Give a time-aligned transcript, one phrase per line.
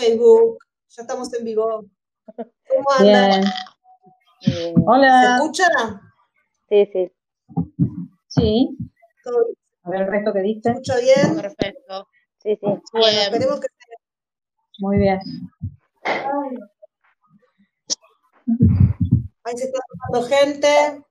[0.00, 0.58] Facebook.
[0.88, 1.84] Ya estamos en vivo.
[2.36, 3.44] ¿Cómo andan?
[4.86, 5.20] Hola.
[5.22, 5.66] ¿Se escucha?
[6.68, 7.12] Sí, sí.
[8.28, 8.76] Sí.
[9.24, 9.56] ¿Todo bien?
[9.82, 10.70] A ver el resto que ¿Se diste.
[10.70, 11.36] escucha bien?
[11.36, 12.08] Perfecto.
[12.42, 12.66] Sí, sí.
[12.92, 13.22] Bueno, Bien.
[13.22, 13.66] esperemos que
[14.78, 15.20] Muy bien.
[19.44, 21.04] ahí se está sumando gente.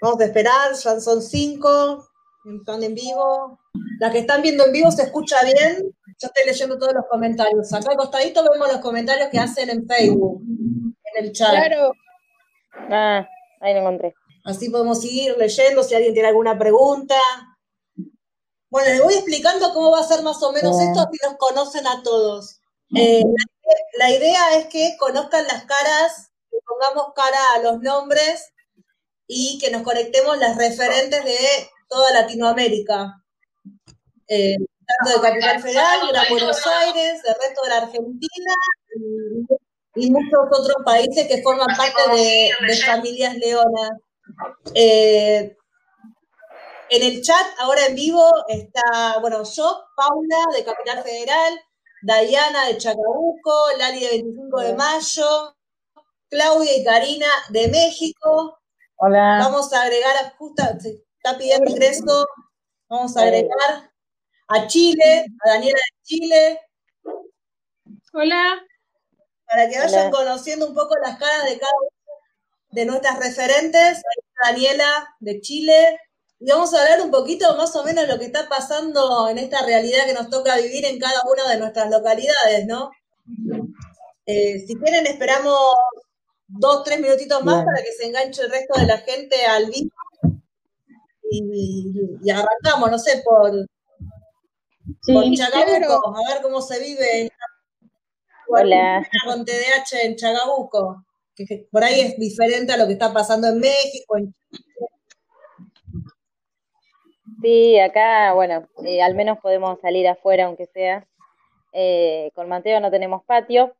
[0.00, 2.08] Vamos a esperar, ya son cinco,
[2.44, 3.58] están en vivo.
[3.98, 5.94] Las que están viendo en vivo se escucha bien.
[6.18, 7.72] Yo estoy leyendo todos los comentarios.
[7.72, 11.50] Acá al costadito vemos los comentarios que hacen en Facebook, en el chat.
[11.50, 11.92] Claro.
[12.90, 13.26] Ah,
[13.60, 14.14] ahí lo encontré.
[14.44, 17.16] Así podemos seguir leyendo si alguien tiene alguna pregunta.
[18.68, 20.90] Bueno, les voy explicando cómo va a ser más o menos Bien.
[20.90, 22.60] esto, así los conocen a todos.
[22.94, 23.22] Eh,
[23.98, 28.52] la idea es que conozcan las caras, que pongamos cara a los nombres
[29.26, 31.36] y que nos conectemos las referentes de
[31.88, 33.22] toda Latinoamérica.
[34.28, 38.54] Eh, tanto de Capital Federal, Gran Buenos Aires, del resto de la Argentina
[39.96, 43.90] y, y muchos otros países que forman parte de, de familias leonas.
[44.74, 45.56] Eh,
[46.90, 51.60] en el chat, ahora en vivo, está, bueno, yo, Paula, de Capital Federal,
[52.02, 55.56] Dayana, de Chacabuco, Lali, de 25 de mayo,
[56.28, 58.58] Claudia y Karina, de México.
[58.96, 59.38] Hola.
[59.40, 60.76] Vamos a agregar, a, justa,
[61.24, 62.26] está pidiendo ingreso,
[62.88, 63.90] vamos a agregar
[64.48, 66.60] a Chile, a Daniela de Chile,
[68.12, 68.62] Hola.
[69.46, 70.10] para que vayan Hola.
[70.10, 71.90] conociendo un poco las caras de cada una
[72.72, 73.96] de nuestras referentes.
[73.96, 75.98] Ahí está Daniela de Chile.
[76.40, 79.38] Y vamos a hablar un poquito más o menos de lo que está pasando en
[79.38, 82.90] esta realidad que nos toca vivir en cada una de nuestras localidades, ¿no?
[84.26, 85.58] Eh, si quieren, esperamos
[86.46, 87.66] dos, tres minutitos más Bien.
[87.66, 89.90] para que se enganche el resto de la gente al vivo.
[91.30, 95.34] Y, y arrancamos, no sé, por, por Sí.
[95.36, 97.30] Chacabuco, a ver cómo se vive
[98.48, 99.06] Hola.
[99.24, 103.48] con TDAH en Chagabuco, que, que por ahí es diferente a lo que está pasando
[103.48, 104.16] en México.
[104.18, 104.34] en-
[107.42, 111.06] Sí, acá, bueno, eh, al menos podemos salir afuera, aunque sea.
[111.72, 113.74] Eh, con Mateo no tenemos patio,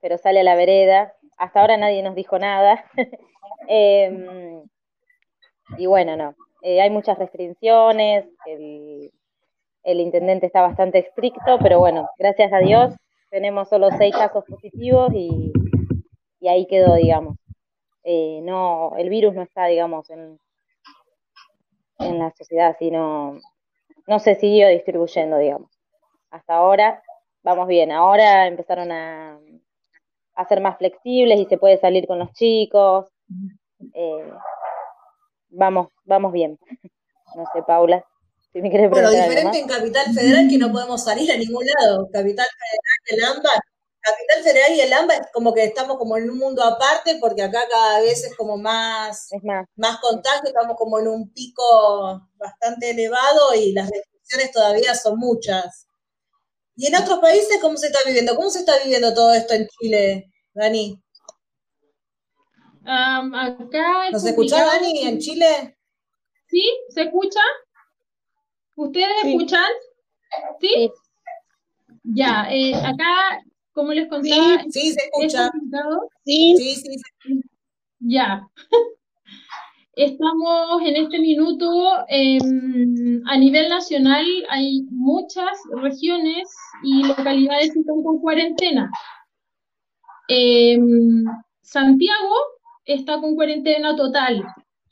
[0.00, 1.14] pero sale a la vereda.
[1.36, 2.84] Hasta ahora nadie nos dijo nada.
[3.68, 4.62] Em,
[5.76, 6.34] y bueno, no.
[6.62, 8.26] Eh, hay muchas restricciones.
[8.46, 9.12] El,
[9.84, 12.94] el intendente está bastante estricto, pero bueno, gracias a Dios
[13.30, 15.52] tenemos solo seis casos positivos y,
[16.40, 17.36] y ahí quedó, digamos.
[18.04, 20.38] Eh, no, el virus no está, digamos, en,
[21.98, 23.38] en la sociedad, sino
[24.06, 25.70] no se siguió distribuyendo, digamos.
[26.30, 27.02] Hasta ahora
[27.42, 27.92] vamos bien.
[27.92, 29.38] Ahora empezaron a,
[30.34, 33.06] a ser más flexibles y se puede salir con los chicos.
[33.94, 34.32] Eh,
[35.50, 36.58] vamos, vamos bien.
[37.36, 38.02] No sé, Paula,
[38.52, 42.08] si me quieres Bueno, diferente en Capital Federal que no podemos salir a ningún lado.
[42.10, 43.50] Capital Federal y el AMBA.
[44.00, 47.42] Capital Federal y el AMBA es como que estamos como en un mundo aparte porque
[47.42, 52.22] acá cada vez es como más, Es más, más contagio, estamos como en un pico
[52.36, 55.86] bastante elevado y las restricciones todavía son muchas.
[56.76, 58.36] ¿Y en otros países cómo se está viviendo?
[58.36, 61.02] ¿Cómo se está viviendo todo esto en Chile, Dani?
[62.90, 64.70] Am, acá es ¿Nos complicado.
[64.72, 65.76] Dani, en Chile?
[66.46, 66.62] ¿Sí?
[66.88, 67.40] ¿Se escucha?
[68.76, 69.28] ¿Ustedes Sí.
[69.28, 69.70] escuchan?
[70.58, 70.68] ¿Sí?
[70.74, 70.90] sí,
[72.04, 75.50] Ya, eh, acá, como les contaba, Sí, se es escucha.
[75.50, 76.08] complicado.
[76.24, 77.40] Sí, sí, sí.
[78.00, 78.48] Ya.
[79.92, 81.68] Estamos en este minuto,
[82.08, 86.48] em, a nivel nacional hay muchas regiones
[86.84, 88.88] y localidades que están con cuarentena.
[90.28, 91.24] Em,
[91.62, 92.34] Santiago
[92.88, 94.44] está con cuarentena total.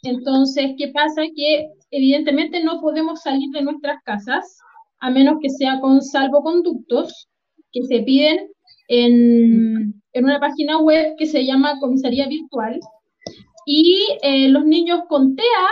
[0.02, 1.22] Entonces, ¿qué pasa?
[1.34, 4.58] Que evidentemente no podemos salir de nuestras casas
[5.00, 7.28] a menos que sea con salvoconductos
[7.72, 8.48] que se piden
[8.88, 12.78] en, en una página web que se llama Comisaría Virtual.
[13.66, 15.68] Y eh, los niños con TEA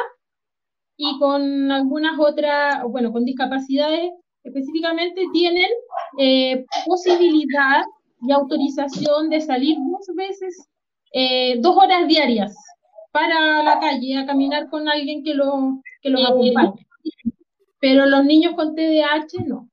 [0.96, 4.10] y con algunas otras, bueno, con discapacidades
[4.44, 5.70] específicamente, tienen
[6.19, 7.82] eh, posibilidad
[8.20, 10.69] y autorización de salir dos veces,
[11.16, 12.52] eh, dos horas diarias
[13.12, 16.87] para la calle a caminar con alguien que, lo, que los acompañe.
[17.78, 19.69] Pero los niños con TDAH no.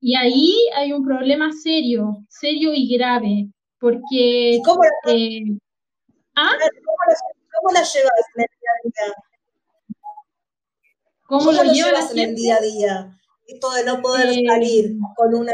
[0.00, 3.48] Y ahí hay un problema serio, serio y grave,
[3.80, 4.52] porque...
[4.54, 5.42] ¿Y cómo la, eh,
[6.36, 6.52] ¿ah?
[6.58, 7.16] cómo la-
[7.58, 9.14] cómo la llevas en el día a día?
[11.26, 13.20] ¿Cómo ¿Cómo lo llevas en el día a día?
[13.46, 15.52] Esto de no poder Eh, salir con una...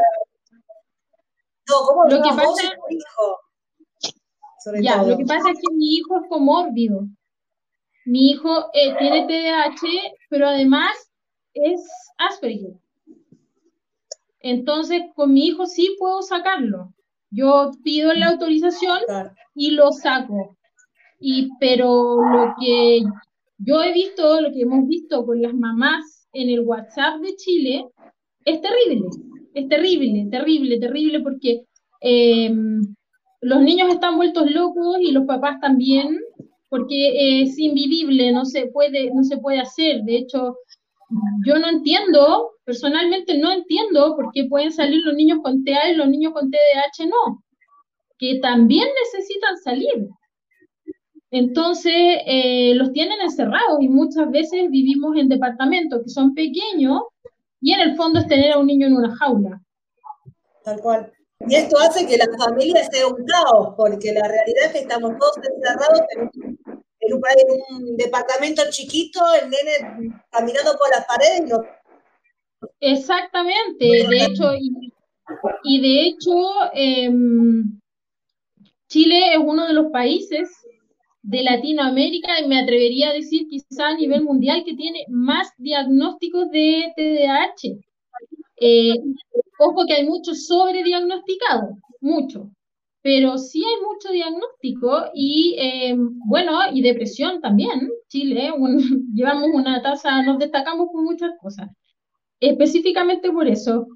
[1.69, 3.39] No, ¿cómo lo que vos pasa- tu hijo?
[4.67, 5.11] Sobre Ya, todo.
[5.11, 7.07] lo que pasa es que mi hijo es comórbido.
[8.05, 9.81] mi hijo eh, tiene TDAH,
[10.29, 10.91] pero además
[11.55, 11.81] es
[12.19, 12.75] Asperger.
[14.41, 16.93] Entonces, con mi hijo sí puedo sacarlo.
[17.31, 18.99] Yo pido la autorización
[19.55, 20.57] y lo saco.
[21.21, 23.01] Y, pero lo que
[23.59, 27.87] yo he visto, lo que hemos visto con las mamás en el WhatsApp de Chile,
[28.45, 29.09] es terrible,
[29.55, 31.63] es terrible, terrible, terrible, porque
[32.03, 32.55] eh,
[33.47, 36.19] los niños están vueltos locos y los papás también,
[36.69, 40.03] porque es invivible, no se puede, no se puede hacer.
[40.03, 40.57] De hecho,
[41.47, 45.95] yo no entiendo, personalmente no entiendo por qué pueden salir los niños con TA y
[45.95, 47.45] los niños con TDAH no,
[48.19, 50.09] que también necesitan salir.
[51.31, 51.95] Entonces,
[52.27, 57.01] eh, los tienen encerrados y muchas veces vivimos en departamentos que son pequeños
[57.61, 59.61] y en el fondo es tener a un niño en una jaula.
[60.65, 61.13] Tal cual.
[61.41, 65.13] Y esto hace que la familia sea un caos, porque la realidad es que estamos
[65.19, 66.31] todos encerrados en,
[67.13, 71.53] un, departamento chiquito, el nene caminando por las paredes.
[72.81, 74.55] Exactamente, de hecho,
[75.63, 76.33] y, de hecho,
[76.73, 77.79] em,
[78.89, 80.49] Chile es uno de los países
[81.23, 86.51] de Latinoamérica, y me atrevería a decir quizá a nivel mundial, que tiene más diagnósticos
[86.51, 87.79] de TDAH.
[88.59, 88.95] Eh,
[89.59, 92.51] ojo que hay mucho sobrediagnosticado, mucho,
[93.03, 95.95] pero sí hay mucho diagnóstico y eh,
[96.27, 97.89] bueno, y depresión también.
[98.09, 98.53] Chile,
[99.15, 101.71] llevamos una tasa, nos destacamos por muchas cosas.
[102.41, 103.87] Específicamente por eso.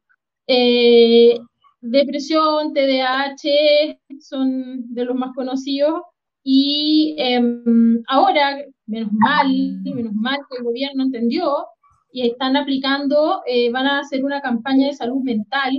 [0.47, 1.39] Eh,
[1.81, 6.03] depresión, TDAH son de los más conocidos
[6.43, 9.49] y em, ahora, menos mal,
[9.83, 11.67] menos mal que el gobierno entendió
[12.13, 15.73] y están aplicando, eh, van a hacer una campaña de salud mental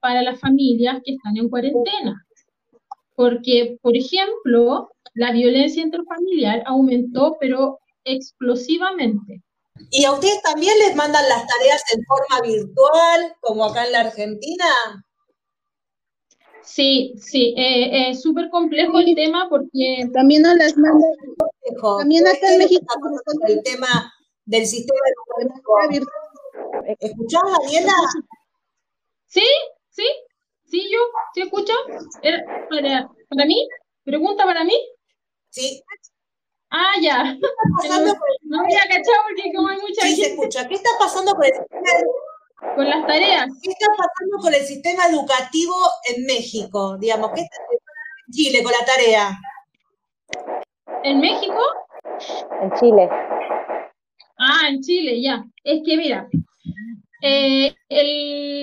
[0.00, 2.24] para las familias que están en cuarentena.
[3.14, 9.42] Porque, por ejemplo, la violencia interfamiliar aumentó, pero explosivamente.
[9.90, 14.00] ¿Y a ustedes también les mandan las tareas en forma virtual, como acá en la
[14.00, 14.64] Argentina?
[16.62, 20.08] Sí, sí, eh, es súper complejo el tema porque...
[20.12, 21.10] También nos las mandan...
[21.98, 22.84] También acá en México...
[23.48, 24.12] El tema
[24.46, 25.00] del sistema
[25.40, 26.06] educativo.
[26.98, 27.92] ¿Escuchás, Daniela?
[29.26, 29.46] Sí,
[29.90, 30.06] sí,
[30.64, 30.98] sí, yo,
[31.34, 31.72] ¿sí escucho?
[32.70, 33.68] ¿Para, ¿Para mí?
[34.04, 34.74] ¿Pregunta para mí?
[35.50, 35.82] Sí.
[36.70, 37.22] Ah, ya.
[38.42, 40.68] no había cachado porque como hay mucha sí, se escucha.
[40.68, 43.46] ¿Qué está pasando con el sistema Con las tareas.
[43.62, 45.74] ¿Qué está pasando con el sistema educativo
[46.14, 46.96] en México?
[46.98, 47.82] Digamos, ¿qué está pasando
[48.26, 49.40] en Chile con la tarea?
[51.02, 51.60] ¿En México?
[52.62, 53.08] En Chile.
[54.38, 55.44] Ah, en Chile, ya.
[55.64, 56.28] Es que mira,
[57.22, 57.74] eh,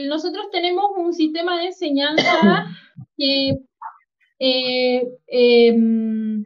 [0.08, 2.66] nosotros tenemos un sistema de enseñanza
[3.18, 3.58] que
[4.40, 6.46] eh, em,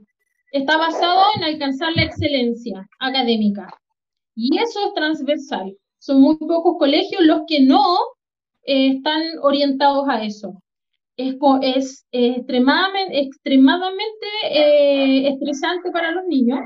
[0.51, 3.69] está basado en alcanzar la excelencia académica.
[4.35, 5.75] Y eso es transversal.
[5.99, 7.81] Son muy pocos colegios los que no
[8.65, 10.61] eh, están orientados a eso.
[11.17, 14.27] Es, es extremadamente, extremadamente
[15.27, 16.59] estresante para los niños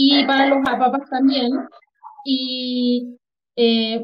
[0.00, 1.50] y para los papás también.
[2.24, 3.16] Y
[3.56, 4.00] eh,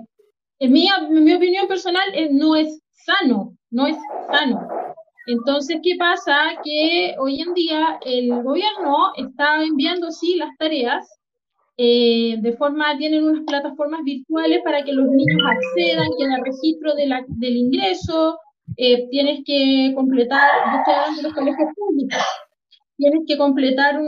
[0.58, 3.96] en, mi, opinión personal eh, no es sano, no es
[4.28, 4.66] sano.
[5.28, 6.34] Entonces, ¿qué pasa?
[6.64, 11.08] Que hoy en día el gobierno está enviando, sí, las tareas,
[11.76, 16.94] eh, de forma, tienen unas plataformas virtuales para que los niños accedan, que el registro
[16.96, 18.36] del ingreso,
[18.76, 22.24] tienes que completar, yo estoy hablando los colegios públicos,
[22.96, 23.98] tienes que completar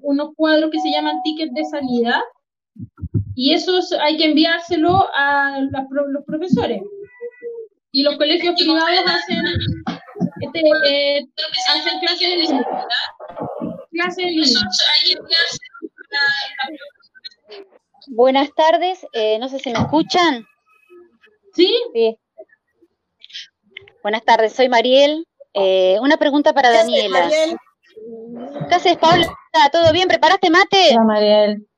[0.00, 2.22] unos cuadros que se llaman tickets de salida
[3.34, 6.82] y esos hay que enviárselo a los profesores.
[7.92, 9.42] Y los colegios privados hacen,
[10.40, 11.26] este, eh,
[11.74, 12.66] hacen clases en línea.
[13.90, 14.60] Clases en línea.
[18.08, 20.46] Buenas tardes, eh, no sé si me escuchan.
[21.54, 21.74] ¿Sí?
[21.94, 22.18] Sí.
[24.02, 25.26] Buenas tardes, soy Mariel.
[25.54, 27.28] Eh, una pregunta para Daniela.
[28.68, 29.26] ¿Qué haces, Paula?
[29.72, 30.08] ¿Todo bien?
[30.08, 30.90] ¿Preparaste mate?
[30.92, 31.68] Hola, Mariel.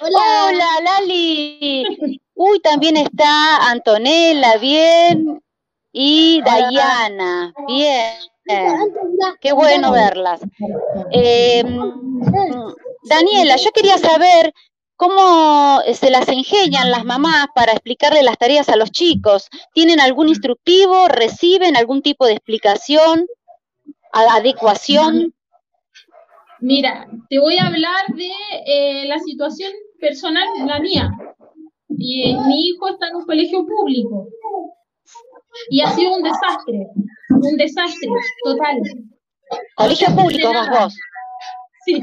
[0.00, 0.46] Hola.
[0.48, 2.20] Hola, Lali.
[2.34, 5.42] Uy, también está Antonella, bien.
[5.92, 8.14] Y Dayana, bien.
[9.40, 10.40] Qué bueno verlas.
[11.10, 11.78] Em,
[13.04, 14.52] Daniela, yo quería saber
[14.96, 19.48] cómo se las ingenian las mamás para explicarle las tareas a los chicos.
[19.72, 21.08] ¿Tienen algún instructivo?
[21.08, 23.26] ¿Reciben algún tipo de explicación?
[24.14, 25.34] Adecuación?
[26.60, 28.30] Mira, te voy a hablar de
[28.66, 31.10] eh, la situación personal, la mía.
[31.88, 34.28] Y, mi hijo está en un colegio público
[35.70, 36.86] y ha sido un desastre,
[37.30, 38.08] un desastre
[38.44, 38.76] total.
[39.76, 40.94] Colegio público, vos, vos.
[41.84, 42.00] Sí,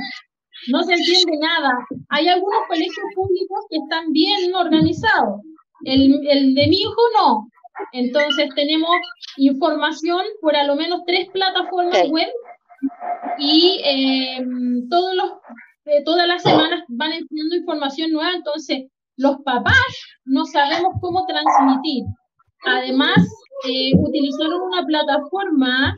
[0.72, 1.74] no se entiende nada.
[2.10, 5.42] Hay algunos colegios públicos que están bien organizados.
[5.84, 7.51] El, el de mi hijo no.
[7.94, 8.90] Entonces tenemos
[9.38, 12.30] información por a lo menos tres plataformas web
[13.38, 14.46] y eh,
[14.90, 15.32] todos los,
[15.86, 18.32] eh, todas las semanas van enviando información nueva.
[18.36, 18.88] Entonces
[19.18, 19.86] los papás
[20.26, 22.04] no sabemos cómo transmitir.
[22.66, 23.18] Además,
[23.68, 25.98] eh, utilizaron una plataforma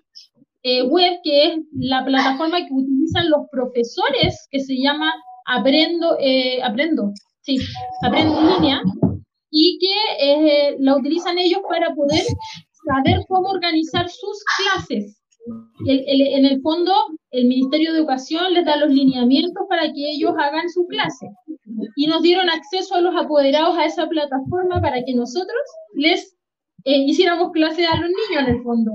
[0.64, 5.14] eh, web que es la plataforma que utilizan los profesores, que se llama
[5.46, 7.12] Aprendo, eh, Aprendo,
[7.42, 7.58] sí,
[8.02, 8.82] Aprendo en línea,
[9.56, 12.24] y que la utilizan ellos para poder
[12.86, 15.22] saber cómo organizar sus clases.
[15.86, 16.92] en el fondo,
[17.30, 21.28] el Ministerio de Educación les da los lineamientos para que ellos hagan su clase.
[21.96, 25.62] Y nos dieron acceso a los apoderados a esa plataforma para que nosotros
[25.94, 26.36] les
[26.86, 28.92] eh, hiciéramos clase a los niños en el fondo.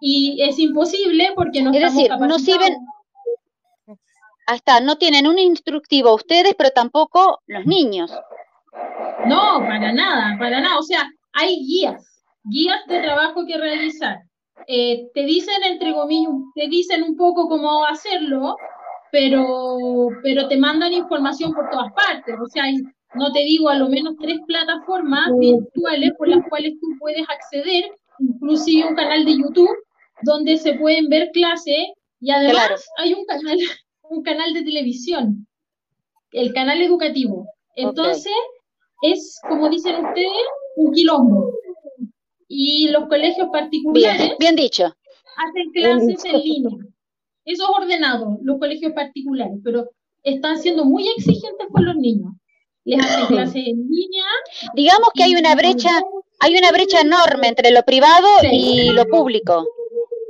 [0.00, 2.76] Y es imposible porque no Es decir, no sirven.
[4.46, 8.12] Ahí está, no tienen un instructivo ustedes, pero tampoco los niños.
[9.28, 10.78] No, para nada, para nada.
[10.78, 14.18] O sea, hay guías, guías de trabajo que realizar.
[14.66, 18.56] Eh, te dicen, entre comillas, te dicen un poco cómo hacerlo,
[19.12, 22.34] pero, pero te mandan información por todas partes.
[22.40, 22.76] O sea, hay
[23.16, 27.84] no te digo, a lo menos tres plataformas virtuales por las cuales tú puedes acceder,
[28.18, 29.76] inclusive un canal de YouTube
[30.22, 31.84] donde se pueden ver clases
[32.20, 33.56] y además hay un canal,
[34.02, 35.46] un canal de televisión,
[36.32, 37.46] el canal educativo.
[37.74, 38.32] Entonces,
[39.02, 40.30] es, como dicen ustedes,
[40.76, 41.52] un quilombo.
[42.48, 44.84] Y los colegios particulares bien, dicho.
[45.36, 46.76] hacen clases en línea.
[47.44, 49.90] Eso es ordenado, los colegios particulares, pero
[50.22, 52.32] están siendo muy exigentes con los niños
[52.86, 54.24] les hacen clases en línea.
[54.74, 55.90] Digamos que hay una brecha,
[56.40, 59.66] hay una brecha enorme entre lo privado y lo público.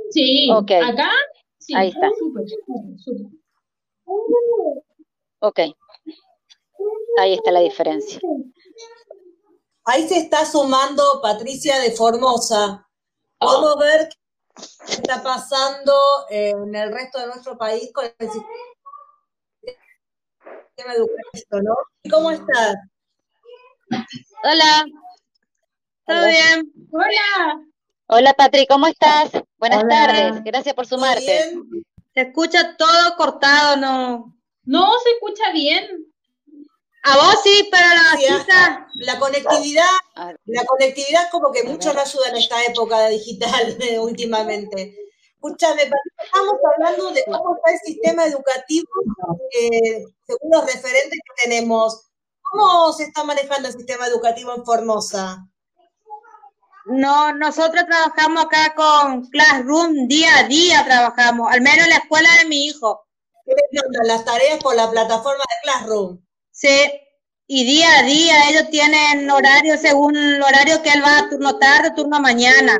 [0.09, 1.11] Sí, acá
[1.59, 2.09] sí, ahí está.
[5.39, 5.59] Ok,
[7.19, 8.19] ahí está la diferencia.
[9.89, 12.85] Ahí se está sumando Patricia de Formosa.
[13.37, 14.09] Podemos ver
[14.85, 15.93] qué está pasando
[16.29, 18.29] en el resto de nuestro país con el
[21.63, 21.75] ¿no?
[22.11, 22.75] ¿Cómo estás?
[24.43, 24.85] Hola.
[26.05, 26.69] ¿Todo bien?
[26.91, 27.65] Hola.
[28.07, 29.31] Hola, Patri, ¿cómo estás?
[29.57, 31.53] Buenas tardes, gracias por sumarte.
[32.13, 34.37] Se escucha todo cortado, ¿no?
[34.65, 36.13] No, se escucha bien.
[37.09, 38.17] A vos sí, pero la
[38.95, 39.85] La conectividad,
[40.45, 44.93] la conectividad como que mucho no ayuda en esta época digital últimamente.
[45.35, 48.89] Escúchame, estamos hablando de cómo está el sistema educativo
[49.57, 52.09] eh, según los referentes que tenemos.
[52.41, 55.47] ¿Cómo se está manejando el sistema educativo en Formosa?
[56.87, 62.29] No, nosotros trabajamos acá con Classroom, día a día trabajamos, al menos en la escuela
[62.39, 63.05] de mi hijo.
[63.45, 66.26] ¿Qué mandan las tareas por la plataforma de Classroom?
[66.59, 66.91] Sí,
[67.45, 71.59] y día a día ellos tienen horario según el horario que él va a turno
[71.59, 72.79] tarde, turno mañana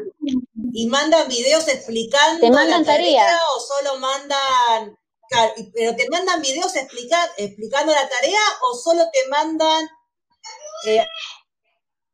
[0.73, 4.97] y mandan videos explicando ¿Te mandan la tarea, o solo mandan
[5.75, 9.87] pero te mandan videos explicar, explicando la tarea o solo te mandan
[10.87, 11.05] eh,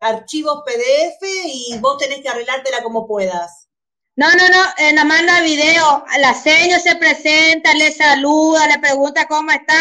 [0.01, 3.70] archivos PDF y vos tenés que arreglártela como puedas.
[4.17, 9.27] No, no, no, eh, nos manda video, la seño se presenta, le saluda, le pregunta
[9.27, 9.75] cómo está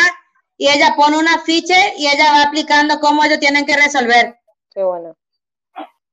[0.62, 4.38] y ella pone un afiche y ella va explicando cómo ellos tienen que resolver.
[4.72, 5.16] Qué bueno.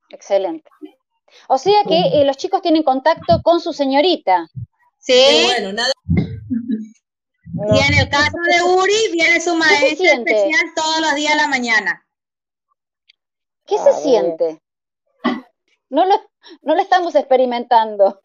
[0.10, 0.68] Excelente.
[1.48, 4.50] O sea que eh, los chicos tienen contacto con su señorita.
[4.98, 5.44] Sí.
[5.46, 5.94] bueno, nada.
[6.08, 11.48] Y en el caso de Uri, viene su maestra especial todos los días a la
[11.48, 12.08] mañana.
[13.68, 14.64] ¿Qué se siente?
[15.92, 16.16] No lo,
[16.64, 18.24] no lo estamos experimentando.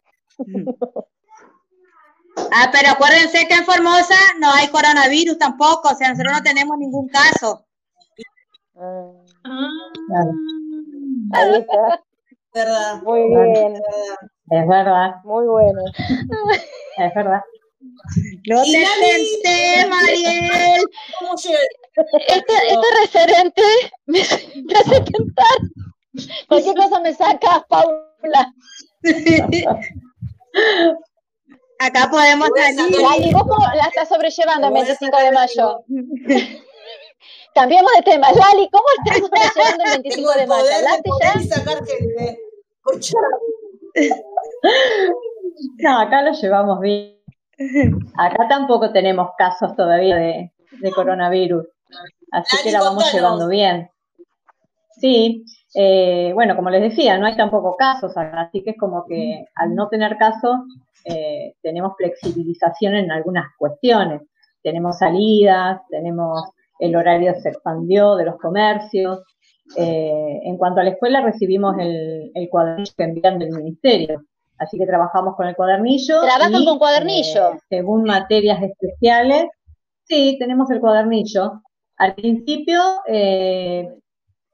[2.51, 6.77] Ah, pero acuérdense que en Formosa no hay coronavirus tampoco, o sea, nosotros no tenemos
[6.77, 7.65] ningún caso.
[8.75, 9.11] Ah.
[11.33, 12.01] Ahí está
[12.55, 13.01] verdad.
[13.03, 13.75] Muy bien.
[14.49, 15.15] Es verdad.
[15.23, 15.81] Muy bueno.
[16.97, 17.43] Es verdad.
[18.47, 20.83] No te tenté, Mariel.
[22.27, 23.61] Este, este referente
[24.05, 25.57] me, hace tentar.
[26.47, 28.53] Cualquier cosa me saca, Paula.
[31.79, 33.27] Acá podemos salir.
[33.27, 35.83] ¿Y vos cómo la estás sobrellevando el 25 de mayo?
[37.53, 38.27] Cambiemos de tema.
[38.31, 39.19] Lali, ¿cómo estás
[39.53, 40.65] sobrellevando el 25 de mayo?
[40.75, 41.33] ¿Hablaste ya?
[45.77, 47.15] No, acá lo llevamos bien.
[48.17, 50.51] Acá tampoco tenemos casos todavía de,
[50.93, 51.65] coronavirus,
[52.31, 53.89] así que la vamos llevando bien.
[54.99, 59.45] Sí, eh, bueno, como les decía, no hay tampoco casos, así que es como que
[59.55, 60.55] al no tener casos
[61.05, 64.21] eh, tenemos flexibilización en algunas cuestiones.
[64.63, 69.21] tenemos salidas, tenemos el horario se expandió de los comercios.
[69.77, 74.23] Eh, en cuanto a la escuela, recibimos el, cuadernillo que envían del ministerio.
[74.57, 76.21] Así que trabajamos con el cuadernillo.
[76.21, 77.53] ¿Trabajan con cuadernillo?
[77.53, 79.45] Eh, según materias especiales,
[80.03, 81.61] sí, tenemos el cuadernillo.
[81.97, 83.89] Al principio, eh,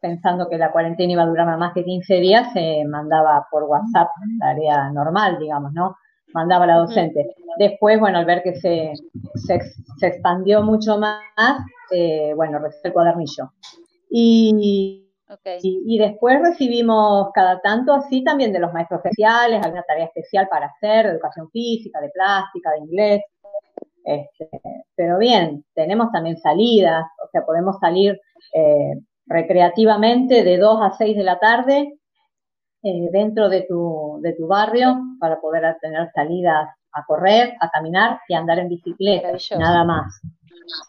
[0.01, 4.09] pensando que la cuarentena iba a durar más que 15 días, se mandaba por WhatsApp,
[4.39, 5.95] tarea normal, digamos, ¿no?
[6.33, 7.35] Mandaba la docente.
[7.57, 8.93] Después, bueno, al ver que se,
[9.35, 11.21] se, expandió mucho más,
[11.91, 13.51] eh, bueno, recibí el cuadernillo.
[14.09, 15.07] Y,
[15.61, 20.67] y, después recibimos cada tanto así también de los maestros especiales, alguna tarea especial para
[20.67, 23.21] hacer, de educación física, de plástica, de inglés.
[24.03, 24.49] Este,
[24.95, 28.19] pero bien, tenemos también salidas, o sea, podemos salir
[28.53, 28.95] eh,
[29.31, 31.97] recreativamente de 2 a 6 de la tarde
[32.83, 38.19] eh, dentro de tu, de tu barrio para poder tener salidas a correr, a caminar
[38.27, 40.19] y a andar en bicicleta, nada más.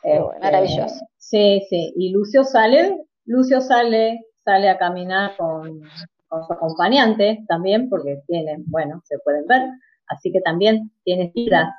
[0.02, 1.04] Este, maravilloso.
[1.16, 1.92] Sí, sí.
[1.96, 9.02] Y Lucio sale, Lucio sale, sale a caminar con, su acompañante también, porque tienen, bueno,
[9.04, 9.68] se pueden ver,
[10.08, 11.76] así que también tiene vida.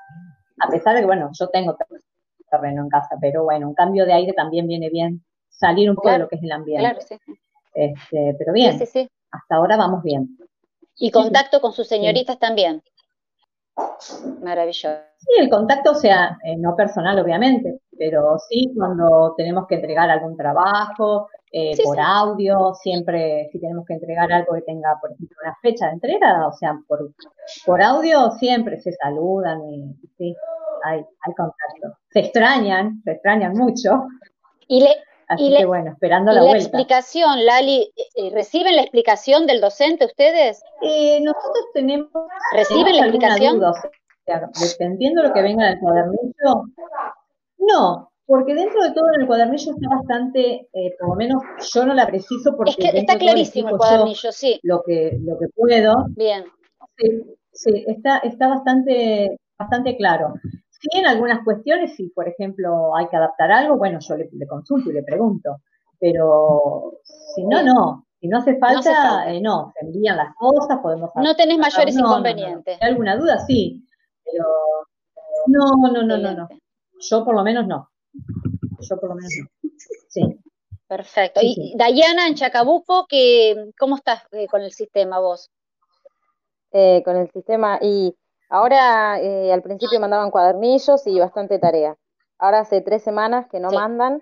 [0.59, 1.75] A pesar de que, bueno, yo tengo
[2.49, 5.23] terreno en casa, pero bueno, un cambio de aire también viene bien
[5.63, 6.81] salir un poco de lo que es el ambiente.
[6.81, 7.15] Claro, sí.
[7.73, 8.79] Este, pero bien,
[9.31, 10.37] hasta ahora vamos bien.
[10.97, 12.83] Y contacto con sus señoritas también.
[14.41, 14.99] Maravilloso.
[15.17, 20.09] Sí, el contacto, o sea, eh, no personal, obviamente, pero sí cuando tenemos que entregar
[20.09, 25.37] algún trabajo, eh, por audio, siempre si tenemos que entregar algo que tenga, por ejemplo,
[25.43, 27.11] una fecha de entrega, o sea, por,
[27.65, 30.35] por audio siempre se saludan y sí,
[30.83, 31.99] hay, hay contacto.
[32.11, 34.07] Se extrañan, se extrañan mucho.
[34.67, 34.95] Y le,
[35.33, 36.65] Así que bueno, esperando la, la vuelta.
[36.65, 40.61] explicación, Lali, eh, eh, ¿reciben la explicación del docente ustedes?
[40.81, 42.09] Eh, nosotros tenemos.
[42.53, 43.57] ¿Reciben la explicación?
[43.57, 43.73] Duda,
[44.61, 46.65] dependiendo de lo que venga del cuadernillo.
[47.57, 50.67] No, porque dentro de todo en el cuadernillo está bastante,
[50.99, 51.43] por lo menos
[51.73, 52.71] yo no la preciso porque.
[52.71, 54.59] Es que está clarísimo el cuadernillo, sí.
[54.63, 56.05] Lo que, lo que puedo.
[56.09, 56.45] Bien.
[56.97, 60.33] Sí, sí, está, está bastante, bastante claro.
[60.83, 64.89] Sí, en algunas cuestiones, si por ejemplo hay que adaptar algo, bueno, yo le, consulto
[64.89, 65.61] y le pregunto,
[65.97, 66.99] pero
[67.33, 68.05] si no, no.
[68.19, 71.09] Si no hace falta, eh, no, se envían las cosas, podemos...
[71.15, 72.77] No tenés mayores inconvenientes.
[72.81, 73.39] ¿Hay alguna duda?
[73.45, 73.85] Sí,
[74.25, 74.45] pero
[75.47, 76.49] no, no, no, no, no.
[76.99, 77.89] Yo por lo menos no.
[78.79, 79.69] Yo por lo menos no.
[80.09, 80.37] Sí.
[80.85, 81.39] Perfecto.
[81.41, 85.49] y Dayana, en Chacabuco, que, ¿cómo estás eh, con el sistema vos?
[86.73, 88.15] Eh, con el sistema, y
[88.53, 91.97] Ahora, eh, al principio mandaban cuadernillos y bastante tarea.
[92.37, 94.21] Ahora hace tres semanas que no mandan.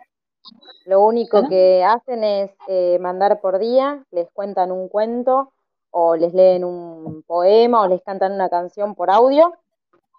[0.85, 5.51] Lo único que hacen es eh, mandar por día, les cuentan un cuento
[5.89, 9.51] o les leen un poema o les cantan una canción por audio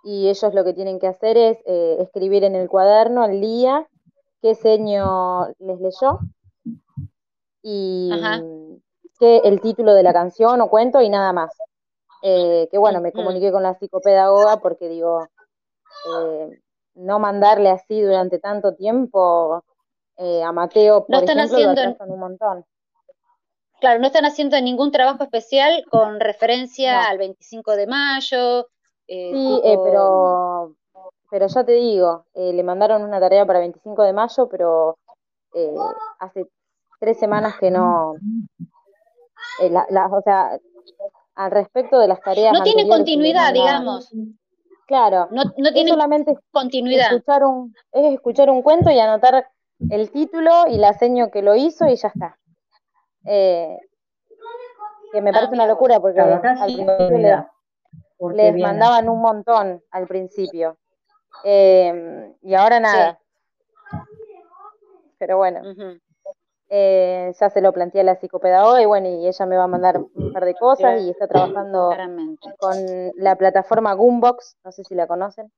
[0.05, 3.89] y ellos lo que tienen que hacer es eh, escribir en el cuaderno el día
[4.43, 6.19] qué seño les leyó
[7.63, 8.11] y
[9.19, 11.57] qué el título de la canción o cuento y nada más.
[12.23, 15.27] Eh, que bueno, me comuniqué con la psicopedagoga porque digo,
[16.07, 16.61] eh,
[16.95, 19.65] no mandarle así durante tanto tiempo
[20.17, 22.65] eh, a Mateo, por no están ejemplo, haciendo, un montón.
[23.81, 28.69] Claro, no están haciendo ningún trabajo especial con referencia al 25 de mayo.
[29.09, 30.77] sí, pero,
[31.29, 34.97] pero ya te digo, le mandaron una tarea para 25 de mayo, pero
[36.21, 36.47] hace
[37.01, 38.15] tres semanas que no,
[39.59, 40.61] la, o sea,
[41.35, 42.53] al respecto de las tareas.
[42.53, 44.13] No tiene continuidad, digamos.
[44.87, 47.13] Claro, no, no tiene solamente continuidad.
[47.13, 49.49] Escuchar un, es escuchar un cuento y anotar
[49.91, 52.39] el título y la seño que lo hizo y ya está.
[53.25, 53.79] Eh,
[55.13, 56.97] que me parece una locura porque al principio
[58.31, 60.79] les, mandaban un montón al principio.
[61.45, 63.19] Eh, y ahora nada.
[65.19, 65.61] Pero bueno.
[66.75, 69.69] Eh, ya se lo planteé a la psicopedagoga y bueno, y ella me va a
[69.69, 70.01] mandar
[70.33, 71.95] un par de cosas y está trabajando
[72.59, 72.77] con
[73.17, 75.53] la plataforma Goombox, no sé si la conocen.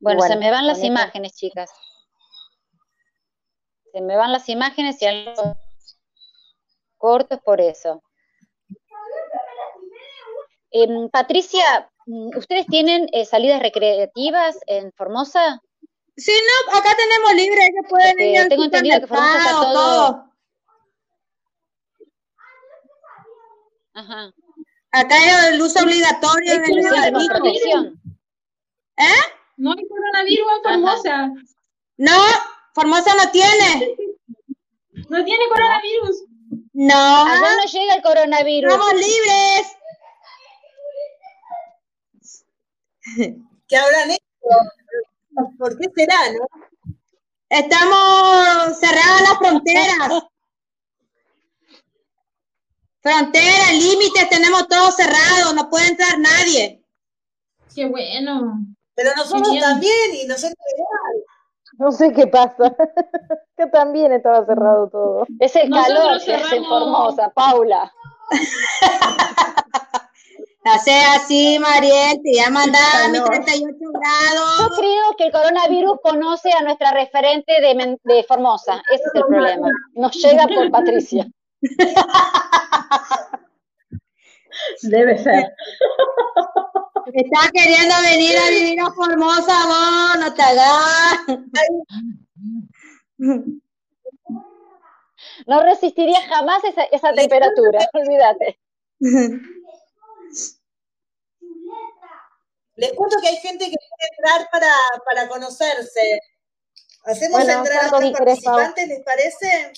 [0.00, 1.70] Bueno, se me van las imágenes, chicas.
[3.92, 5.56] Se me van las imágenes y algo
[6.96, 8.02] corto es por eso.
[10.70, 11.90] Em, Patricia,
[12.36, 15.62] ¿ustedes tienen eh, salidas recreativas en Formosa?
[16.16, 20.27] Sí, no, acá tenemos libre, ellos pueden ir Tengo entendido que Formosa está todo...
[23.94, 24.32] Ajá.
[24.90, 28.00] Acá es el uso obligatorio en el protección.
[28.96, 29.22] ¿Eh?
[29.56, 31.32] No hay coronavirus en Formosa.
[31.98, 32.20] No,
[32.74, 33.96] Formosa no tiene.
[35.08, 36.24] No tiene coronavirus.
[36.72, 37.22] No.
[37.26, 38.72] Acá no llega el coronavirus.
[38.72, 39.76] Estamos libres.
[43.68, 44.22] ¿Qué habrán hecho?
[45.58, 46.46] ¿Por qué será, no?
[47.48, 50.22] Estamos cerradas las fronteras.
[53.00, 56.82] Fronteras, límites, tenemos todo cerrado, no puede entrar nadie.
[57.74, 58.58] Qué bueno.
[58.94, 60.56] Pero nosotros también y nosotros
[61.78, 62.74] No sé qué pasa.
[63.56, 65.26] que también estaba cerrado todo.
[65.38, 67.92] Es el Nosotros calor que hace Formosa, Paula.
[70.64, 74.78] Hace así, Mariel, te voy a mandar a mis 38 Yo grados.
[74.78, 78.82] creo que el coronavirus conoce a nuestra referente de Formosa.
[78.92, 79.68] Ese es el problema.
[79.94, 81.26] Nos llega por Patricia.
[84.82, 85.52] Debe ser.
[87.12, 91.18] Estás queriendo venir a vivir a Formosa, vos, no te hagas.
[95.46, 98.58] No resistiría jamás esa, esa temperatura, olvídate.
[102.76, 104.72] Les cuento que hay gente que quiere entrar para,
[105.04, 106.20] para conocerse.
[107.08, 108.54] ¿Hacemos Bueno, entrar a ¿cuánto otros querés, Pau?
[108.56, 109.72] participantes, les parece?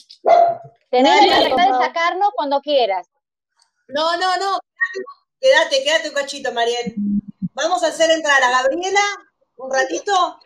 [0.90, 3.06] Tenés la libertad de sacarnos cuando quieras.
[3.88, 4.58] No, no, no.
[5.40, 6.94] Quédate, quédate un cachito, Mariel.
[7.54, 9.00] Vamos a hacer entrar a Gabriela
[9.56, 10.40] un ratito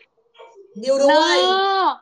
[0.75, 1.41] de Uruguay.
[1.43, 2.01] No.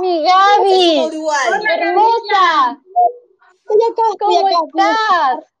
[0.00, 1.48] Mi Gaby, Uruguay.
[1.70, 2.80] hermosa,
[3.60, 4.90] Estoy acá, estoy ¿cómo acá.
[4.90, 5.52] estás?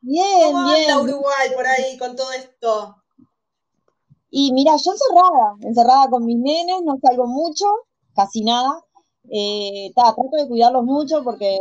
[0.00, 0.96] Bien, ¿Cómo anda bien.
[0.98, 3.02] Uruguay por ahí con todo esto?
[4.38, 7.64] Y mira, yo encerrada, encerrada con mis nenes, no salgo mucho,
[8.14, 8.84] casi nada.
[9.30, 11.56] Eh, ta, trato de cuidarlos mucho porque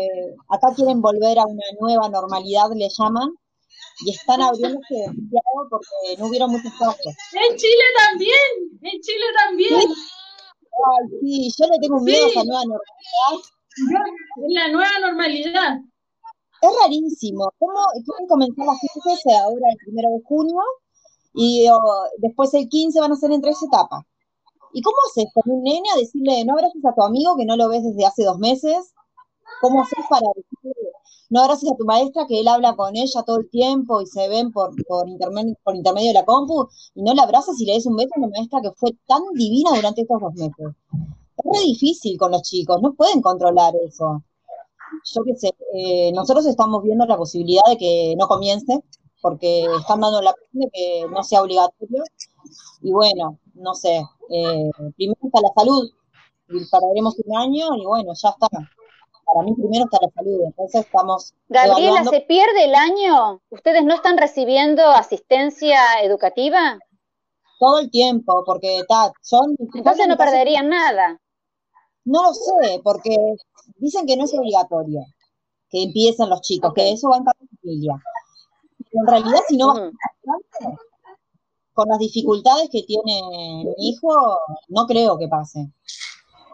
[0.49, 3.29] acá quieren volver a una nueva normalidad, le llaman,
[4.05, 7.15] y están abriéndose demasiado porque no hubieron muchos casos.
[7.31, 9.73] En Chile también, en Chile también.
[9.79, 13.35] Ay, sí, yo le tengo miedo a esa nueva normalidad.
[14.43, 15.79] Es la nueva normalidad.
[16.61, 17.49] Es rarísimo.
[17.57, 20.59] ¿Cómo quieren comenzar las clases ahora el primero de junio
[21.35, 21.67] y
[22.19, 24.03] después el 15 van a ser en tres etapas?
[24.73, 27.57] ¿Y cómo haces con un nene a decirle no abraces a tu amigo que no
[27.57, 28.93] lo ves desde hace dos meses?
[29.61, 30.75] ¿Cómo haces para decirle
[31.29, 34.27] no abraces a tu maestra que él habla con ella todo el tiempo y se
[34.29, 37.73] ven por, por, interme- por intermedio de la compu y no la abrazas y le
[37.73, 40.67] des un beso a una maestra que fue tan divina durante estos dos meses?
[41.37, 44.23] Es re difícil con los chicos, no pueden controlar eso
[45.13, 48.83] yo qué sé, eh, nosotros estamos viendo la posibilidad de que no comience,
[49.25, 52.03] porque están dando la opción de que no sea obligatorio.
[52.83, 53.95] Y bueno, no sé,
[54.29, 55.89] eh, primero está la salud,
[56.49, 58.47] y pararemos un año y bueno, ya está.
[58.47, 63.41] Para mí primero está la salud, entonces estamos Gabriela, evaluando ¿se pierde el año?
[63.49, 66.77] ¿Ustedes no están recibiendo asistencia educativa?
[67.57, 69.55] todo el tiempo, porque ta, son...
[69.73, 71.19] Entonces no perderían nada.
[72.03, 73.15] No lo sé, porque
[73.77, 74.99] dicen que no es obligatorio
[75.71, 77.93] que empiecen los chicos, que eso va en cada familia.
[78.95, 79.91] En realidad, si no vas
[81.73, 83.21] con las dificultades que tiene
[83.77, 84.09] mi hijo,
[84.69, 85.59] no creo que pase.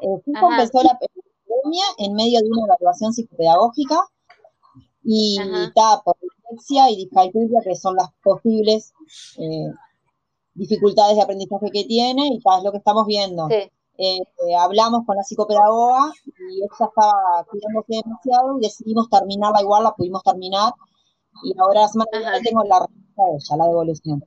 [0.01, 4.03] Eh, empezó la pandemia en medio de una evaluación psicopedagógica
[5.03, 8.93] y está por dislexia y discalculia, que son las posibles
[9.37, 9.71] eh,
[10.55, 13.47] dificultades de aprendizaje que tiene, y ta, es lo que estamos viendo.
[13.47, 13.69] Sí.
[13.97, 19.83] Eh, eh, hablamos con la psicopedagoga y ella estaba cuidándose demasiado y decidimos terminarla igual,
[19.83, 20.73] la pudimos terminar
[21.43, 21.87] y ahora
[22.43, 24.23] tengo la respuesta de ella, la devolución.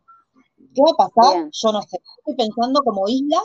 [0.74, 1.34] ¿Qué va a pasar?
[1.36, 1.50] Bien.
[1.52, 1.98] Yo no sé.
[2.18, 3.40] Estoy pensando como isla,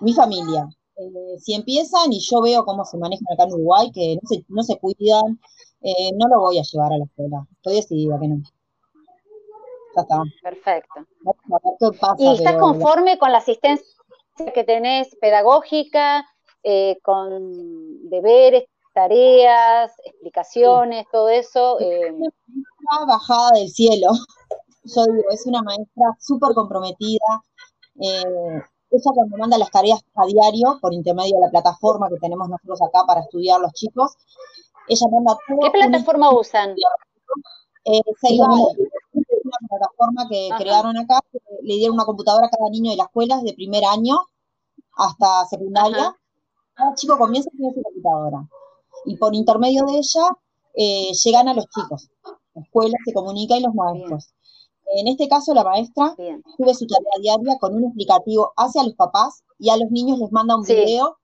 [0.00, 0.68] mi familia.
[0.96, 4.44] Eh, si empiezan y yo veo cómo se manejan acá en Uruguay, que no se,
[4.48, 5.38] no se cuidan,
[5.82, 7.46] eh, no lo voy a llevar a la escuela.
[7.56, 8.36] Estoy decidida que no.
[9.94, 10.22] Ya está.
[10.42, 10.94] Perfecto.
[11.20, 12.16] Vamos a ver qué pasa.
[12.18, 13.84] ¿Y estás pero- conforme con la asistencia
[14.54, 16.24] que tenés pedagógica,
[16.62, 18.64] eh, con deberes,
[18.96, 21.78] tareas, explicaciones, todo eso?
[21.80, 24.08] eh, una bajada del cielo.
[24.84, 27.28] Yo digo, es una maestra súper comprometida.
[28.00, 28.22] Eh,
[28.90, 32.80] ella cuando manda las tareas a diario, por intermedio de la plataforma que tenemos nosotros
[32.88, 34.14] acá para estudiar los chicos,
[34.88, 35.58] ella manda todo.
[35.60, 36.74] ¿Qué un- plataforma usan?
[37.84, 40.58] eh, Ceibal, es una plataforma que Ajá.
[40.62, 43.84] crearon acá, que le dieron una computadora a cada niño de la escuela desde primer
[43.84, 44.16] año
[44.96, 46.06] hasta secundaria.
[46.08, 46.16] Ajá.
[46.74, 48.48] Cada chico comienza con su computadora.
[49.06, 50.28] Y por intermedio de ella
[50.74, 52.08] eh, llegan a los chicos.
[52.54, 54.30] La escuela se comunica y los maestros.
[54.94, 56.42] En este caso, la maestra Bien.
[56.56, 60.30] sube su tarea diaria con un explicativo hacia los papás y a los niños les
[60.32, 60.74] manda un Sí.
[60.74, 61.16] video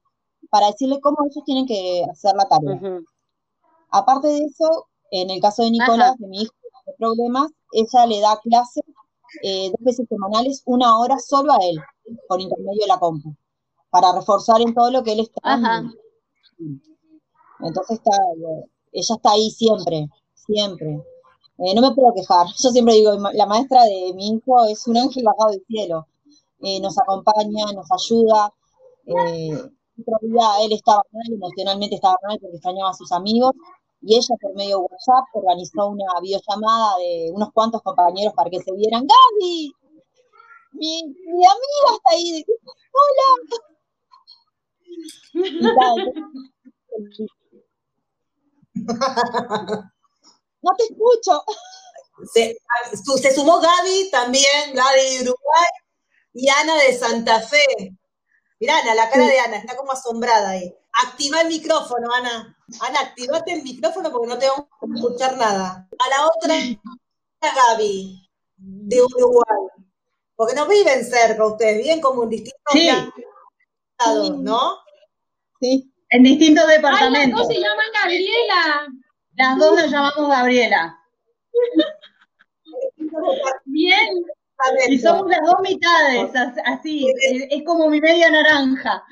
[0.50, 3.00] para decirle cómo ellos tienen que hacer la tarea.
[3.90, 6.16] Aparte de eso, en el caso de Nicolás, Ajá.
[6.18, 6.52] de mi hijo
[6.84, 8.82] tiene problemas, ella le da clases
[9.42, 11.78] eh, dos veces semanales, una hora solo a él,
[12.28, 13.34] por intermedio de la compu,
[13.90, 15.40] para reforzar en todo lo que él está.
[15.42, 15.84] Ajá.
[17.62, 18.16] Entonces está,
[18.92, 21.02] ella está ahí siempre, siempre.
[21.58, 22.46] Eh, no me puedo quejar.
[22.62, 26.06] Yo siempre digo, la maestra de mi hijo es un ángel bajado del cielo.
[26.60, 28.52] eh, nos acompaña, nos ayuda.
[29.06, 29.52] Eh,
[30.00, 33.52] otro día él estaba mal, emocionalmente estaba mal porque extrañaba a sus amigos
[34.00, 38.60] y ella por medio de WhatsApp organizó una videollamada de unos cuantos compañeros para que
[38.60, 39.06] se vieran.
[39.06, 39.72] Gaby,
[40.72, 42.44] mi, mi amiga está ahí.
[42.92, 43.28] Hola.
[50.62, 51.42] No te escucho.
[52.32, 52.56] Se,
[53.20, 55.68] se, sumó Gaby también, Gaby de Uruguay,
[56.34, 57.96] y Ana de Santa Fe.
[58.60, 60.72] Mirá, Ana, la cara de Ana, está como asombrada ahí.
[61.04, 62.56] Activa el micrófono, Ana.
[62.80, 65.88] Ana, activate el micrófono porque no te vamos a escuchar nada.
[65.98, 66.54] A la otra,
[67.40, 69.68] Gaby, de Uruguay.
[70.36, 72.88] Porque no viven cerca ustedes, viven como en distintos sí.
[74.38, 74.78] ¿no?
[75.60, 77.20] Sí, en distintos departamentos.
[77.20, 78.86] Ay, las dos se llaman Gabriela.
[79.34, 80.98] Las dos nos llamamos Gabriela.
[83.64, 84.08] Bien.
[84.88, 86.30] Y somos las dos mitades,
[86.64, 87.06] así,
[87.50, 89.02] es como mi media naranja.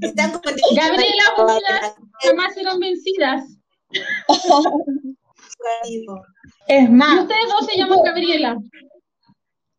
[0.00, 0.32] Están
[0.74, 3.44] Gabriela, unidas jamás serán vencidas.
[6.68, 7.16] Es más.
[7.16, 8.56] Y ustedes dos se llaman Gabriela.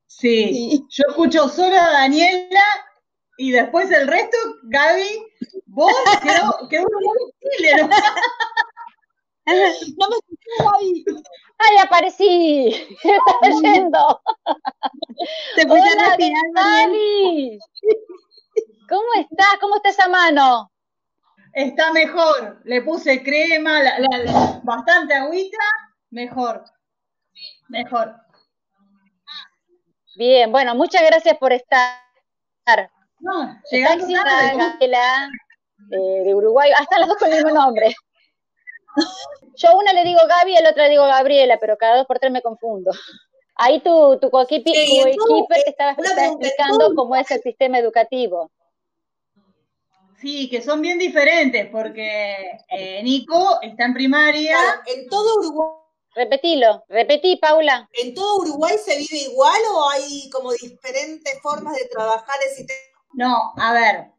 [0.06, 2.64] Sí, sí, yo escucho solo a Daniela
[3.38, 5.28] y después el resto, Gaby,
[5.68, 7.90] vos quedó, quedó un Chile, ¿no?
[9.46, 11.06] Me escuché, Gaby.
[11.60, 12.98] ¡Ay, aparecí!
[13.02, 14.22] ¿Qué estás yendo?
[15.56, 16.44] Te puse a respirar.
[18.90, 19.58] ¿Cómo estás?
[19.62, 20.72] ¿Cómo está esa mano?
[21.54, 22.62] Está mejor.
[22.66, 25.58] Le puse crema, la, la, la, bastante agüita,
[26.12, 26.64] mejor.
[27.70, 28.16] Mejor.
[30.16, 32.02] Bien, bueno, muchas gracias por estar.
[33.20, 34.58] No, llegando tarde.
[34.58, 35.30] Gabriela,
[35.92, 37.96] eh, de Uruguay, hasta las dos con el mismo nombre.
[39.56, 41.98] Yo a una le digo Gaby y a la otra le digo Gabriela, pero cada
[41.98, 42.92] dos por tres me confundo.
[43.56, 47.80] Ahí tu, tu coequiper Sí, tú, te eh, estaba explicando tú- cómo es el sistema
[47.80, 48.52] educativo.
[50.20, 52.36] Sí, que son bien diferentes porque
[52.70, 54.58] eh, Nico está en primaria.
[54.58, 55.72] Claro, en todo Uruguay,
[56.16, 57.88] Repetilo, repetí, Paula.
[57.94, 62.97] ¿en todo Uruguay se vive igual o hay como diferentes formas de trabajar el sistema?
[63.18, 64.12] No, a ver,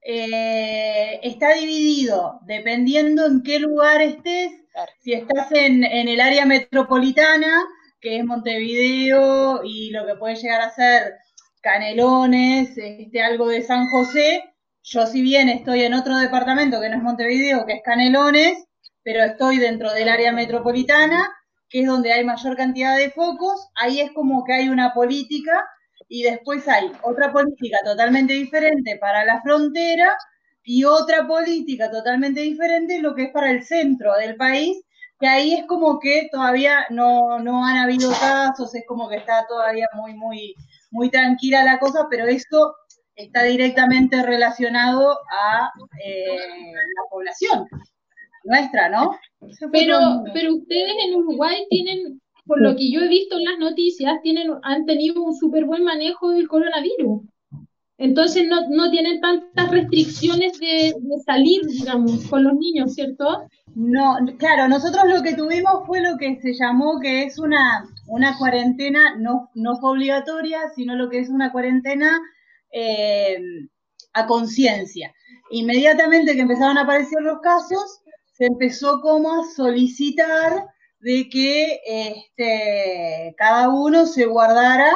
[0.00, 4.52] eh, está dividido dependiendo en qué lugar estés.
[4.72, 4.90] Claro.
[5.00, 7.62] Si estás en, en el área metropolitana,
[8.00, 11.16] que es Montevideo y lo que puede llegar a ser
[11.60, 14.44] Canelones, este, algo de San José.
[14.82, 18.64] Yo si bien estoy en otro departamento que no es Montevideo, que es Canelones,
[19.02, 21.30] pero estoy dentro del área metropolitana,
[21.68, 25.68] que es donde hay mayor cantidad de focos, ahí es como que hay una política
[26.08, 30.16] y después hay otra política totalmente diferente para la frontera
[30.64, 34.82] y otra política totalmente diferente lo que es para el centro del país,
[35.18, 39.46] que ahí es como que todavía no, no han habido casos, es como que está
[39.48, 40.54] todavía muy, muy,
[40.90, 42.74] muy tranquila la cosa, pero esto
[43.14, 45.70] está directamente relacionado a
[46.04, 46.36] eh,
[46.72, 47.66] la población
[48.44, 49.18] nuestra, ¿no?
[49.72, 49.98] Pero,
[50.32, 54.50] pero ustedes en Uruguay tienen, por lo que yo he visto en las noticias, tienen,
[54.62, 57.22] han tenido un súper buen manejo del coronavirus.
[57.98, 63.46] Entonces no, no tienen tantas restricciones de, de salir, digamos, con los niños, ¿cierto?
[63.74, 68.38] No, claro, nosotros lo que tuvimos fue lo que se llamó que es una, una
[68.38, 72.18] cuarentena, no, no fue obligatoria, sino lo que es una cuarentena
[72.72, 73.36] eh,
[74.14, 75.12] a conciencia.
[75.50, 78.00] Inmediatamente que empezaron a aparecer los casos,
[78.32, 80.64] se empezó como a solicitar
[81.00, 84.92] de que este, cada uno se guardara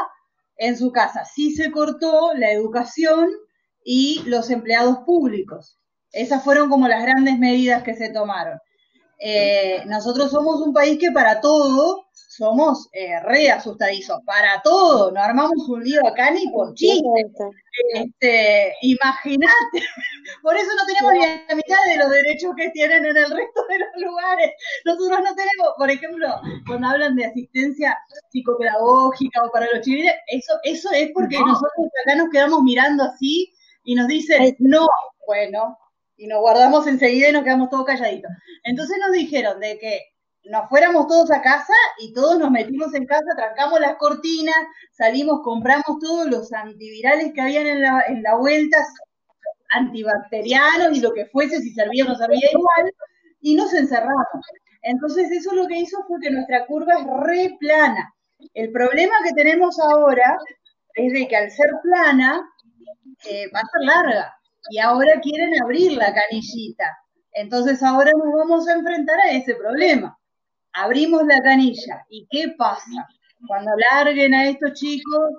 [0.56, 1.24] en su casa.
[1.24, 3.28] Sí se cortó la educación
[3.84, 5.78] y los empleados públicos.
[6.12, 8.58] Esas fueron como las grandes medidas que se tomaron.
[9.18, 15.20] Eh, nosotros somos un país que para todo somos eh, re asustadizos, para todo, no
[15.20, 17.03] armamos un lío acá ni por chiste.
[17.94, 19.53] Este, imagínate,
[20.42, 23.66] por eso no tenemos ni la mitad de los derechos que tienen en el resto
[23.68, 24.51] de los lugares.
[24.85, 26.29] Nosotros no tenemos, por ejemplo,
[26.66, 27.98] cuando hablan de asistencia
[28.31, 33.53] psicopedagógica o para los chilenos, eso, eso es porque nosotros acá nos quedamos mirando así
[33.85, 34.87] y nos dicen, no,
[35.27, 35.77] bueno,
[36.16, 38.31] y nos guardamos enseguida y nos quedamos todos calladitos.
[38.64, 40.12] Entonces nos dijeron de que
[40.44, 44.57] nos fuéramos todos a casa y todos nos metimos en casa, trancamos las cortinas,
[44.92, 48.78] salimos, compramos todos los antivirales que habían en la, en la vuelta,
[49.70, 52.92] antibacterianos y lo que fuese, si servía o no servía igual,
[53.40, 54.26] y nos encerramos.
[54.83, 58.12] Entonces eso lo que hizo fue que nuestra curva es re plana.
[58.55, 60.37] El problema que tenemos ahora
[60.94, 62.42] es de que al ser plana,
[63.31, 64.37] eh, va a ser larga
[64.70, 66.85] y ahora quieren abrir la canillita.
[67.33, 70.18] Entonces ahora nos vamos a enfrentar a ese problema.
[70.74, 73.08] Abrimos la canilla y ¿qué pasa?
[73.46, 75.30] Cuando larguen a estos chicos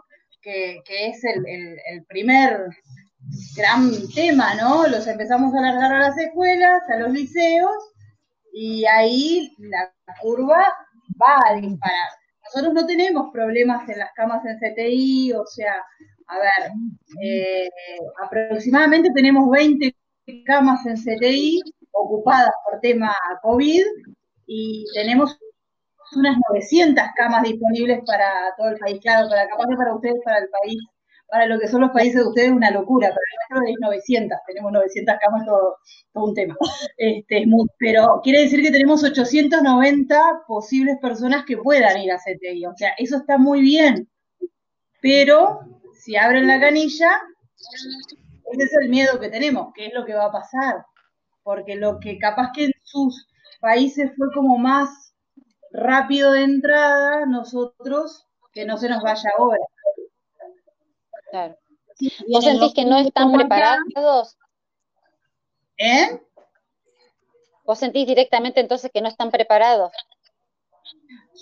[0.41, 2.67] que, es el, primer
[3.56, 4.88] gran tema, ¿no?
[4.88, 7.72] Los empezamos a alargar a las escuelas, a los liceos,
[8.52, 9.91] y ahí la
[10.22, 10.67] curva
[11.22, 12.10] va a disparar.
[12.43, 15.74] Nosotros no tenemos problemas en las camas en CTI, o sea,
[16.28, 16.72] a ver,
[17.24, 17.69] eh,
[18.24, 19.96] aproximadamente tenemos 20
[20.46, 23.84] camas en CTI ocupadas por tema COVID
[24.56, 25.38] y tenemos
[26.16, 29.00] unas 900 camas disponibles para todo el país.
[29.02, 30.78] Claro, para capaz que para ustedes, para el país,
[31.28, 34.38] para lo que son los países de ustedes, una locura, pero el nuestro es 900,
[34.46, 35.78] tenemos 900 camas, todo,
[36.13, 36.56] todo un tema.
[36.98, 37.46] Este,
[37.80, 42.92] pero quiere decir que tenemos 890 posibles personas que puedan ir a CTI, o sea,
[43.00, 44.08] eso está muy bien,
[45.02, 45.62] pero
[45.96, 47.10] si abren la canilla,
[48.52, 50.86] ese es el miedo que tenemos, qué es lo que va a pasar,
[51.42, 53.28] porque lo que capaz que en sus
[53.63, 55.15] países fue como más
[55.71, 59.65] rápido de entrada, nosotros que no se nos vaya ahora.
[61.32, 61.58] Claro.
[62.30, 64.38] ¿Vos sentís que no están preparados?
[65.78, 66.21] ¿Eh?
[67.63, 69.93] ¿Vos sentís directamente entonces que no están preparados?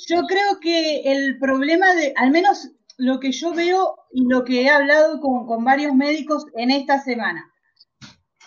[0.07, 4.61] Yo creo que el problema de, al menos lo que yo veo y lo que
[4.61, 7.51] he hablado con, con varios médicos en esta semana,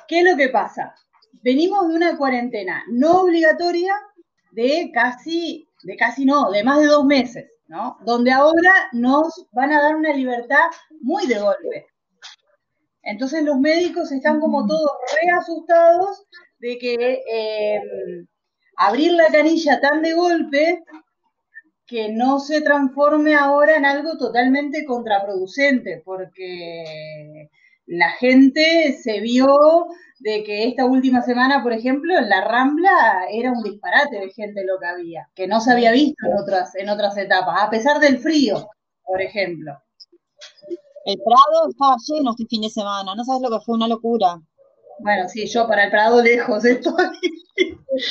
[0.07, 0.95] ¿qué es lo que pasa?
[1.43, 3.95] Venimos de una cuarentena no obligatoria
[4.53, 7.99] de casi de casi no, de más de dos meses, ¿no?
[8.05, 10.71] Donde ahora nos van a dar una libertad
[11.01, 11.87] muy de golpe.
[13.03, 16.25] Entonces los médicos están como todos re asustados
[16.59, 17.81] de que eh,
[18.77, 20.83] abrir la canilla tan de golpe
[21.87, 27.51] que no se transforme ahora en algo totalmente contraproducente, porque
[27.87, 29.87] la gente se vio
[30.21, 34.65] de que esta última semana, por ejemplo, en la Rambla era un disparate de gente
[34.65, 38.01] lo que había, que no se había visto en otras, en otras etapas, a pesar
[38.01, 38.69] del frío,
[39.05, 39.73] por ejemplo.
[41.05, 44.41] El Prado estaba lleno este fin de semana, no sabes lo que fue una locura.
[45.01, 46.95] Bueno, sí, yo para el Prado lejos estoy.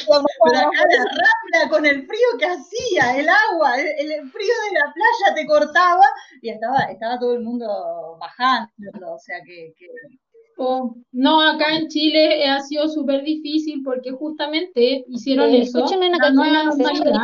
[0.08, 4.94] Pero acá la Rambla con el frío que hacía, el agua, el, frío de la
[4.94, 6.06] playa te cortaba
[6.42, 8.72] y estaba, estaba todo el mundo bajando,
[9.14, 9.74] o sea que
[10.58, 15.80] Oh, no, acá en Chile ha sido súper difícil porque justamente hicieron eh, eso.
[15.80, 16.64] Escúchenme una,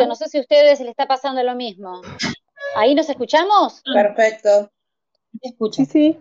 [0.05, 2.01] no sé si a ustedes les está pasando lo mismo.
[2.75, 3.81] ¿Ahí nos escuchamos?
[3.93, 4.71] Perfecto.
[5.41, 5.85] Escucho.
[5.85, 6.17] Sí, sí.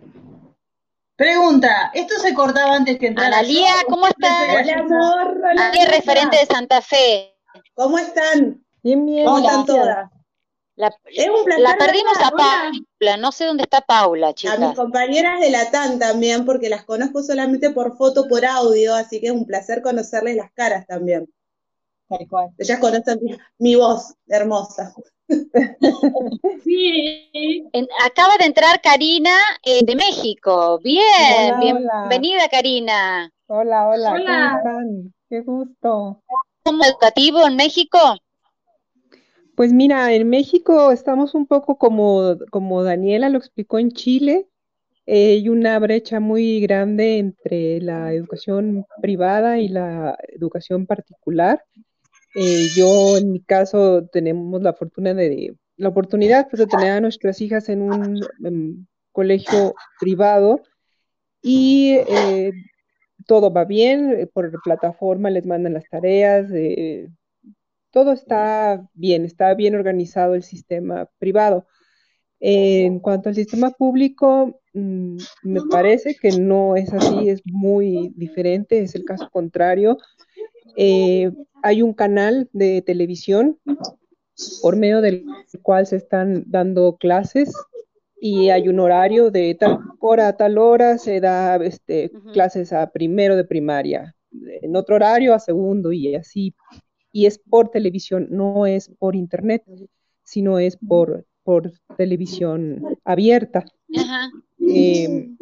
[1.19, 3.39] Pregunta, ¿esto se cortaba antes que entrara?
[3.39, 4.47] Analía, ¿cómo estás?
[4.57, 5.41] Hola, amor.
[5.51, 7.35] Hola, referente de Santa Fe.
[7.73, 8.63] ¿Cómo están?
[8.81, 9.25] Bien, bien.
[9.25, 10.09] ¿Cómo están todas?
[10.77, 10.89] La,
[11.57, 14.61] la perdimos a Paula, no sé dónde está Paula, chicas.
[14.61, 18.95] A mis compañeras de la TAN también, porque las conozco solamente por foto, por audio,
[18.95, 21.29] así que es un placer conocerles las caras también.
[22.57, 23.19] Ellas conocen
[23.57, 24.93] mi, voz hermosa.
[26.63, 27.63] Sí.
[28.03, 30.79] acaba de entrar Karina eh, de México.
[30.83, 33.31] Bien, bienvenida Karina.
[33.47, 35.13] Hola, hola, ¿cómo están?
[35.29, 36.21] Qué gusto.
[36.63, 37.99] ¿Cómo educativo en México?
[39.55, 44.47] Pues mira, en México estamos un poco como, como Daniela lo explicó en Chile.
[45.05, 51.63] Eh, hay una brecha muy grande entre la educación privada y la educación particular.
[52.35, 57.01] Eh, yo, en mi caso, tenemos la fortuna de, la oportunidad pues, de tener a
[57.01, 60.61] nuestras hijas en un colegio privado
[61.41, 62.51] y eh,
[63.25, 66.47] todo va bien, por plataforma les mandan las tareas,
[67.91, 71.65] todo está bien, está bien organizado el sistema privado.
[72.39, 78.79] En cuanto al sistema público, mm, me parece que no es así, es muy diferente,
[78.79, 79.97] es el caso contrario.
[80.75, 81.31] Eh,
[81.63, 83.59] hay un canal de televisión
[84.61, 85.25] por medio del
[85.61, 87.53] cual se están dando clases
[88.21, 92.91] y hay un horario de tal hora a tal hora se da este, clases a
[92.91, 94.15] primero de primaria,
[94.61, 96.53] en otro horario a segundo y así.
[97.11, 99.63] Y es por televisión, no es por internet,
[100.23, 103.65] sino es por, por televisión abierta.
[104.59, 105.37] Em,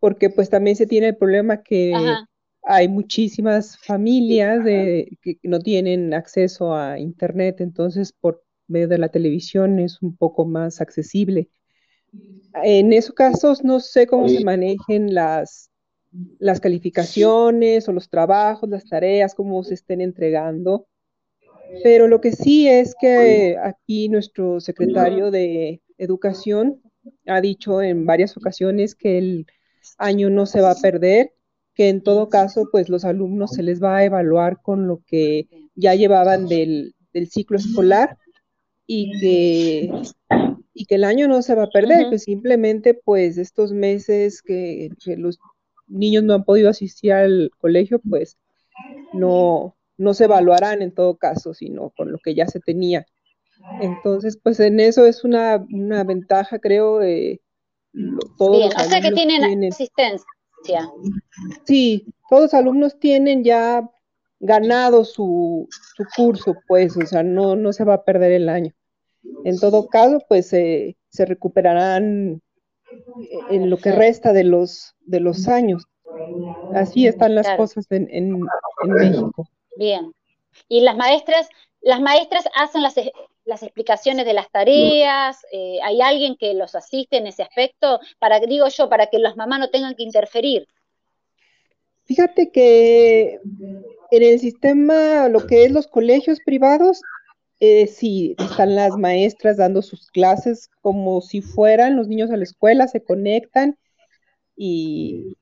[0.00, 1.94] porque pues también se tiene el problema que
[2.62, 9.08] hay muchísimas familias de, que no tienen acceso a internet, entonces por medio de la
[9.08, 11.48] televisión es un poco más accesible.
[12.62, 15.70] En esos casos no sé cómo se manejen las,
[16.38, 20.86] las calificaciones o los trabajos, las tareas, cómo se estén entregando.
[21.82, 26.82] Pero lo que sí es que aquí nuestro secretario de Educación
[27.26, 29.46] ha dicho en varias ocasiones que el
[29.96, 31.32] año no se va a perder,
[31.74, 35.48] que en todo caso, pues los alumnos se les va a evaluar con lo que
[35.74, 38.18] ya llevaban del, del ciclo escolar
[38.86, 39.90] y que
[40.74, 44.90] y que el año no se va a perder, que simplemente pues estos meses que,
[45.16, 45.38] los
[45.86, 48.38] niños no han podido asistir al colegio, pues
[49.12, 53.06] no, no se evaluarán en todo caso, sino con lo que ya se tenía.
[53.80, 57.40] Entonces, pues en eso es una, una ventaja, creo, eh,
[58.38, 60.26] todos Bien, o sea que tienen, asistencia.
[61.64, 63.88] Sí, todos los alumnos tienen ya
[64.40, 68.72] ganado su, su curso, pues, o sea, no, no se va a perder el año.
[69.44, 72.42] En todo caso, pues se recuperarán
[73.50, 75.84] en lo que resta de los, de los años.
[76.74, 78.40] Así están las cosas en, en,
[78.84, 79.48] México.
[79.76, 80.12] Bien.
[80.68, 81.48] Y las maestras,
[81.80, 82.94] las maestras hacen las,
[83.44, 88.40] las explicaciones de las tareas, eh, hay alguien que los asiste en ese aspecto, para
[88.40, 90.68] digo yo, para que las mamás no tengan que interferir.
[92.04, 93.40] Fíjate que
[94.10, 97.00] en el sistema, lo que es los colegios privados,
[97.60, 102.42] eh, sí, están las maestras dando sus clases como si fueran los niños a la
[102.42, 103.78] escuela, se conectan
[104.56, 105.36] y,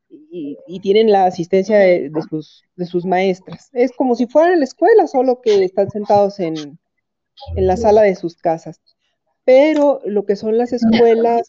[0.83, 3.71] tienen la asistencia de, sus, de sus maestras.
[3.73, 6.79] Es como si fueran a la escuela, solo que están sentados en,
[7.57, 8.81] en la sala de sus casas.
[9.45, 11.49] Pero lo que son las escuelas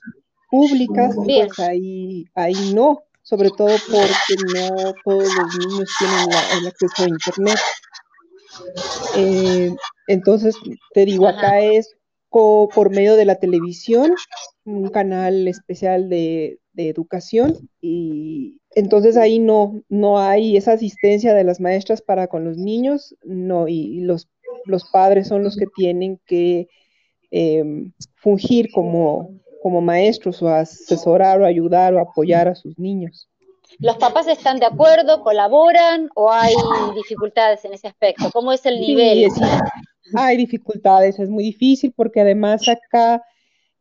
[0.49, 6.29] públicas, pues ahí, ahí no, sobre todo porque no todos los niños tienen
[6.59, 7.59] el acceso a Internet.
[9.15, 9.75] Eh,
[10.07, 10.55] entonces,
[10.93, 11.95] te digo, acá es
[12.29, 14.13] por medio de la televisión,
[14.63, 21.59] un canal especial de, educación, y entonces ahí no, no hay esa asistencia de las
[21.59, 24.29] maestras para con los niños, no, y, los,
[24.65, 26.67] los padres son los que tienen que
[27.31, 33.27] em, fungir como, como maestros o asesorar o ayudar o apoyar a sus niños.
[33.79, 36.53] ¿Los papás están de acuerdo, colaboran o hay
[36.95, 38.29] dificultades en ese aspecto?
[38.31, 39.27] ¿Cómo es el nivel?
[40.13, 43.23] hay dificultades, es muy difícil porque además acá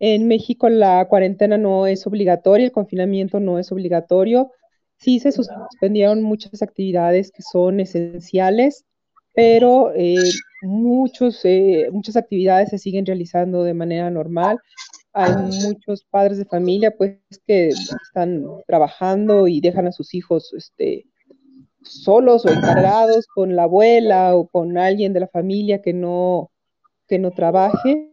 [0.01, 4.51] en México la cuarentena no es obligatoria, el confinamiento no es obligatorio.
[4.97, 8.85] Sí se suspendieron muchas actividades que son esenciales,
[9.35, 10.17] pero eh,
[10.63, 14.59] muchos, eh, muchas actividades se siguen realizando de manera normal.
[15.13, 15.33] Hay
[15.65, 21.07] muchos padres de familia pues que están trabajando y dejan a sus hijos este,
[21.83, 26.51] solos o encargados con la abuela o con alguien de la familia que no,
[27.07, 28.10] que no trabaje.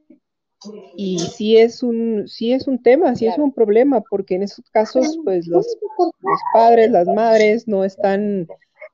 [0.95, 4.69] Y sí es un, sí es un tema, sí es un problema, porque en esos
[4.71, 5.65] casos, pues los,
[5.97, 8.47] los padres, las madres no están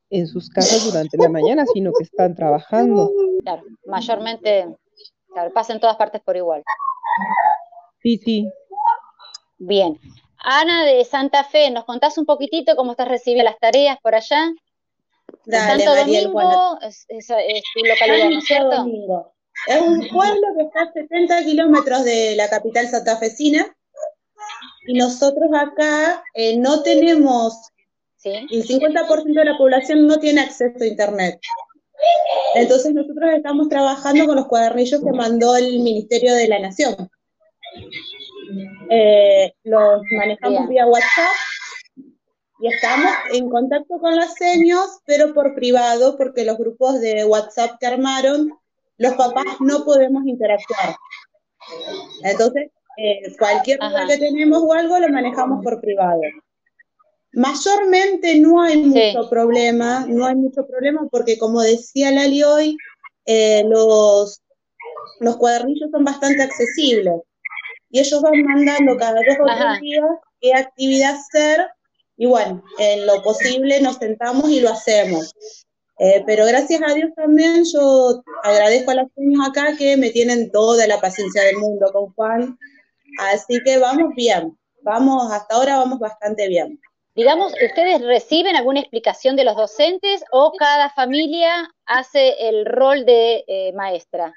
[0.09, 3.11] en sus casas durante la mañana, sino que están trabajando.
[3.43, 4.67] Claro, mayormente,
[5.31, 6.63] claro, pasa en todas partes por igual.
[8.01, 8.49] Sí, sí.
[9.57, 9.99] Bien.
[10.37, 14.51] Ana de Santa Fe, ¿nos contás un poquitito cómo estás recibiendo las tareas por allá?
[15.45, 19.33] Dale, Santo Domingo es, tu localidad, ¿no es cierto?
[19.67, 23.73] Es un pueblo que está a 70 kilómetros de la capital santafesina
[24.87, 27.69] y nosotros acá eh, no tenemos,
[28.23, 31.39] el 50% de la población no tiene acceso a Internet.
[32.55, 37.09] Entonces nosotros estamos trabajando con los cuadernillos que mandó el Ministerio de la Nación.
[38.89, 41.35] Eh, los manejamos vía WhatsApp
[42.59, 47.77] y estamos en contacto con los seños, pero por privado, porque los grupos de WhatsApp
[47.79, 48.51] que armaron,
[48.97, 50.95] los papás no podemos interactuar.
[52.23, 56.21] Entonces, eh, cualquier duda que tenemos o algo lo manejamos por privado.
[57.33, 62.77] Mayormente no hay mucho problema, no hay mucho problema porque como decía Lali hoy,
[63.25, 64.43] eh, los,
[65.19, 67.21] los cuadernillos son bastante accesibles
[67.89, 70.05] y ellos van mandando cada dos o tres días
[70.39, 71.67] qué actividad hacer
[72.17, 75.33] y bueno, en lo posible nos sentamos y lo hacemos.
[75.99, 80.51] Eh, pero gracias a Dios también yo agradezco a los niños acá que me tienen
[80.51, 82.57] toda la paciencia del mundo con Juan.
[83.19, 86.79] Así que vamos bien, vamos, hasta ahora vamos bastante bien.
[87.15, 93.43] Digamos, ¿ustedes reciben alguna explicación de los docentes o cada familia hace el rol de
[93.47, 94.33] eh, maestra?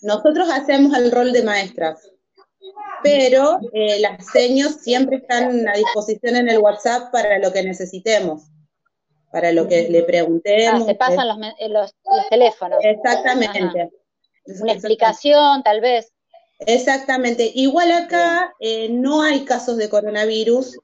[0.00, 2.10] Nosotros hacemos el rol de maestras
[3.02, 8.48] pero eh, las seños siempre están a disposición en el WhatsApp para lo que necesitemos,
[9.36, 10.84] para lo que le preguntemos.
[10.84, 11.92] Ah, se pasan los, eh, los,
[12.30, 12.78] teléfonos.
[12.82, 13.90] Exactamente.
[14.62, 16.10] Una explicación, tal vez.
[16.60, 17.52] Exactamente.
[17.54, 20.78] Igual acá eh, no hay casos de coronavirus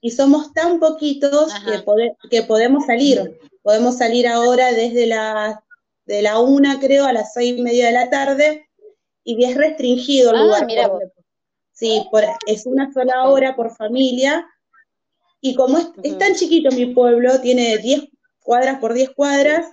[0.00, 3.38] y somos tan poquitos que, que, podemos salir.
[3.62, 5.62] Podemos salir ahora desde la,
[6.04, 8.68] de la una, creo, a las seis y media de la tarde
[9.22, 10.66] y es restringido el ah, lugar.
[11.74, 12.04] sí,
[12.48, 14.44] es una sola hora por familia.
[15.40, 18.08] Y como es, tan chiquito mi pueblo, tiene 10
[18.40, 19.66] cuadras por 10 cuadras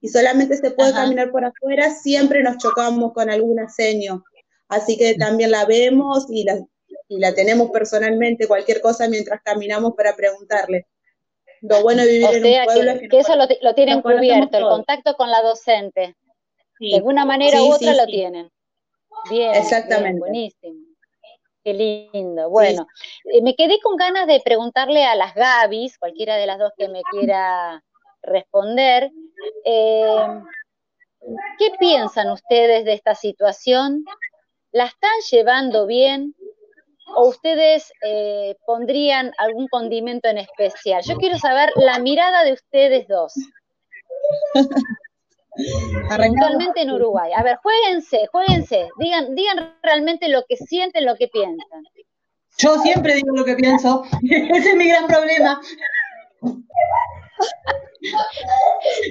[0.00, 4.22] y solamente se puede caminar por afuera, siempre nos chocamos con algún aseño.
[4.68, 6.60] así que también la vemos y la,
[7.08, 10.86] y la tenemos personalmente, cualquier cosa mientras caminamos para preguntarle.
[11.62, 14.58] Lo bueno de vivir en un pueblo que, es que, eso lo, lo tienen cubierto,
[14.58, 16.14] el contacto con la docente.
[16.78, 18.50] De alguna manera u otra lo tienen.
[19.28, 20.20] Bien, Exactamente.
[20.20, 20.87] buenísimo.
[21.68, 22.48] Qué lindo.
[22.48, 22.86] Bueno,
[23.24, 26.88] eh, me quedé con ganas de preguntarle a las Gabis, cualquiera de las dos que
[26.88, 27.84] me quiera
[28.22, 29.10] responder,
[29.66, 30.42] eh,
[31.58, 34.02] ¿qué piensan ustedes de esta situación?
[34.72, 36.34] ¿La están llevando bien?
[37.14, 41.02] ¿O ustedes eh, pondrían algún condimento en especial?
[41.04, 43.34] Yo quiero saber la mirada de ustedes dos.
[46.10, 47.32] Actualmente en Uruguay.
[47.36, 51.84] A ver, jueguense, jueguense, digan, digan realmente lo que sienten, lo que piensan.
[52.58, 55.60] Yo siempre digo lo que pienso, ese es mi gran problema.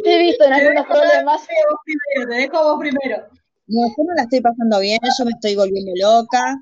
[0.03, 1.47] Te he visto en algunos problemas.
[1.47, 3.27] Te dejo, primero, te dejo vos primero.
[3.67, 6.61] No, yo no la estoy pasando bien, yo me estoy volviendo loca.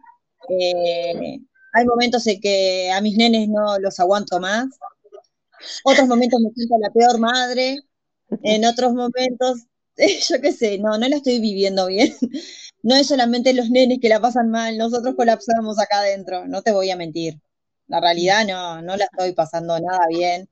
[0.50, 1.40] Eh,
[1.74, 4.68] hay momentos en que a mis nenes no los aguanto más.
[5.84, 7.80] Otros momentos me siento la peor madre.
[8.44, 9.68] En otros momentos
[10.30, 12.14] yo qué sé, no, no la estoy viviendo bien.
[12.84, 16.72] No es solamente los nenes que la pasan mal, nosotros colapsamos acá adentro, no te
[16.72, 17.42] voy a mentir.
[17.88, 20.48] La realidad no, no la estoy pasando nada bien.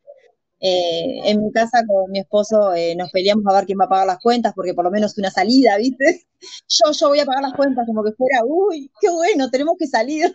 [0.60, 3.90] Eh, en mi casa con mi esposo eh, nos peleamos a ver quién va a
[3.90, 6.26] pagar las cuentas, porque por lo menos una salida, ¿viste?
[6.70, 9.88] Yo, yo voy a pagar las cuentas como que fuera, uy, qué bueno, tenemos que
[9.88, 10.34] salir.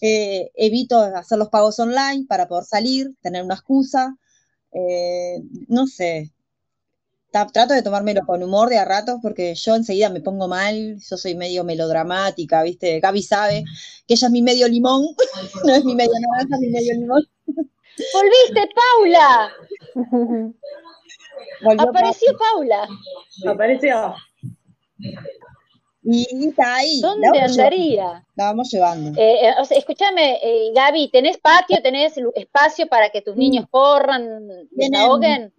[0.00, 4.16] Eh, evito hacer los pagos online para poder salir, tener una excusa.
[5.68, 6.33] no sé,
[7.52, 11.16] trato de tomármelo con humor de a ratos porque yo enseguida me pongo mal, yo
[11.16, 13.00] soy medio melodramática, ¿viste?
[13.00, 13.64] Gaby sabe
[14.06, 15.02] que ella es mi medio limón,
[15.64, 17.22] no es mi medio naranja, es mi medio limón.
[17.46, 19.52] ¡Volviste, Paula!
[21.78, 22.88] Apareció Paula.
[23.48, 24.14] Apareció.
[26.06, 27.00] Y está ahí.
[27.00, 28.26] ¿Dónde andaría?
[28.36, 29.18] La vamos llevando.
[29.18, 35.54] Eh, eh, escúchame, eh, Gaby, ¿tenés patio, tenés espacio para que tus niños corran, desahoguen?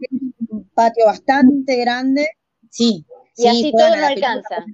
[0.74, 2.28] Patio bastante grande,
[2.70, 3.06] sí.
[3.38, 4.66] Y así todo no alcanza.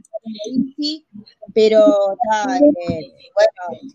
[1.53, 3.91] pero eh, bueno,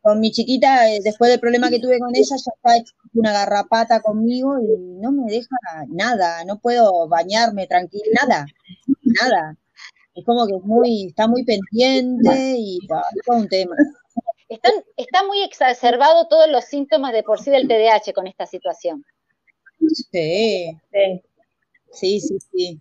[0.00, 4.00] con mi chiquita, eh, después del problema que tuve con ella, ya está una garrapata
[4.00, 5.56] conmigo y no me deja
[5.88, 8.46] nada, no puedo bañarme tranquila, nada,
[9.02, 9.56] nada.
[10.14, 13.76] Es como que es muy, está muy pendiente y todo, es un tema.
[14.48, 19.04] Están, está muy exacerbado todos los síntomas de por sí del TDAH con esta situación.
[19.78, 21.22] Sí, sí.
[21.92, 22.80] Sí, sí, sí.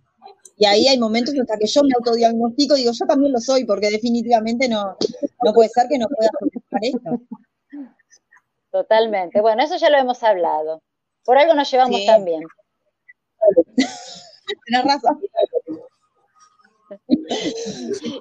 [0.58, 3.64] Y ahí hay momentos hasta que yo me autodiagnostico y digo, yo también lo soy,
[3.66, 4.98] porque definitivamente no,
[5.44, 7.22] no puede ser que no pueda soportar esto.
[8.72, 9.40] Totalmente.
[9.42, 10.82] Bueno, eso ya lo hemos hablado.
[11.24, 12.44] Por algo nos llevamos tan bien.
[14.66, 15.22] Tienes razón.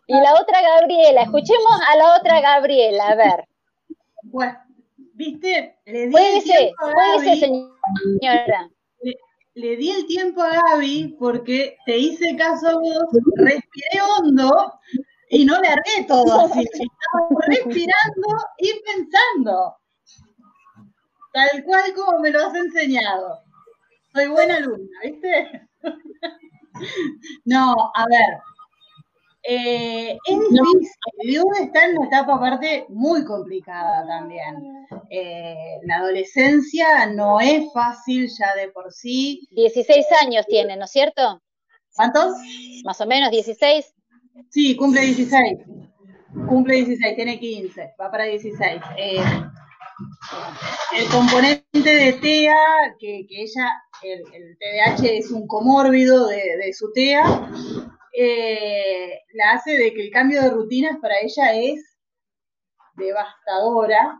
[0.07, 3.49] Y la otra Gabriela, escuchemos a la otra Gabriela, a ver.
[4.25, 4.59] Bueno,
[5.17, 5.79] ¿viste?
[5.87, 8.71] Le di puede puede señora
[9.57, 13.07] le di el tiempo a Gaby porque te hice caso a vos,
[13.37, 14.79] respiré hondo
[15.31, 16.61] y no le haré todo así.
[16.73, 19.77] Estaba respirando y pensando.
[21.33, 23.41] Tal cual como me lo has enseñado.
[24.13, 25.69] Soy buena alumna, ¿viste?
[27.47, 28.39] no, a ver,
[29.49, 34.57] eh, es difícil, uno está en una etapa aparte muy complicada también.
[35.11, 39.47] Eh, la adolescencia no es fácil ya de por sí.
[39.53, 41.41] 16 años tiene, ¿no es cierto?
[41.95, 42.35] ¿Cuántos?
[42.85, 43.95] Más o menos, 16.
[44.51, 45.59] Sí, cumple 16.
[46.49, 48.83] Cumple 16, tiene 15, va para 16.
[48.99, 49.23] Eh,
[50.99, 53.71] el componente de TEA, que, ella,
[54.03, 57.23] el, el, TDAH es un comórbido de, de su TEA,
[58.19, 61.97] eh, la hace de que el cambio de rutinas para ella es
[62.97, 64.19] devastadora.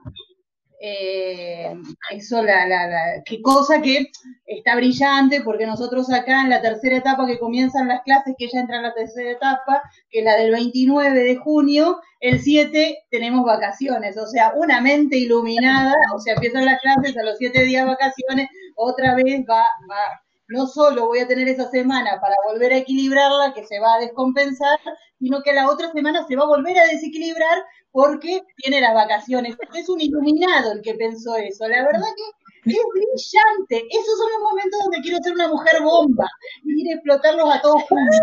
[0.79, 1.75] Eh,
[2.11, 4.11] eso, la, la, qué cosa que
[4.45, 8.61] está brillante, porque nosotros acá en la tercera etapa que comienzan las clases, que ella
[8.61, 13.47] entra en la tercera etapa, que es la del 29 de junio, el 7 tenemos
[13.47, 17.87] vacaciones, o sea, una mente iluminada, o sea, empiezan las clases a los 7 días
[17.87, 22.79] vacaciones, otra vez va, va no solo voy a tener esa semana para volver a
[22.79, 24.79] equilibrarla, que se va a descompensar,
[25.19, 29.57] sino que la otra semana se va a volver a desequilibrar porque tiene las vacaciones.
[29.75, 31.67] Es un iluminado el que pensó eso.
[31.69, 33.87] La verdad que es brillante.
[33.91, 36.29] Esos son los momentos donde quiero ser una mujer bomba
[36.65, 38.21] y ir a explotarlos a todos juntos.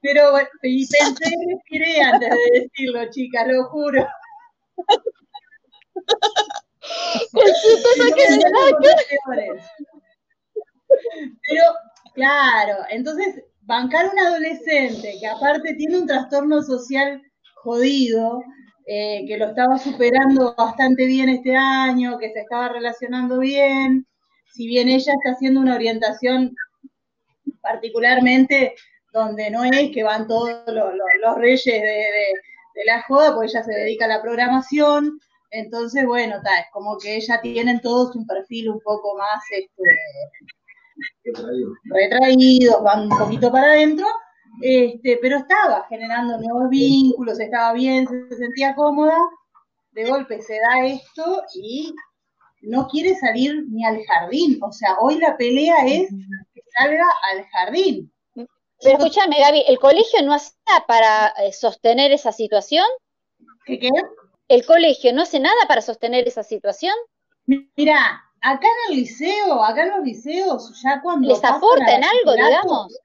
[0.00, 4.06] Pero bueno, y pensé respiré antes de decirlo, chicas, lo juro.
[10.88, 11.62] Pero,
[12.14, 17.22] claro, entonces, bancar un adolescente que aparte tiene un trastorno social
[17.54, 18.42] jodido,
[18.86, 24.06] eh, que lo estaba superando bastante bien este año, que se estaba relacionando bien,
[24.52, 26.54] si bien ella está haciendo una orientación
[27.60, 28.74] particularmente
[29.12, 34.04] donde no es que van todos los, reyes de, la joda, porque ella se dedica
[34.04, 35.18] a la programación,
[35.50, 39.82] entonces, bueno, está, es como que ella tienen todos un perfil un poco más este,
[41.84, 44.06] retraídos, van un poquito para adentro,
[44.62, 49.18] este, pero estaba generando nuevos vínculos, estaba bien, se, sentía cómoda,
[49.92, 51.94] de golpe se da esto y
[52.62, 56.08] no quiere salir ni al jardín, o sea, hoy la pelea es
[56.54, 58.12] que salga al jardín.
[58.34, 62.84] Pero escúchame, Gaby, ¿el colegio no hace nada para eh, sostener esa situación?
[63.64, 63.90] ¿Qué qué?
[64.48, 66.94] ¿El colegio no hace nada para sostener esa situación?
[67.46, 71.28] Mira, acá en el liceo, acá en los liceos, ya cuando.
[71.28, 72.98] ¿Les aporta en algo, digamos?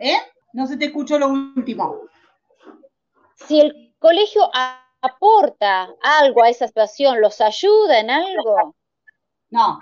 [0.00, 0.18] ¿Eh?
[0.52, 2.00] No se te escuchó lo último.
[3.34, 4.50] Si el colegio
[5.00, 8.74] aporta algo a esa situación, ¿los ayuda en algo?
[9.50, 9.78] No.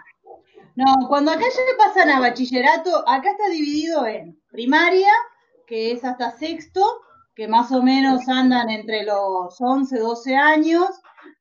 [0.75, 5.11] No, cuando acá ya pasan a bachillerato, acá está dividido en primaria,
[5.67, 6.83] que es hasta sexto,
[7.35, 10.87] que más o menos andan entre los 11, 12 años.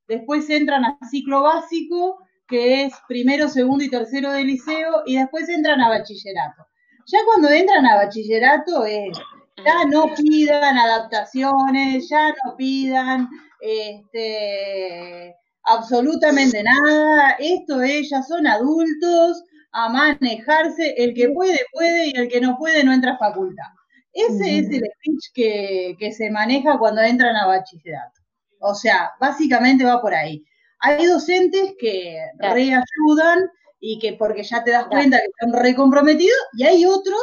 [0.08, 5.50] Después entran a ciclo básico, que es primero, segundo y tercero de liceo, y después
[5.50, 6.68] entran a bachillerato.
[7.08, 9.18] Ya cuando entran a bachillerato, es,
[9.64, 13.30] ya no pidan adaptaciones, ya no pidan
[13.62, 17.36] este, absolutamente nada.
[17.40, 20.96] Esto es, ya son adultos a manejarse.
[20.98, 23.66] El que puede, puede, y el que no puede, no entra a facultad.
[24.14, 28.22] Ese es el speech que, que se maneja cuando entran a bachillerato.
[28.60, 30.44] O sea, básicamente va por ahí.
[30.86, 36.64] Hay docentes que reayudan y que porque ya te das cuenta que están recomprometidos, y
[36.64, 37.20] hay otros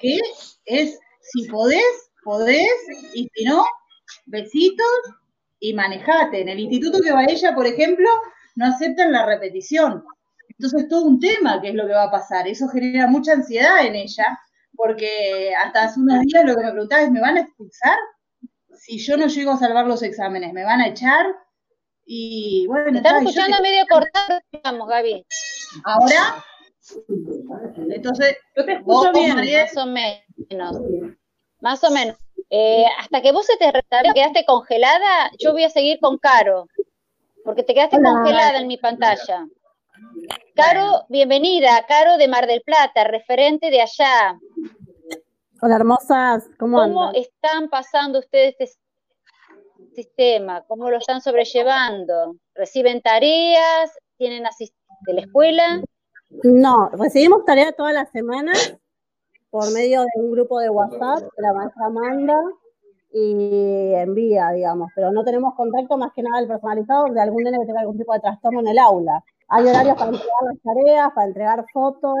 [0.00, 0.18] que
[0.64, 2.72] es, si podés, podés,
[3.12, 3.62] y si no,
[4.24, 4.86] besitos
[5.60, 6.40] y manejate.
[6.40, 8.08] En el instituto que va ella, por ejemplo,
[8.56, 10.02] no aceptan la repetición.
[10.58, 12.48] Entonces, todo un tema que es lo que va a pasar.
[12.48, 14.38] Eso genera mucha ansiedad en ella,
[14.74, 17.98] porque hasta hace unos días lo que me preguntaba es, ¿me van a expulsar?
[18.74, 21.26] Si yo no llego a salvar los exámenes, ¿me van a echar?
[22.10, 25.26] Y bueno, están escuchando medio cortado, vamos, Gaby.
[25.84, 26.42] Ahora,
[27.90, 29.36] entonces, yo te escucho bien.
[29.36, 30.76] Más o menos.
[31.60, 32.16] Más o menos.
[32.48, 33.70] Eh, hasta que vos se te
[34.14, 36.66] quedaste congelada, yo voy a seguir con Caro,
[37.44, 39.46] porque te quedaste congelada en mi pantalla.
[40.54, 44.40] Caro, bienvenida, Caro de Mar del Plata, referente de allá.
[45.60, 48.87] Hola hermosas, ¿cómo, ¿Cómo están pasando ustedes este
[49.98, 50.62] sistema?
[50.68, 52.36] ¿Cómo lo están sobrellevando?
[52.54, 53.90] ¿Reciben tareas?
[54.16, 55.82] ¿Tienen asistencia de la escuela?
[56.44, 58.76] No, recibimos tareas todas las semanas
[59.50, 62.36] por medio de un grupo de WhatsApp que la maestra manda
[63.12, 67.58] y envía, digamos, pero no tenemos contacto más que nada el personalizado de algún nene
[67.58, 69.24] que tenga algún tipo de trastorno en el aula.
[69.48, 72.14] Hay horarios para entregar las tareas, para entregar fotos,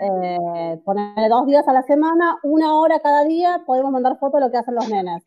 [0.00, 4.46] eh, ponerle dos días a la semana, una hora cada día, podemos mandar fotos de
[4.46, 5.22] lo que hacen los nenes.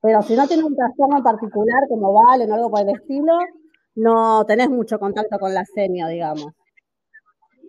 [0.00, 3.38] Pero si no tiene un trastorno en particular, como vale o algo por el estilo,
[3.96, 6.52] no tenés mucho contacto con la semio, digamos.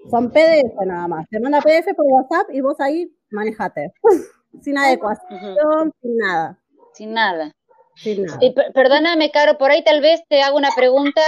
[0.10, 1.28] Son PDF nada más.
[1.30, 3.94] Te manda PDF por WhatsApp y vos ahí manejate.
[4.62, 6.60] sin adecuación, sin nada.
[6.94, 7.56] Sin nada.
[7.96, 8.40] Sin nada.
[8.74, 11.22] perdóname, Caro, por ahí tal vez te hago una pregunta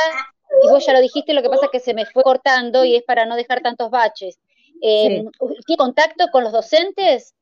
[0.64, 2.96] y vos ya lo dijiste, lo que pasa es que se me fue cortando y
[2.96, 4.40] es para no dejar tantos baches.
[4.82, 5.26] Eh,
[5.66, 7.36] ¿Tiene contacto con los docentes?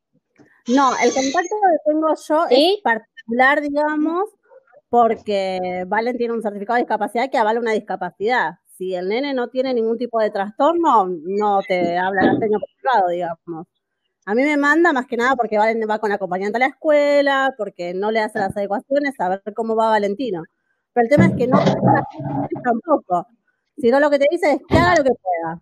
[0.68, 2.82] No, el contacto que tengo yo es
[3.30, 4.30] particular, digamos,
[4.90, 8.60] porque Valen tiene un certificado de discapacidad que avala una discapacidad.
[8.78, 13.10] Si el nene no tiene ningún tipo de trastorno, no te habla el señor privado,
[13.10, 13.68] digamos.
[14.26, 17.54] A mí me manda más que nada porque Valen va con acompañante a la escuela,
[17.58, 20.44] porque no le hace las adecuaciones, a ver cómo va Valentino.
[20.94, 21.60] Pero el tema es que no
[22.64, 23.28] tampoco,
[23.78, 25.62] sino lo que te dice es que haga lo que pueda,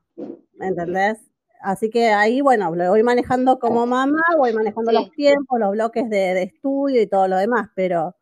[0.53, 1.19] ¿me entendés?
[1.61, 6.09] Así que ahí, bueno, lo voy manejando como mamá, voy manejando los tiempos, los bloques
[6.09, 8.15] de, de, estudio y todo lo demás, pero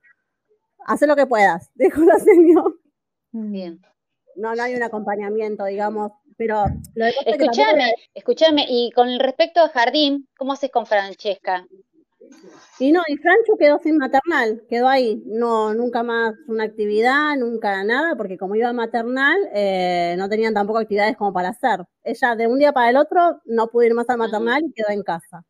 [0.86, 2.73] hace lo que puedas, dijo la señora.
[3.31, 3.81] Bien.
[4.36, 6.65] No, no hay un acompañamiento, digamos, pero
[6.95, 11.65] lo Escúchame, escúchame, y con respecto a jardín, ¿cómo haces con Francesca?
[12.80, 17.84] Y no, y Francho quedó sin maternal, quedó ahí, no, nunca más una actividad, nunca
[17.84, 21.86] nada, porque como iba a maternal, eh, no tenían tampoco actividades como para hacer.
[22.03, 24.89] Ella de un día para el otro no pudo ir más al maternal y quedó
[24.89, 25.45] en casa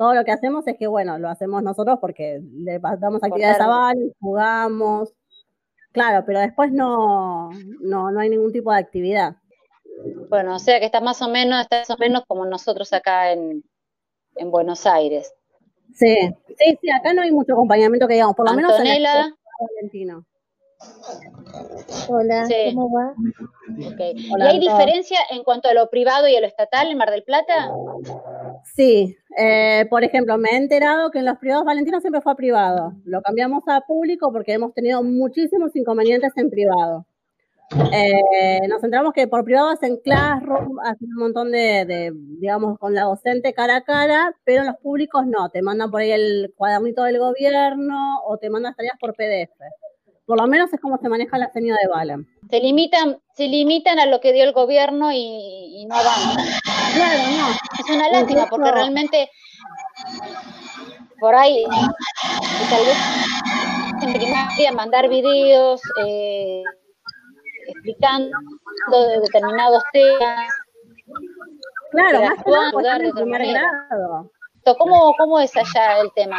[0.00, 3.66] todo lo que hacemos es que, bueno, lo hacemos nosotros porque le damos actividades a
[3.66, 5.12] Val, jugamos,
[5.92, 7.50] claro, pero después no,
[7.82, 9.36] no, no hay ningún tipo de actividad.
[10.30, 13.32] Bueno, o sea que está más o menos, está más o menos como nosotros acá
[13.32, 13.62] en,
[14.36, 15.34] en Buenos Aires.
[15.94, 16.16] Sí,
[16.58, 19.34] sí, sí, acá no hay mucho acompañamiento que digamos, por lo menos en Antonella.
[19.76, 20.24] Valentino.
[22.08, 22.74] Hola, Sí.
[22.74, 23.12] ¿cómo va?
[23.12, 24.00] Ok.
[24.14, 27.22] ¿Y hay diferencia en cuanto a lo privado y a lo estatal en Mar del
[27.22, 27.70] Plata?
[28.74, 32.36] Sí, eh, por ejemplo, me he enterado que en los privados Valentino siempre fue a
[32.36, 32.94] privado.
[33.04, 37.04] Lo cambiamos a público porque hemos tenido muchísimos inconvenientes en privado.
[37.92, 42.94] Eh, nos enteramos que por privado hacen classroom, hacen un montón de, de, digamos, con
[42.94, 45.48] la docente cara a cara, pero en los públicos no.
[45.50, 49.54] Te mandan por ahí el cuadernito del gobierno o te mandan tareas por PDF.
[50.26, 52.28] Por lo menos es como se maneja la señal de Valen.
[52.48, 56.44] Se limitan, se limitan a lo que dio el gobierno y, y no avanzan.
[56.94, 57.48] Claro, no.
[57.78, 59.30] Es una lástima porque realmente
[61.20, 61.64] por ahí
[62.70, 62.96] tal vez
[64.02, 66.62] en primaria mandar videos eh,
[67.70, 68.36] explicando
[68.90, 70.52] de determinados temas.
[71.90, 74.30] Claro, más que en primer grado.
[74.78, 76.38] ¿Cómo, ¿Cómo es allá el tema?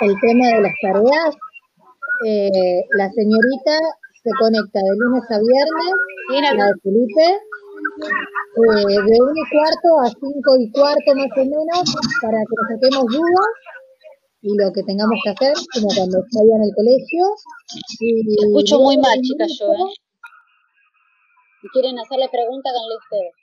[0.00, 1.36] El tema de las tareas,
[2.26, 3.78] eh, la señorita
[4.22, 7.26] se conecta de lunes a viernes, la de Felipe,
[8.52, 11.84] eh, de 1 y cuarto a 5 y cuarto más o menos,
[12.22, 13.52] para que nos saquemos dudas
[14.42, 17.24] y lo que tengamos que hacer, como cuando está en el colegio.
[18.00, 19.94] Y Escucho muy mal, del chicas, yo, ¿eh?
[21.62, 23.34] Si quieren hacerle pregunta, háganle ustedes.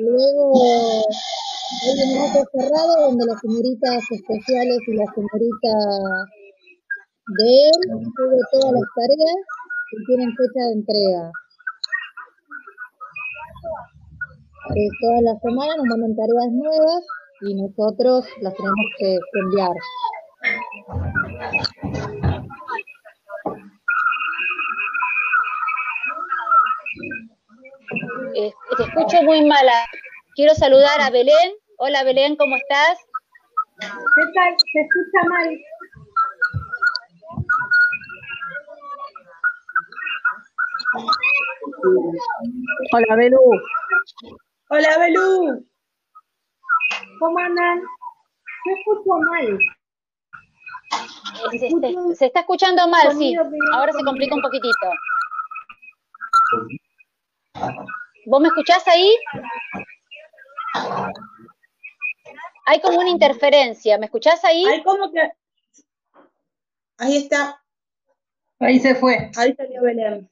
[0.00, 5.72] Luego hay un grupo cerrado donde las señoritas especiales y la señorita
[7.36, 7.80] de él
[8.50, 9.40] todas las tareas
[9.92, 11.30] y tienen fecha de entrega.
[14.72, 17.04] Eh, todas las semanas nos mandan tareas nuevas
[17.42, 19.76] y nosotros las tenemos que, que enviar.
[28.38, 29.84] Eh, te escucho muy mala.
[30.36, 31.54] Quiero saludar a Belén.
[31.78, 32.98] Hola Belén, ¿cómo estás?
[33.80, 34.54] ¿Qué tal?
[34.72, 35.56] Se escucha mal.
[42.92, 43.38] Hola, Belu.
[44.70, 45.66] Hola, Belú.
[47.20, 47.80] ¿Cómo andan?
[48.64, 49.58] Se escucho mal.
[51.50, 53.34] Se, se- se está escuchando mal, sí.
[53.72, 54.86] Ahora se complica un poquitito.
[58.28, 59.10] ¿Vos me escuchás ahí?
[62.66, 63.96] Hay como una interferencia.
[63.98, 64.64] ¿Me escuchás ahí?
[64.66, 65.32] Hay como que.
[66.98, 67.62] Ahí está.
[68.60, 69.30] Ahí se fue.
[69.36, 70.30] Ahí salió Belén.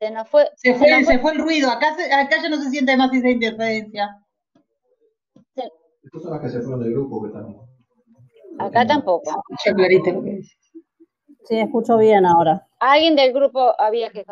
[0.00, 0.48] Se nos fue.
[0.56, 1.70] Se se fue, nos se fue el ruido.
[1.70, 4.18] Acá, se- acá ya no se siente más esa interferencia.
[5.54, 7.56] Estas son las que se fueron del grupo que están.
[8.58, 9.30] Acá tampoco.
[9.64, 10.56] Ya clarito lo que dice.
[11.44, 12.66] Sí, escucho bien ahora.
[12.80, 14.24] Alguien del grupo había que.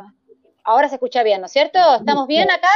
[0.64, 1.78] Ahora se escucha bien, ¿no es cierto?
[1.96, 2.68] ¿Estamos bien acá?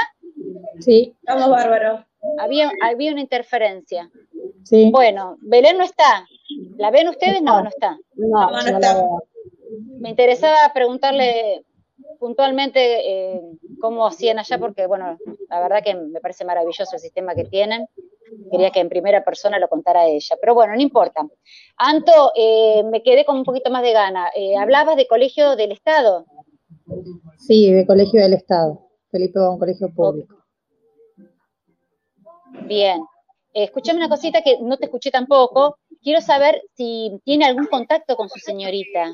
[0.81, 1.15] Sí.
[1.21, 2.05] Estamos bárbaros.
[2.39, 4.11] Había, había una interferencia.
[4.65, 4.91] Sí.
[4.91, 6.27] Bueno, Belén no está.
[6.77, 7.43] ¿La ven ustedes?
[7.43, 7.99] No, no está.
[8.15, 9.05] No, no está.
[9.99, 11.65] Me interesaba preguntarle
[12.19, 13.41] puntualmente eh,
[13.81, 15.19] cómo hacían allá, porque, bueno,
[15.49, 17.87] la verdad que me parece maravilloso el sistema que tienen.
[18.51, 21.27] Quería que en primera persona lo contara ella, pero bueno, no importa.
[21.77, 24.31] Anto, eh, me quedé con un poquito más de gana.
[24.35, 26.25] Eh, hablabas de colegio del Estado.
[27.39, 28.81] Sí, de colegio del Estado.
[29.11, 30.37] Felipe va a un colegio público.
[32.67, 33.01] Bien.
[33.53, 35.77] Eh, escúchame una cosita que no te escuché tampoco.
[36.03, 39.13] Quiero saber si tiene algún contacto con su señorita.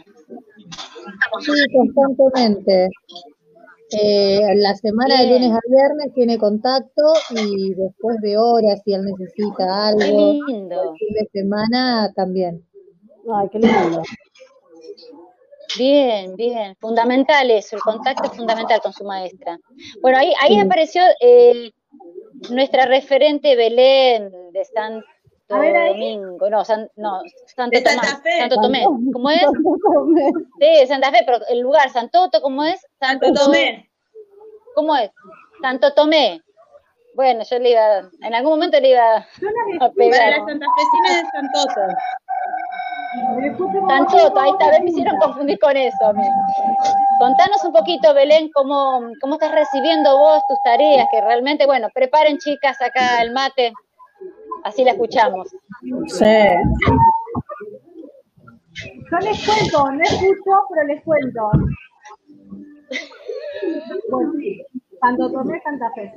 [1.40, 2.88] Sí, constantemente.
[3.92, 9.02] Eh, la semana de lunes a viernes tiene contacto y después de horas, si él
[9.04, 10.94] necesita algo, Qué el lindo.
[10.96, 12.64] fin de semana también.
[13.34, 14.02] Ay, qué lindo.
[15.78, 16.76] Bien, bien.
[16.80, 19.58] Fundamental eso, el contacto es fundamental con su maestra.
[20.00, 21.70] Bueno, ahí, ahí apareció eh,
[22.50, 25.06] nuestra referente Belén de Santo
[25.48, 25.88] ver.
[25.92, 27.20] Domingo, no, San- no,
[27.54, 28.38] Santo De Santa Tomás, Fe.
[28.38, 29.42] Santo Tomé, ¿cómo es?
[30.60, 32.86] Sí, Santa Fe, pero el lugar, Santoto, ¿cómo es?
[33.00, 33.90] Santo Tomé.
[34.74, 35.10] ¿Cómo es?
[35.60, 36.40] Santo Tomé.
[37.14, 39.26] Bueno, yo le iba, en algún momento le iba a
[39.80, 40.30] Para pegar.
[40.30, 41.80] la santafesina de Santoto.
[43.88, 46.12] Santoto, ahí está, me hicieron confundir con eso.
[47.18, 52.38] Contanos un poquito, Belén, cómo, cómo estás recibiendo vos tus tareas, que realmente, bueno, preparen
[52.38, 53.72] chicas acá el mate,
[54.64, 55.48] así la escuchamos.
[56.06, 56.24] Sí.
[59.10, 61.50] Yo les cuento, no escucho, pero les cuento.
[64.10, 64.32] Bueno,
[65.00, 66.12] Santo Tomé, Santa Fe.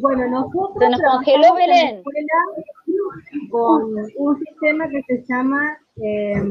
[0.00, 1.96] Bueno, nosotros Se nos congeló trabajamos en la Belén.
[1.96, 2.38] escuela
[3.50, 6.42] con un sistema que se llama eh,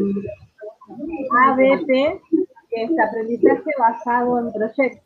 [1.48, 1.88] ABP,
[2.70, 5.02] que es aprendizaje basado en proyectos.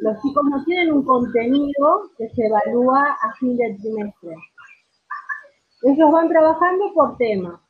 [0.00, 4.34] Los chicos no tienen un contenido que se evalúa a fin de trimestre.
[5.82, 7.60] Ellos van trabajando por tema.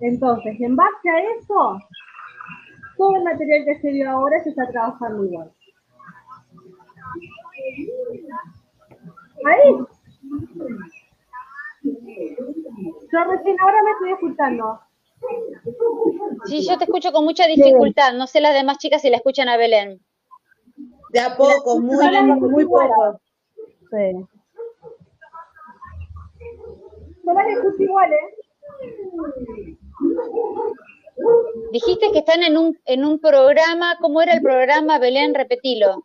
[0.00, 1.78] Entonces, en base a eso,
[2.98, 5.52] todo el material que se dio ahora se está trabajando igual.
[9.46, 9.76] Ahí.
[11.82, 14.80] Yo recién ahora me estoy escuchando.
[16.44, 18.12] Sí, yo te escucho con mucha dificultad.
[18.14, 20.00] No sé las demás chicas si la escuchan a Belén.
[21.10, 21.96] De a poco, muy,
[22.50, 23.20] muy poco.
[23.90, 24.26] Sí.
[27.26, 29.76] Yo las escucho igual, ¿eh?
[31.72, 33.96] Dijiste que están en un, en un programa.
[34.00, 35.34] ¿Cómo era el programa, Belén?
[35.34, 36.02] Repetilo.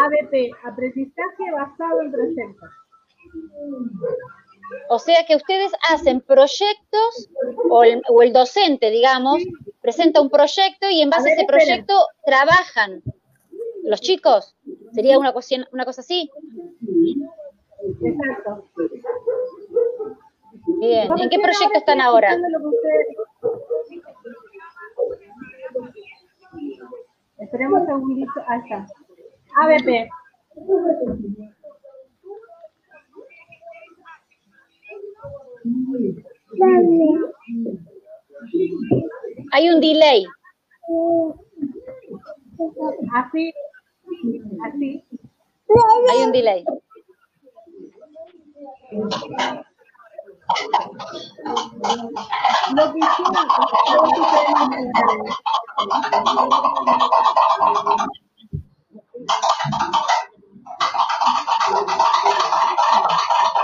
[0.00, 2.70] ABP, aprendizaje basado en proyectos.
[4.90, 7.30] O sea que ustedes hacen proyectos,
[7.70, 9.42] o el, o el docente, digamos,
[9.80, 13.02] presenta un proyecto y en base a, ese proyecto trabajan
[13.82, 14.54] los chicos.
[14.92, 16.30] ¿Sería una cosa, una cosa así?
[18.02, 18.68] Exacto.
[20.80, 21.08] Bien.
[21.18, 22.36] ¿En qué proyecto están ahora?
[27.38, 28.32] Esperemos un segundito.
[28.46, 28.86] Ahí está.
[29.62, 30.08] ABP.
[39.52, 40.26] Hay un delay.
[43.14, 43.52] Así.
[44.64, 45.04] Así.
[46.10, 46.64] Hay un delay.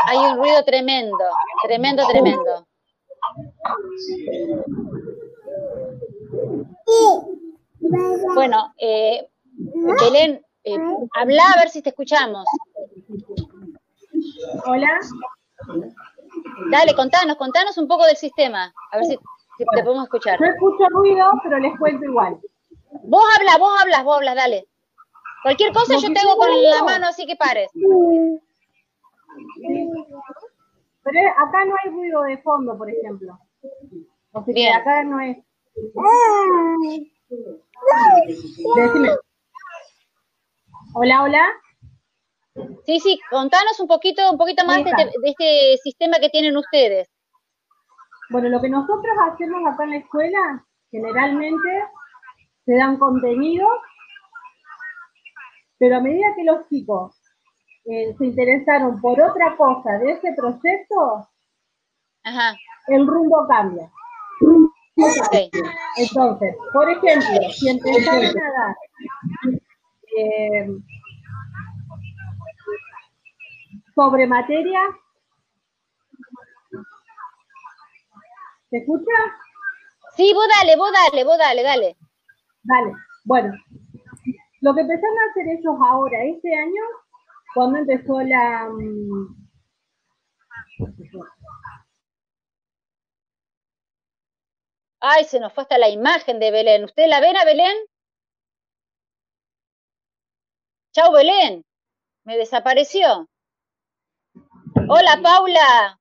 [0.06, 1.16] Hay un ruido tremendo,
[1.62, 2.66] tremendo, tremendo.
[8.34, 9.26] Bueno, eh,
[10.00, 10.78] Belén, eh,
[11.14, 12.44] habla a ver si te escuchamos.
[14.66, 15.00] Hola.
[16.70, 19.18] Dale, contanos, contanos un poco del sistema, a ver si,
[19.58, 20.38] si te podemos escuchar.
[20.38, 22.38] Yo escucho ruido, pero les cuento igual.
[23.02, 24.68] Vos hablas, vos hablas, vos hablas, dale.
[25.42, 27.70] Cualquier cosa yo que te hago yo con la mano, así que pares.
[31.02, 33.38] Pero acá no hay ruido de fondo, por ejemplo.
[34.32, 34.74] O sea que Bien.
[34.74, 35.36] acá no es.
[38.76, 39.10] Decime.
[40.94, 41.46] Hola, hola.
[42.86, 46.56] Sí, sí, contanos un poquito, un poquito más de este, de este sistema que tienen
[46.56, 47.08] ustedes.
[48.30, 51.68] Bueno, lo que nosotros hacemos acá en la escuela, generalmente
[52.64, 53.70] se dan contenidos,
[55.78, 57.20] pero a medida que los chicos
[57.86, 61.28] eh, se interesaron por otra cosa de ese proyecto,
[62.22, 62.56] Ajá.
[62.86, 63.90] el rumbo cambia.
[65.96, 68.74] Entonces, por ejemplo, si empezaron a dar
[70.16, 70.66] eh,
[73.94, 74.80] sobre materia,
[78.70, 79.12] ¿se escucha?
[80.16, 81.96] Sí, vos dale, vos dale, vos dale, dale.
[82.62, 82.92] Vale,
[83.24, 83.52] bueno.
[84.62, 86.82] Lo que empezaron a hacer ellos ahora, este año,
[87.54, 88.68] cuando empezó la...
[88.70, 89.44] mm,
[95.00, 96.82] Ay, se nos fue hasta la imagen de Belén.
[96.82, 97.76] ¿Usted la ven a Belén?
[100.94, 101.62] Chau, Belén.
[102.24, 103.28] Me desapareció.
[104.88, 106.00] Hola, Paula.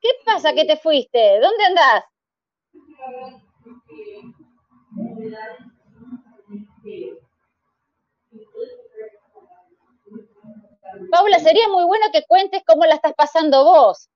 [0.00, 1.40] ¿Qué pasa que te fuiste?
[1.40, 2.04] ¿Dónde andás?
[11.10, 14.08] Paula, sería muy bueno que cuentes cómo la estás pasando vos.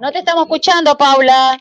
[0.00, 1.58] No te estamos escuchando, Paula.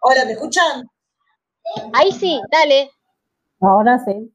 [0.00, 0.88] Hola, ¿me escuchan?
[1.92, 2.90] Ahí sí, dale.
[3.60, 4.32] Ahora sí.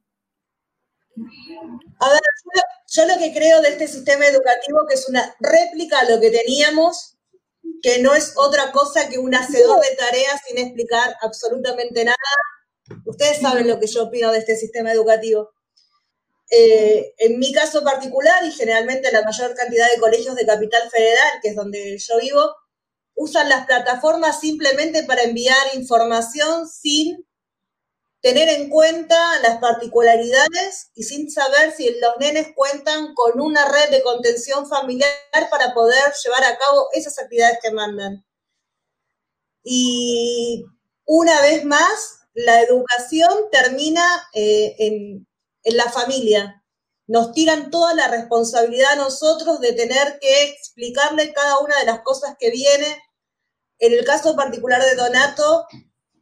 [2.00, 5.36] A ver, yo lo, yo lo que creo de este sistema educativo que es una
[5.40, 7.18] réplica a lo que teníamos,
[7.82, 12.18] que no es otra cosa que un hacedor de tareas sin explicar absolutamente nada.
[13.06, 15.52] Ustedes saben lo que yo opino de este sistema educativo.
[16.50, 21.40] Eh, en mi caso particular, y generalmente la mayor cantidad de colegios de Capital Federal,
[21.42, 22.56] que es donde yo vivo,
[23.16, 27.26] usan las plataformas simplemente para enviar información sin
[28.22, 33.90] tener en cuenta las particularidades y sin saber si los nenes cuentan con una red
[33.92, 35.12] de contención familiar
[35.52, 38.26] para poder llevar a cabo esas actividades que mandan.
[39.64, 40.64] Y
[41.06, 45.28] una vez más, la educación termina eh, en,
[45.64, 46.64] en la familia.
[47.08, 52.02] Nos tiran toda la responsabilidad a nosotros de tener que explicarle cada una de las
[52.02, 53.02] cosas que viene.
[53.80, 55.66] En el caso particular de Donato,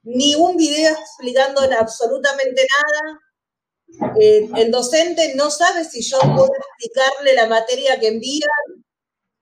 [0.04, 4.16] ni un video explicando absolutamente nada.
[4.20, 8.50] Eh, el docente no sabe si yo puedo explicarle la materia que envían.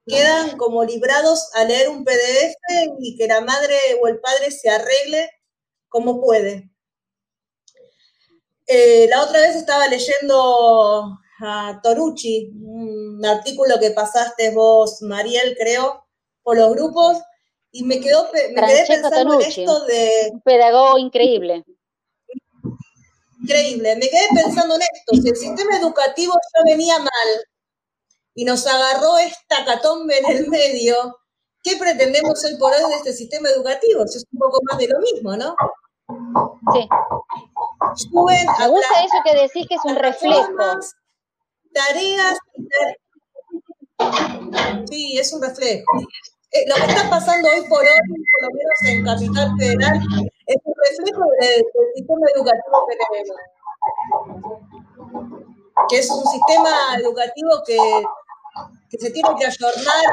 [0.05, 2.55] Quedan como librados a leer un PDF
[2.99, 5.29] y que la madre o el padre se arregle
[5.87, 6.71] como puede.
[8.72, 16.05] Eh, la otra vez estaba leyendo a Torucci, un artículo que pasaste vos, Mariel, creo,
[16.43, 17.17] por los grupos,
[17.72, 20.30] y me, quedó, me quedé pensando en esto de...
[20.34, 21.65] Un pedagogo increíble.
[23.41, 27.45] Increíble, me quedé pensando en esto, si el sistema educativo ya venía mal
[28.36, 31.17] y nos agarró esta catombe en el medio,
[31.63, 34.03] ¿qué pretendemos hoy por hoy de este sistema educativo?
[34.03, 35.55] es un poco más de lo mismo, ¿no?
[36.73, 36.89] Sí.
[38.13, 40.47] Me gusta eso que decís que es un reflejo.
[41.73, 42.38] Tareas.
[44.89, 45.86] Sí, es un reflejo.
[46.51, 47.99] Eh, lo que está pasando hoy por hoy,
[48.32, 50.01] por lo menos en Capital Federal,
[50.47, 51.63] es un reflejo del,
[51.95, 53.38] sistema educativo que tenemos.
[55.89, 57.77] Que es un sistema educativo que,
[58.89, 60.05] que se tiene que ayornar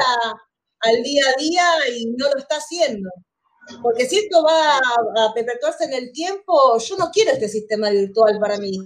[0.81, 1.64] al día a día
[1.97, 3.09] y no lo está haciendo.
[3.83, 8.39] Porque si esto va a, perpetuarse en el tiempo, yo no quiero este sistema virtual
[8.41, 8.79] para mí.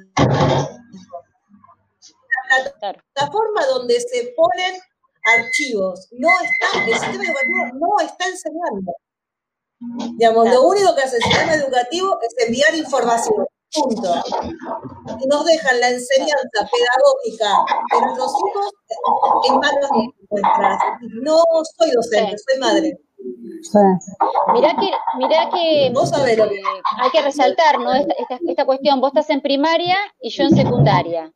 [2.50, 4.80] La plataforma donde se ponen
[5.38, 8.92] archivos no está, el sistema educativo no está enseñando.
[10.18, 13.46] Digamos, lo único que hace el sistema educativo es enviar información.
[13.72, 14.12] Punto.
[15.20, 18.72] Y nos dejan la enseñanza pedagógica de nuestros hijos
[19.48, 19.90] en manos
[20.28, 20.78] nuestras.
[21.22, 21.44] No
[21.78, 22.98] soy docente, soy madre.
[24.52, 25.92] Mirá que, mirá que,
[27.02, 27.92] hay que resaltar ¿no?
[27.92, 29.00] esta, cuestión.
[29.00, 31.32] Vos estás en primaria y yo en secundaria.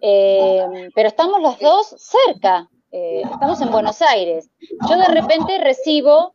[0.00, 2.68] Eh, pero estamos los dos cerca.
[2.92, 4.50] Eh, estamos en Buenos Aires.
[4.88, 6.34] Yo de repente recibo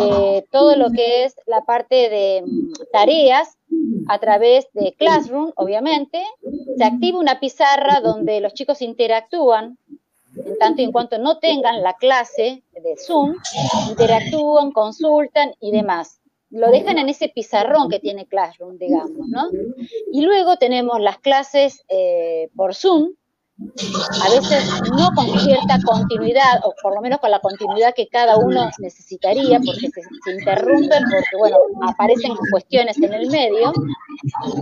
[0.00, 3.56] eh, todo lo que es la parte de mm, tareas
[4.08, 6.24] a través de Classroom, obviamente.
[6.76, 9.78] Se activa una pizarra donde los chicos interactúan
[10.44, 13.34] en tanto y en cuanto no tengan la clase de Zoom,
[13.88, 16.20] interactúan, consultan y demás.
[16.50, 19.48] Lo dejan en ese pizarrón que tiene Classroom, digamos, ¿no?
[20.12, 23.14] Y luego tenemos las clases eh, por Zoom,
[23.58, 24.64] a veces
[24.96, 29.58] no con cierta continuidad, o por lo menos con la continuidad que cada uno necesitaría,
[29.58, 33.72] porque se, interrumpen, porque, bueno, aparecen cuestiones en el medio,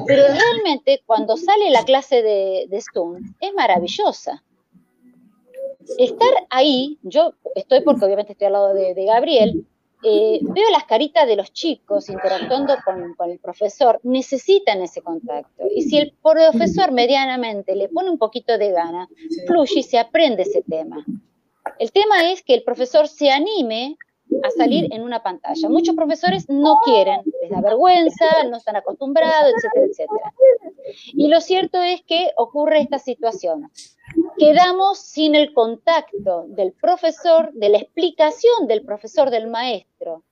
[0.07, 4.43] pero realmente cuando sale la clase de, de Zoom es maravillosa
[5.99, 9.67] estar ahí, yo estoy porque obviamente estoy al lado de, Gabriel,
[10.03, 15.65] eh, veo las caritas de los chicos interactuando con, el profesor, necesitan ese contacto.
[15.75, 19.09] Y si el profesor medianamente le pone un poquito de gana,
[19.47, 21.05] fluye y se aprende ese tema.
[21.79, 23.97] El tema es que el profesor se anime
[24.43, 25.69] a salir en una pantalla.
[25.69, 30.35] Muchos profesores no quieren, les da vergüenza, no están acostumbrados, etcétera, etcétera.
[31.13, 33.71] Y lo cierto es que ocurre esta situación.
[34.39, 40.23] Quedamos sin el contacto del profesor, de la explicación del profesor, del maestro.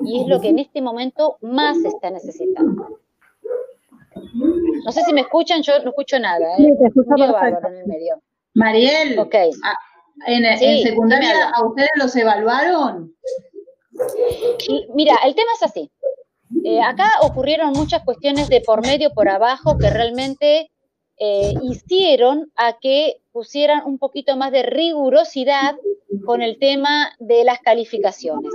[0.00, 3.00] Y es lo que en este momento más se está necesitando.
[4.84, 6.56] No sé si me escuchan, yo no escucho nada.
[6.58, 6.68] ¿eh?
[7.68, 8.22] en el medio.
[8.54, 9.50] Mariel, okay.
[10.26, 13.14] En, secundaria, ¿a ustedes los evaluaron?
[14.94, 15.90] mira, el tema es así.
[16.64, 20.70] Eh, acá ocurrieron muchas cuestiones de por medio, por abajo, que realmente
[21.18, 25.76] eh, hicieron a que pusieran un poquito más de rigurosidad
[26.24, 28.50] con el tema de las calificaciones.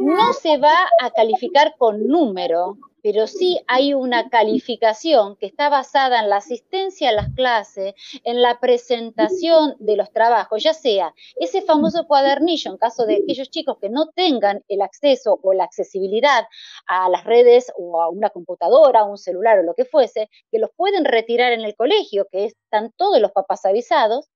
[0.00, 6.20] No se va a calificar con número, pero sí hay una calificación que está basada
[6.20, 7.94] en la asistencia a las clases,
[8.24, 13.50] en la presentación de los trabajos, ya sea ese famoso cuadernillo en caso de aquellos
[13.50, 16.44] chicos que no tengan el acceso o la accesibilidad
[16.86, 20.70] a las redes o a una computadora, un celular o lo que fuese, que los
[20.76, 24.28] pueden retirar en el colegio, que están todos los papás avisados,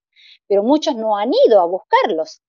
[0.48, 2.42] pero muchos no han ido a buscarlos.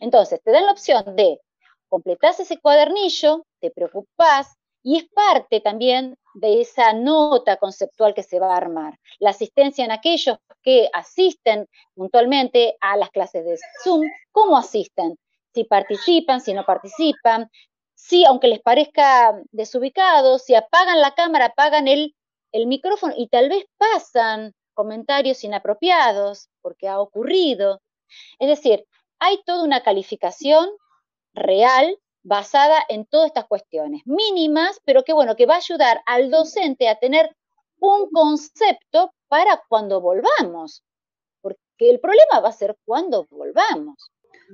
[0.00, 1.40] Entonces, te dan la opción de
[1.88, 8.38] completar ese cuadernillo, te preocupás, y es parte también de esa nota conceptual que se
[8.38, 9.00] va a armar.
[9.18, 15.18] La asistencia en aquellos que asisten puntualmente a las clases de Zoom, ¿cómo asisten?
[15.54, 17.50] Si participan, si no participan,
[17.94, 22.14] sí, aunque les parezca desubicado, si apagan la cámara, apagan el,
[22.52, 27.80] el micrófono y tal vez pasan comentarios inapropiados, porque ha ocurrido.
[28.38, 28.84] Es decir,
[29.18, 30.68] hay toda una calificación
[31.32, 36.30] real basada en todas estas cuestiones, mínimas, pero que bueno, que va a ayudar al
[36.30, 37.36] docente a tener
[37.78, 40.82] un concepto para cuando volvamos,
[41.40, 44.10] porque el problema va a ser cuando volvamos.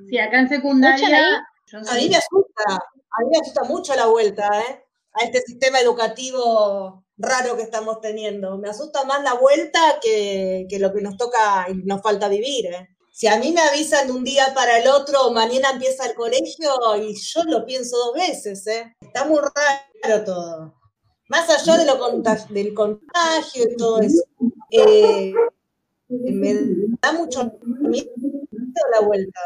[0.09, 1.47] Sí, acá en secundaria...
[1.73, 4.85] A mí me asusta, a mí me asusta mucho la vuelta, ¿eh?
[5.13, 8.59] A este sistema educativo raro que estamos teniendo.
[8.59, 12.67] Me asusta más la vuelta que, que lo que nos toca y nos falta vivir,
[12.67, 12.89] ¿eh?
[13.13, 16.71] Si a mí me avisan de un día para el otro, mañana empieza el colegio,
[16.97, 18.97] y yo lo pienso dos veces, ¿eh?
[19.01, 20.75] Está muy raro todo.
[21.29, 21.97] Más allá de lo
[22.49, 24.23] del contagio y todo eso.
[24.71, 25.33] Eh,
[26.09, 26.55] me
[27.03, 28.11] da mucho miedo
[28.93, 29.41] la vuelta.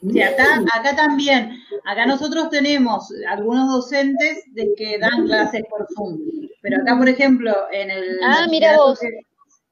[0.00, 1.52] Sí, acá, acá también.
[1.84, 6.18] Acá nosotros tenemos algunos docentes de que dan clases por Zoom.
[6.62, 8.18] Pero acá, por ejemplo, en el.
[8.22, 8.98] Ah, mira vos.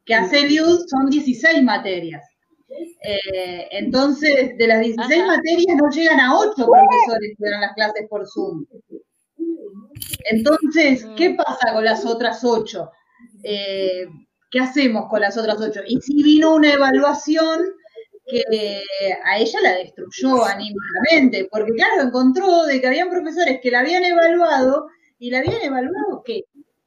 [0.04, 2.22] Que hace Liud son 16 materias.
[3.02, 8.06] Eh, entonces, de las 16 materias no llegan a 8 profesores que dan las clases
[8.08, 8.64] por Zoom.
[10.30, 11.36] Entonces, ¿qué mm.
[11.36, 12.90] pasa con las otras 8?
[13.42, 14.06] Eh,
[14.50, 15.82] ¿Qué hacemos con las otras 8?
[15.86, 17.60] Y si vino una evaluación
[18.26, 18.82] que
[19.22, 24.02] a ella la destruyó anímicamente, porque claro, encontró de que habían profesores que la habían
[24.02, 24.86] evaluado
[25.18, 26.44] y la habían evaluado ¿qué?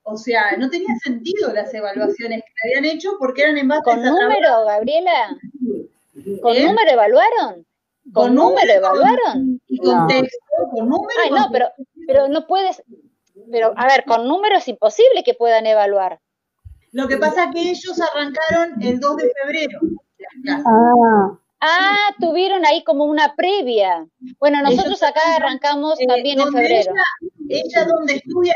[0.10, 4.01] O sea, no tenía sentido las evaluaciones que habían hecho porque eran en base ¿Con
[4.01, 5.38] número, Gabriela?
[6.41, 6.64] ¿Con ¿Eh?
[6.64, 7.66] número evaluaron?
[8.14, 9.62] ¿Con, número, evaluaron?
[9.68, 10.38] Y con texto,
[10.72, 11.20] con número.
[11.22, 11.68] Ay, no, pero,
[12.08, 12.82] pero no puedes.
[13.51, 16.22] Pero, a ver, con número es imposible que puedan evaluar.
[16.93, 19.80] Lo que pasa es que ellos arrancaron el 2 de febrero.
[20.66, 21.38] Ah.
[21.60, 24.08] ah, tuvieron ahí como una previa.
[24.39, 26.93] Bueno, nosotros acá arrancamos eh, también en febrero.
[27.49, 28.55] Ella, donde estudia,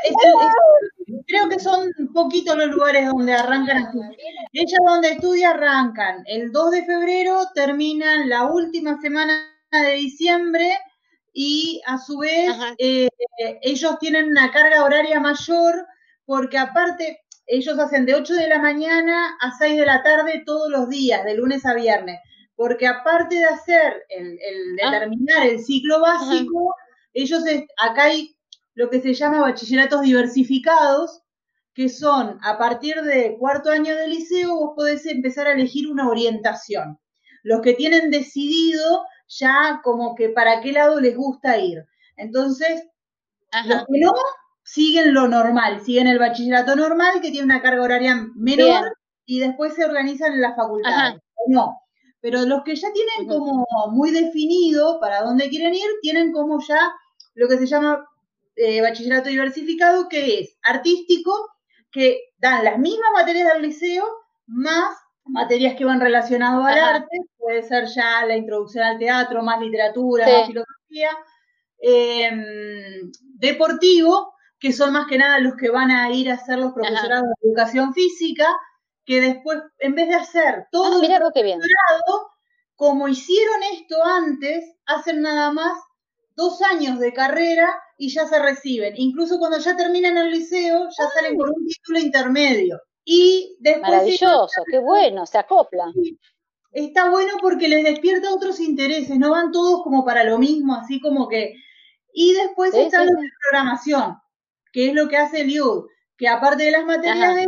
[1.27, 3.91] creo que son poquitos los lugares donde arrancan
[4.53, 6.23] Ella donde estudia arrancan.
[6.25, 9.33] El 2 de febrero, terminan la última semana
[9.71, 10.77] de diciembre
[11.33, 13.07] y a su vez eh,
[13.61, 15.87] ellos tienen una carga horaria mayor
[16.25, 20.69] porque aparte ellos hacen de 8 de la mañana a 6 de la tarde todos
[20.69, 22.19] los días, de lunes a viernes,
[22.55, 24.37] porque aparte de hacer, el,
[24.83, 24.91] ah.
[24.91, 26.75] determinar el ciclo básico,
[27.13, 27.43] ellos,
[27.77, 28.35] acá hay
[28.81, 31.21] lo que se llama bachilleratos diversificados,
[31.75, 36.09] que son a partir de cuarto año de liceo, vos podés empezar a elegir una
[36.09, 36.99] orientación.
[37.43, 41.85] Los que tienen decidido ya como que para qué lado les gusta ir.
[42.17, 42.87] Entonces,
[43.67, 44.13] los que no,
[44.63, 48.93] siguen lo normal, siguen el bachillerato normal que tiene una carga horaria menor
[49.27, 51.17] y después se organizan en la facultad.
[51.45, 51.77] No,
[52.19, 56.91] pero los que ya tienen como muy definido para dónde quieren ir, tienen como ya
[57.35, 58.07] lo que se llama
[58.55, 61.33] eh, bachillerato diversificado, que es artístico,
[61.91, 64.05] que dan las mismas materias del liceo,
[64.47, 64.95] más
[65.25, 70.27] materias que van relacionadas al arte, puede ser ya la introducción al teatro, más literatura,
[70.27, 71.09] más filosofía,
[71.79, 76.73] em, deportivo, que son más que nada los que van a ir a hacer los
[76.73, 78.47] profesorados de educación física,
[79.05, 82.31] que después, en vez de hacer todo ah, el profesorado,
[82.75, 85.73] como hicieron esto antes, hacen nada más
[86.35, 88.93] dos años de carrera y ya se reciben.
[88.97, 92.81] Incluso cuando ya terminan el liceo, ya salen con un título intermedio.
[93.03, 95.85] Y después Maravilloso, qué bueno, se acopla.
[96.71, 101.01] Está bueno porque les despierta otros intereses, no van todos como para lo mismo, así
[101.01, 101.55] como que...
[102.13, 103.11] Y después está la
[103.49, 104.17] programación,
[104.71, 105.85] que es lo que hace Liud,
[106.17, 107.47] que aparte de las materias de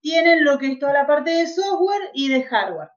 [0.00, 2.88] tienen lo que es toda la parte de software y de hardware.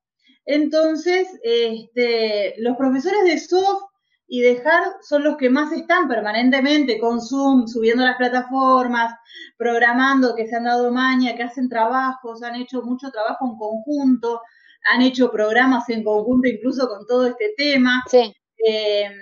[0.46, 3.84] Entonces, este, los profesores de soft
[4.28, 9.14] y de hard son los que más están permanentemente con Zoom, subiendo las plataformas,
[9.58, 14.42] programando, que se han dado maña, que hacen trabajos, han hecho mucho trabajo en conjunto,
[14.86, 18.04] han hecho programas en conjunto incluso con todo este tema.
[18.10, 18.34] Sí.
[18.66, 19.14] Em,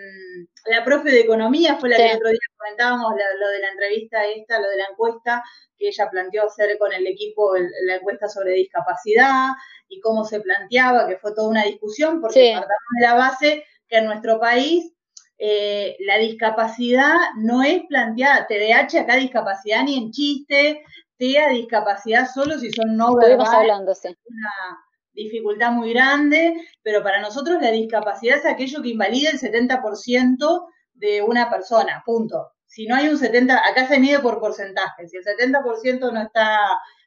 [0.68, 4.26] la profe de economía fue la que el otro día comentábamos lo de la entrevista
[4.28, 5.44] esta, lo de la encuesta
[5.78, 7.53] que ella planteó hacer con el equipo,
[7.88, 9.49] la encuesta sobre discapacidad
[9.90, 13.97] y cómo se planteaba, que fue toda una discusión, porque partamos de la base que
[13.97, 14.91] en nuestro país
[15.38, 20.81] eh, la discapacidad no es planteada, TDAH acá discapacidad ni en chiste,
[21.18, 23.53] TEA discapacidad solo si son no verbales.
[23.53, 24.80] hablando, Una,
[25.13, 31.22] dificultad muy grande, pero para nosotros la discapacidad es aquello que invalida el 70% de
[31.22, 32.51] una persona, punto.
[32.65, 36.59] Si no hay un 70, acá se mide por porcentaje, si el 70% no está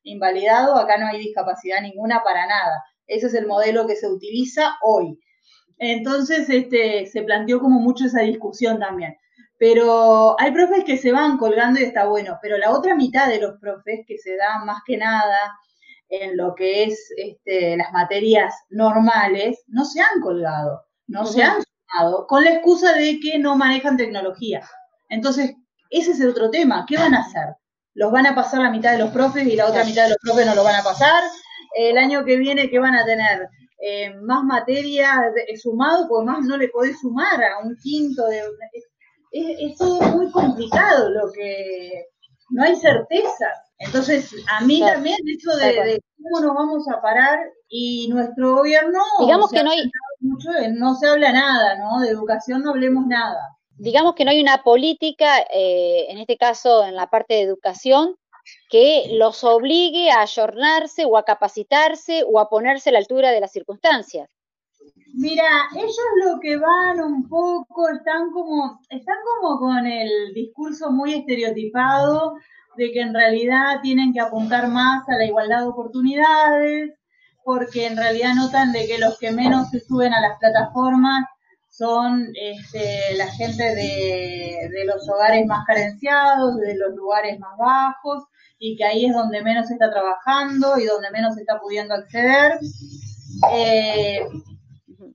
[0.03, 2.83] invalidado, acá no hay discapacidad ninguna para nada.
[3.07, 5.19] Ese es el modelo que se utiliza hoy.
[5.79, 9.17] Entonces, este, se planteó como mucho esa discusión también.
[9.59, 13.41] Pero hay profes que se van colgando y está bueno, pero la otra mitad de
[13.41, 15.57] los profes que se da más que nada
[16.09, 21.63] en lo que es este, las materias normales, no se han colgado, no se han
[21.63, 24.69] sumado, con la excusa de que no manejan tecnología.
[25.09, 25.55] Entonces,
[25.91, 27.57] ese es el otro tema, ¿qué van a hacer?
[27.95, 30.19] ¿Los van a pasar la mitad de los profes y la otra mitad de los
[30.21, 31.23] profes no lo van a pasar?
[31.77, 33.49] El año que viene, ¿qué van a tener?
[33.87, 35.31] Eh, más materia
[35.63, 38.43] sumado, porque más no le podés sumar a un quinto de...
[39.31, 42.07] Es, todo muy complicado lo que...
[42.49, 43.47] No hay certeza.
[43.77, 47.39] Entonces, a mí también eso de, cómo nos vamos a parar
[47.69, 49.01] y nuestro gobierno...
[49.21, 49.91] Digamos que no hay...
[50.21, 52.01] Mucho, no se habla nada, ¿no?
[52.01, 53.55] De educación no hablemos nada.
[53.77, 58.17] Digamos que no hay una política, eh, en este caso en la parte de educación,
[58.69, 63.41] que los obligue a ayornarse o a capacitarse o a ponerse a la altura de
[63.41, 64.29] las circunstancias.
[65.17, 65.47] Mira,
[65.77, 72.35] ellos lo que van un poco, están como, están como con el discurso muy estereotipado
[72.77, 76.95] de que en realidad tienen que apuntar más a la igualdad de oportunidades,
[77.45, 81.25] porque en realidad notan de que los que menos se suben a las plataformas
[81.77, 88.25] son este, la gente de, de, los hogares más carenciados, de los lugares más bajos,
[88.59, 91.95] y que ahí es donde menos se está trabajando y donde menos se está pudiendo
[91.95, 92.61] acceder.
[93.53, 94.21] Eh,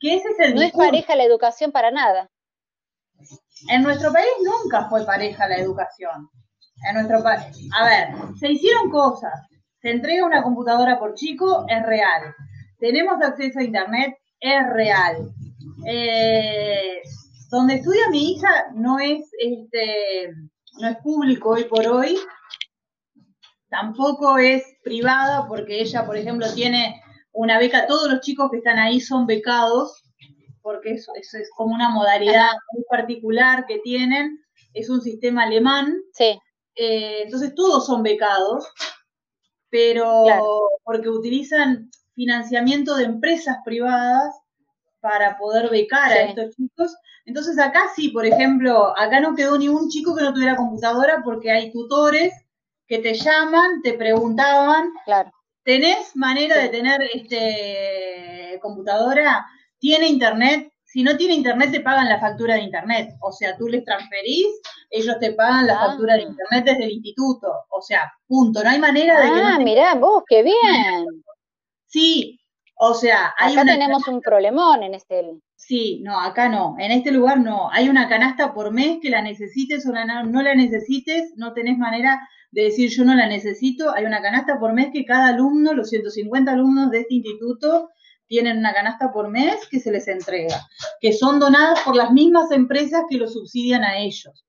[0.02, 2.30] que ese es el no es pareja la educación para nada.
[3.70, 6.30] En nuestro país nunca fue pareja la educación.
[6.88, 9.34] En nuestro país, a ver, se hicieron cosas.
[9.82, 12.36] Se entrega una computadora por chico, es real.
[12.80, 15.34] Tenemos acceso a internet, es real.
[15.86, 17.02] Eh,
[17.50, 20.30] donde estudia mi hija no es este
[20.80, 22.18] no es público hoy por hoy,
[23.70, 27.02] tampoco es privada porque ella, por ejemplo, tiene
[27.32, 30.04] una beca, todos los chicos que están ahí son becados,
[30.62, 34.40] porque eso, es como una modalidad muy particular que tienen,
[34.74, 36.40] es un sistema alemán, sí.
[36.76, 38.68] Eh, entonces todos son becados,
[39.70, 40.24] pero
[40.84, 44.34] porque utilizan financiamiento de empresas privadas
[45.02, 46.96] para poder becar a estos chicos.
[47.26, 51.22] Entonces acá sí, por ejemplo, acá no quedó ni un chico que no tuviera computadora
[51.24, 52.34] porque hay tutores
[52.88, 55.32] que te llaman, te preguntaban, claro.
[55.64, 59.46] ¿tenés manera de tener este computadora?
[59.78, 60.72] ¿Tiene internet?
[60.84, 63.12] Si no tiene internet, te pagan la factura de internet.
[63.22, 64.48] O sea, tú les transferís,
[64.90, 65.88] ellos te pagan la ah.
[65.88, 67.48] factura de internet desde el instituto.
[67.70, 68.64] O sea, punto.
[68.64, 69.40] No hay manera de que.
[69.40, 71.06] Ah, mirá, vos, qué bien.
[71.86, 72.39] Sí,
[72.82, 75.34] o sea, hay acá tenemos un problemón en este.
[75.58, 76.78] Sí, no, acá no.
[76.80, 77.70] En este lugar no.
[77.72, 82.22] Hay una canasta por mes que la necesites o no la necesites, no tenés manera
[82.52, 85.90] de decir yo no la necesito, hay una canasta por mes que cada alumno, los
[85.90, 87.90] 150 alumnos de este instituto,
[88.28, 90.66] tienen una canasta por mes que se les entrega,
[91.02, 94.46] que son donadas por las mismas empresas que lo subsidian a ellos.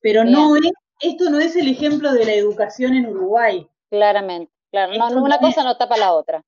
[0.00, 3.68] Pero no es, esto no es el ejemplo de la educación en Uruguay.
[3.90, 6.42] Claramente, claro, no, una cosa no tapa la otra.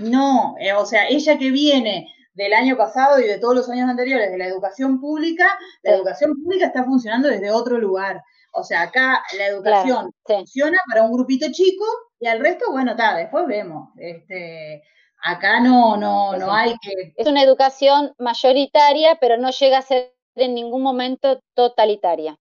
[0.00, 3.88] No, eh, o sea, ella que viene del año pasado y de todos los años
[3.88, 8.22] anteriores de la educación pública, la educación pública está funcionando desde otro lugar.
[8.52, 11.84] O sea, acá la educación funciona para un grupito chico
[12.18, 13.90] y al resto, bueno, está, después vemos.
[13.96, 14.82] Este,
[15.22, 17.12] acá no, no, no hay que.
[17.16, 22.36] Es una educación mayoritaria, pero no llega a ser en ningún momento totalitaria.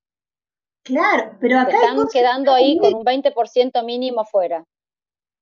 [0.84, 1.72] Claro, pero acá.
[1.72, 4.65] están quedando ahí con un 20% mínimo fuera.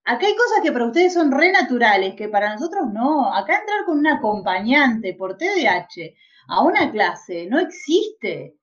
[0.09, 3.33] Acá hay cosas que para ustedes son re naturales, que para nosotros no.
[3.33, 6.13] Acá entrar con un acompañante por TDAH
[6.47, 8.55] a una clase no existe.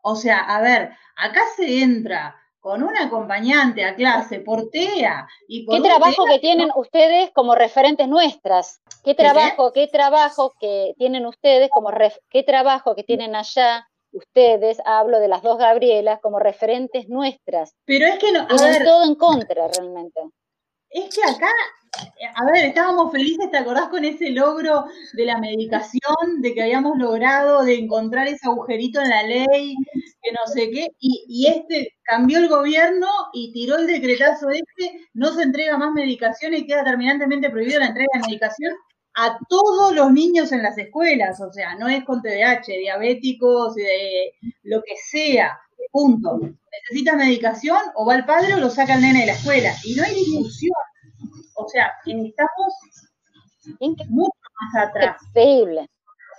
[0.00, 5.66] O sea, a ver, acá se entra con un acompañante a clase por TEA y
[5.66, 8.80] ¿Qué trabajo que tienen ustedes como referentes nuestras?
[9.02, 11.90] ¿Qué trabajo, qué, trabajo que tienen ustedes como
[12.30, 17.74] qué trabajo que tienen allá ustedes, hablo de las dos Gabrielas como referentes nuestras?
[17.84, 20.20] Pero es que no, a todo en contra realmente.
[20.92, 21.50] Es que acá
[22.34, 26.96] a ver, estábamos felices, ¿te acordás con ese logro de la medicación, de que habíamos
[26.96, 29.74] logrado de encontrar ese agujerito en la ley,
[30.22, 35.32] que no sé qué, y, este cambió el gobierno y tiró el decretazo este, no
[35.32, 38.72] se entrega más medicación y queda terminantemente prohibida la entrega de medicación
[39.14, 44.32] a todos los niños en las escuelas, o sea, no es con TDAH, diabéticos, de
[44.62, 45.58] lo que sea,
[45.92, 46.40] punto.
[46.40, 49.94] Necesita medicación o va el padre o lo saca el nene de la escuela, y
[49.94, 50.72] no hay discusión
[51.62, 52.74] o sea, estamos
[54.08, 55.16] mucho más atrás.
[55.28, 55.88] Increíble.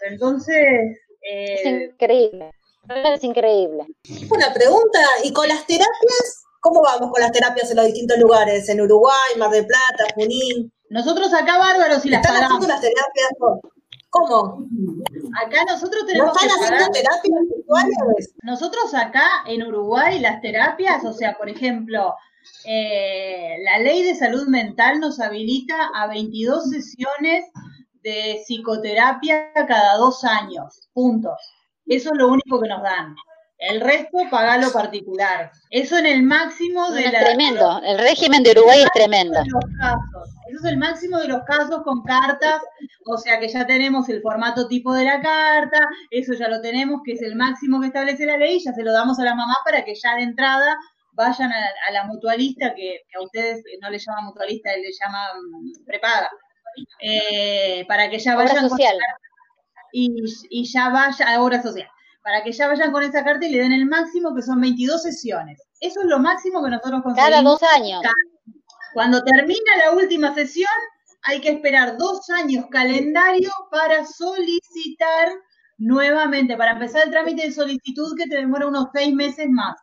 [0.10, 0.98] Entonces...
[1.22, 2.52] Eh, es increíble.
[2.90, 3.86] Es increíble.
[4.30, 6.44] Una pregunta, ¿y con las terapias?
[6.60, 8.68] ¿Cómo vamos con las terapias en los distintos lugares?
[8.70, 10.72] En Uruguay, Mar del Plata, Junín.
[10.90, 13.30] Nosotros acá bárbaros y las ¿Están haciendo las terapias
[14.14, 14.68] ¿Cómo?
[15.44, 18.36] Acá nosotros ¿No tenemos están que haciendo terapias virtuales?
[18.44, 22.14] Nosotros acá en Uruguay las terapias, o sea, por ejemplo,
[22.64, 27.46] eh, la ley de salud mental nos habilita a 22 sesiones
[28.04, 31.36] de psicoterapia cada dos años, punto.
[31.88, 33.16] Eso es lo único que nos dan.
[33.70, 35.52] El resto pagalo particular.
[35.70, 37.82] Eso en el máximo de Es la, tremendo.
[37.84, 39.40] El régimen de Uruguay es tremendo.
[39.40, 42.62] Eso es el máximo de los casos con cartas,
[43.06, 45.80] o sea que ya tenemos el formato tipo de la carta,
[46.12, 48.92] eso ya lo tenemos, que es el máximo que establece la ley, ya se lo
[48.92, 50.78] damos a la mamá para que ya de entrada
[51.14, 55.32] vayan a, a la mutualista, que, que a ustedes no le llaman mutualista, le llaman
[55.86, 56.30] prepaga,
[57.02, 58.98] eh, para que ya vayan con social.
[58.98, 59.24] carta
[59.94, 60.10] y,
[60.50, 61.88] y ya vaya a obra social,
[62.24, 65.02] para que ya vayan con esa carta y le den el máximo, que son 22
[65.02, 65.62] sesiones.
[65.80, 67.30] Eso es lo máximo que nosotros conseguimos.
[67.30, 68.02] Cada dos años.
[68.94, 70.72] Cuando termina la última sesión,
[71.24, 75.30] hay que esperar dos años calendario para solicitar
[75.78, 79.76] nuevamente, para empezar el trámite de solicitud que te demora unos seis meses más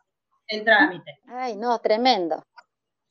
[0.47, 1.19] el trámite.
[1.27, 2.43] Ay, no, tremendo.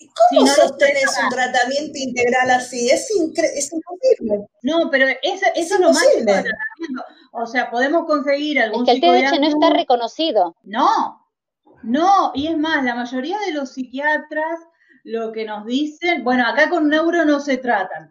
[0.08, 1.20] ¿Cómo Si no pagas.
[1.24, 2.90] un tratamiento integral así?
[2.90, 4.46] Es, es imposible.
[4.62, 7.04] No, pero eso, eso es lo máximo del tratamiento.
[7.32, 10.56] O sea, podemos conseguir Es algún que el TDAH no está reconocido.
[10.62, 11.20] No,
[11.82, 14.60] no, y es más, la mayoría de los psiquiatras
[15.04, 18.08] lo que nos dicen, bueno, acá con neuro no se tratan.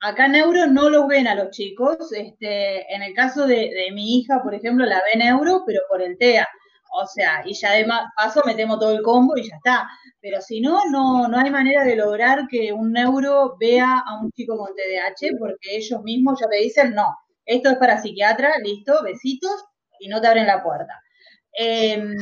[0.00, 2.12] Acá neuro no los ven a los chicos.
[2.12, 6.00] Este, en el caso de, de mi hija, por ejemplo, la ve neuro, pero por
[6.02, 6.48] el TEA.
[6.92, 7.86] O sea, y ya de
[8.16, 9.88] paso metemos todo el combo y ya está.
[10.20, 14.30] Pero si no, no, no hay manera de lograr que un neuro vea a un
[14.32, 17.06] chico con TDAH porque ellos mismos ya te dicen, no,
[17.44, 19.64] esto es para psiquiatra, listo, besitos,
[20.00, 21.00] y no te abren la puerta.
[21.52, 22.14] Em,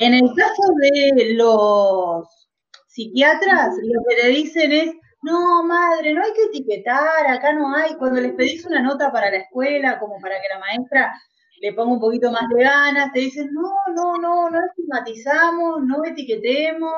[0.00, 2.48] en el caso de los
[2.86, 7.94] psiquiatras, lo que le dicen es, no, madre, no hay que etiquetar, acá no hay.
[7.96, 11.12] Cuando les pedís una nota para la escuela, como para que la maestra
[11.60, 16.04] le ponga un poquito más de ganas, te dicen, no, no, no, no estigmatizamos, no
[16.04, 16.92] etiquetemos,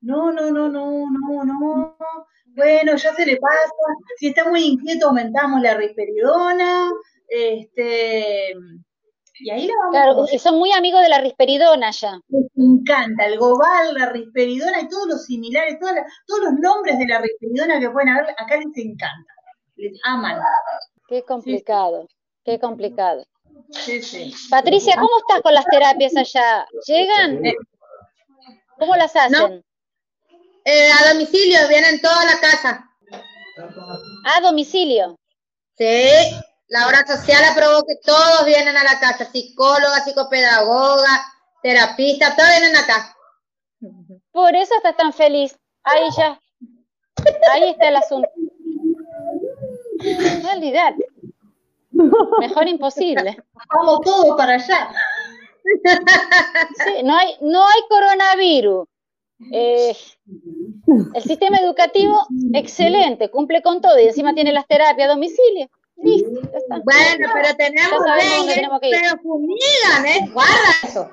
[0.00, 1.96] no, no, no, no, no, no.
[2.54, 3.70] Bueno, ya se le pasa.
[4.18, 6.90] Si está muy inquieto, aumentamos la risperidona.
[7.28, 8.52] Este,
[9.40, 12.18] y ahí la vamos a Claro, y son muy amigos de la risperidona ya.
[12.28, 16.98] les encanta el gobal, la risperidona y todos los similares, todas las- todos los nombres
[16.98, 19.34] de la risperidona que pueden haber, acá les encanta,
[19.76, 20.40] les aman.
[21.08, 22.08] Qué complicado,
[22.44, 23.24] qué complicado.
[23.70, 24.34] Sí, sí.
[24.50, 26.66] Patricia, ¿cómo estás con las terapias allá?
[26.86, 27.42] ¿Llegan?
[28.78, 29.64] ¿Cómo las hacen?
[30.64, 32.90] Eh, a domicilio, vienen toda la casa.
[34.24, 35.18] A domicilio.
[35.78, 36.08] Sí,
[36.68, 41.24] la obra social aprobó que todos vienen a la casa, psicóloga, psicopedagoga,
[41.62, 43.16] terapista, todos vienen acá.
[44.32, 45.56] Por eso estás tan feliz.
[45.84, 46.40] Ahí ya.
[47.52, 48.28] Ahí está el asunto.
[50.54, 51.06] Olvidate.
[52.40, 53.36] Mejor imposible.
[53.74, 54.90] Vamos todos para allá.
[56.84, 58.86] Sí, no hay, no hay coronavirus.
[59.52, 59.94] Eh,
[61.14, 65.68] el sistema educativo, excelente, cumple con todo y encima tiene las terapias a domicilio.
[65.96, 66.80] Listo, ya está.
[66.84, 68.96] Bueno, pero tenemos dengue, tenemos que ir.
[69.00, 70.30] pero fumigan, ¿eh?
[70.32, 71.10] Guarda eso.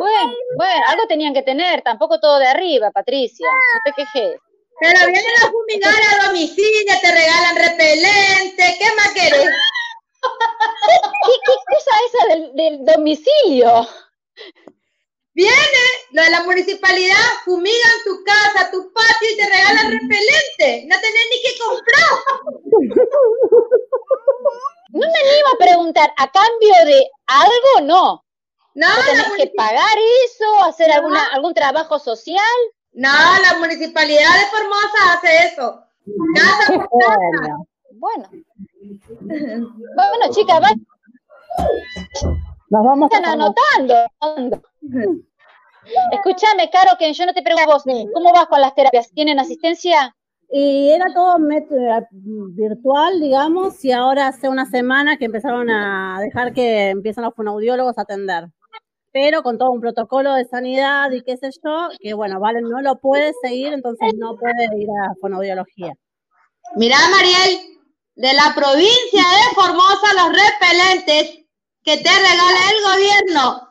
[0.00, 3.46] Bueno, bueno, algo tenían que tener, tampoco todo de arriba, Patricia.
[3.46, 4.40] No te quejes.
[4.80, 9.50] Pero vienen a fumigar a domicilio, te regalan repelente, ¿qué más querés?
[11.26, 13.88] ¿Qué, qué cosa esa del, del domicilio?
[15.34, 20.86] Viene lo de la municipalidad, fumigan tu casa, tu patio y te regalan repelente.
[20.88, 22.08] No tenés ni que comprar.
[24.90, 27.80] No me animo a preguntar, ¿a cambio de algo?
[27.82, 28.24] No.
[28.74, 30.64] No, ¿No tenés que pagar eso?
[30.64, 32.56] ¿Hacer alguna, algún trabajo social?
[32.98, 35.84] No, la municipalidad de Formosa hace eso.
[36.34, 37.56] Casa por casa.
[37.92, 38.28] Bueno.
[39.20, 40.84] Bueno, chicas, vayan
[42.70, 43.94] Nos vamos a anotando.
[46.10, 49.12] Escúchame, Caro, que yo no te pregunto a vos, ¿cómo vas con las terapias?
[49.12, 50.16] ¿Tienen asistencia?
[50.50, 56.88] Y era todo virtual, digamos, y ahora hace una semana que empezaron a dejar que
[56.88, 58.48] empiezan los fonoaudiólogos a atender.
[59.12, 62.80] Pero con todo un protocolo de sanidad y qué sé yo, que bueno, Valen no
[62.82, 65.92] lo puede seguir, entonces no puede ir a fonoaudiología.
[66.76, 67.58] Mirá, Mariel,
[68.16, 71.38] de la provincia de Formosa, los repelentes
[71.82, 73.68] que te regala el gobierno.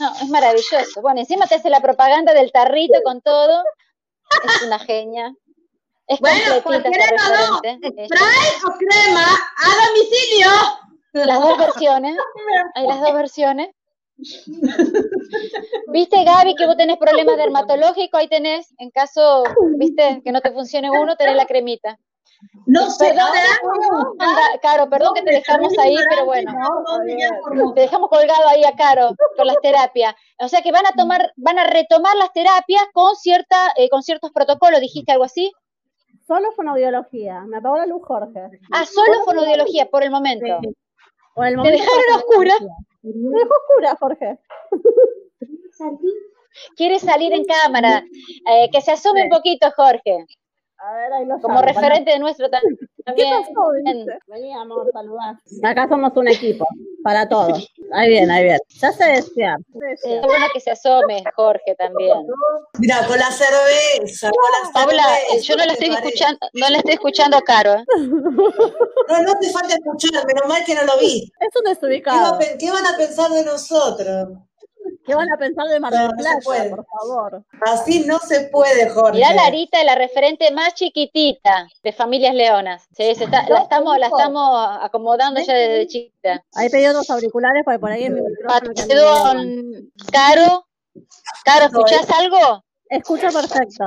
[0.00, 1.02] No, es maravilloso.
[1.02, 3.62] Bueno, encima te hace la propaganda del tarrito con todo.
[4.44, 5.34] Es una genia.
[6.06, 7.04] Es Bueno, cualquiera.
[7.04, 10.50] Es- spray o crema a domicilio.
[11.12, 12.16] Las dos versiones.
[12.74, 13.68] Hay las dos versiones.
[15.92, 18.20] ¿Viste, Gaby, que vos tenés problemas dermatológicos?
[18.20, 19.44] Ahí tenés, en caso,
[19.76, 21.98] viste, que no te funcione uno, tenés la cremita.
[22.66, 23.16] No sé,
[24.62, 26.52] Caro, perdón que te dejamos ahí, pero bueno,
[27.74, 30.14] te dejamos colgado ahí a Caro con las terapias.
[30.38, 34.02] O sea que van a tomar, van a retomar las terapias con cierta, eh, con
[34.02, 35.52] ciertos protocolos, dijiste algo así.
[36.28, 37.40] Solo fonoaudiología.
[37.48, 38.40] Me apagó la luz, Jorge.
[38.70, 40.58] Ah, solo fonoaudiología por el momento.
[40.62, 40.68] Sí.
[41.34, 41.78] Por el Te momento.
[41.78, 42.54] dejaron a oscura.
[43.02, 44.38] Me dejó oscura, Jorge.
[46.76, 48.02] Quiere salir en cámara.
[48.50, 50.26] Eh, que se asome un poquito, Jorge.
[50.78, 53.30] A ver, ahí lo Como referente de nuestro tam- ¿Qué también.
[53.42, 53.68] pasó?
[54.28, 55.36] Vení, amor, saludar.
[55.64, 56.64] Acá somos un equipo,
[57.08, 57.66] para todos.
[57.94, 58.58] Ahí bien, ahí bien.
[58.82, 59.56] Ya se desear.
[60.04, 62.18] Es bueno que se asome, Jorge, también.
[62.80, 66.08] Mira, con la cerveza, con la Paula, cerveza, eh, yo no la ¿te estoy parece?
[66.08, 67.72] escuchando, no la estoy escuchando a Caro.
[67.76, 67.84] ¿eh?
[67.96, 71.32] No, no te falta escuchar, menos mal que no lo vi.
[71.40, 72.38] Es un ¿Qué, va desubicado.
[72.58, 74.28] qué van a pensar de nosotros?
[75.06, 76.70] ¿Qué van a pensar de Mar del No, no se Plata, puede.
[76.70, 77.44] por favor?
[77.62, 79.12] Así no se puede, Jorge.
[79.18, 82.84] Mirá Larita, la referente más chiquitita de Familias Leonas.
[82.96, 86.44] Sí, se está- la estamos, la estamos acomodando ya desde chiquita.
[86.54, 90.66] Ahí pedí otros auriculares porque por ahí es mi micrófono que Perdón, Caro,
[91.44, 92.64] Caro, ¿escuchás algo?
[92.90, 93.84] Escucho perfecto.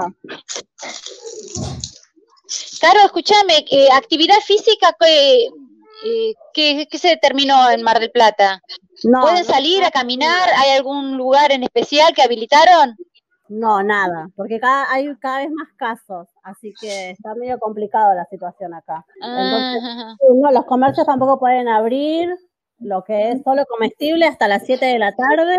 [2.79, 8.61] Caro, escúchame, eh, actividad física, ¿qué, eh, qué- qué se determinó en Mar del Plata?
[9.03, 10.49] No, ¿Pueden no, salir a caminar?
[10.57, 12.95] ¿Hay algún lugar en especial que habilitaron?
[13.47, 18.25] No, nada, porque cada, hay cada vez más casos, así que está medio complicado la
[18.25, 19.05] situación acá.
[19.21, 19.81] Entonces,
[20.19, 22.29] sí, no, los comercios tampoco pueden abrir,
[22.79, 25.57] lo que es solo comestible hasta las 7 de la tarde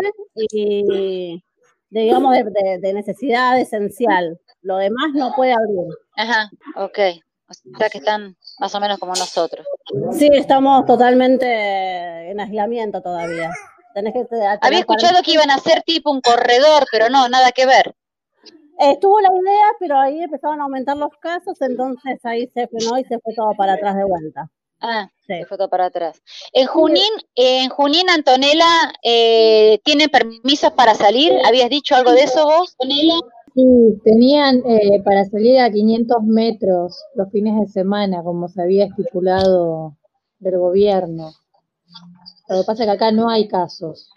[0.51, 1.41] y,
[1.89, 4.39] digamos, de, de- de necesidad esencial.
[4.61, 5.93] Lo demás no puede abrir.
[6.17, 7.22] Ajá, ok.
[7.49, 9.65] O sea que están más o menos como nosotros.
[10.13, 13.51] Sí, estamos totalmente en aislamiento todavía.
[13.93, 14.25] Tenés que
[14.61, 17.95] Había escuchado que iban a hacer tipo un corredor, pero no, nada que ver.
[18.79, 23.03] Estuvo la idea, pero ahí empezaron a aumentar los casos, entonces ahí se frenó y
[23.03, 24.49] se fue todo para atrás de vuelta.
[24.81, 26.21] Ah, se fue todo para atrás.
[26.51, 31.33] En Junín, en Junín, Antonella, eh, ¿tienen permisos para salir?
[31.45, 32.75] ¿Habías dicho algo de eso vos?
[33.55, 38.85] Sí, tenían eh, para salir a 500 metros los fines de semana, como se había
[38.85, 39.95] estipulado
[40.39, 41.31] del gobierno.
[42.49, 44.09] Lo que pasa es que acá no hay casos.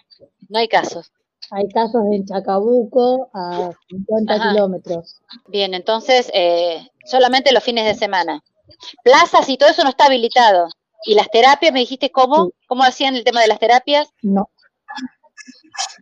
[0.48, 1.12] No hay casos.
[1.50, 4.52] Hay casos en Chacabuco a 50 Ajá.
[4.52, 5.20] kilómetros.
[5.48, 8.42] Bien, entonces eh, solamente los fines de semana.
[9.04, 10.68] Plazas y todo eso no está habilitado.
[11.04, 12.50] ¿Y las terapias, me dijiste cómo?
[12.66, 14.08] ¿Cómo hacían el tema de las terapias?
[14.22, 14.48] No.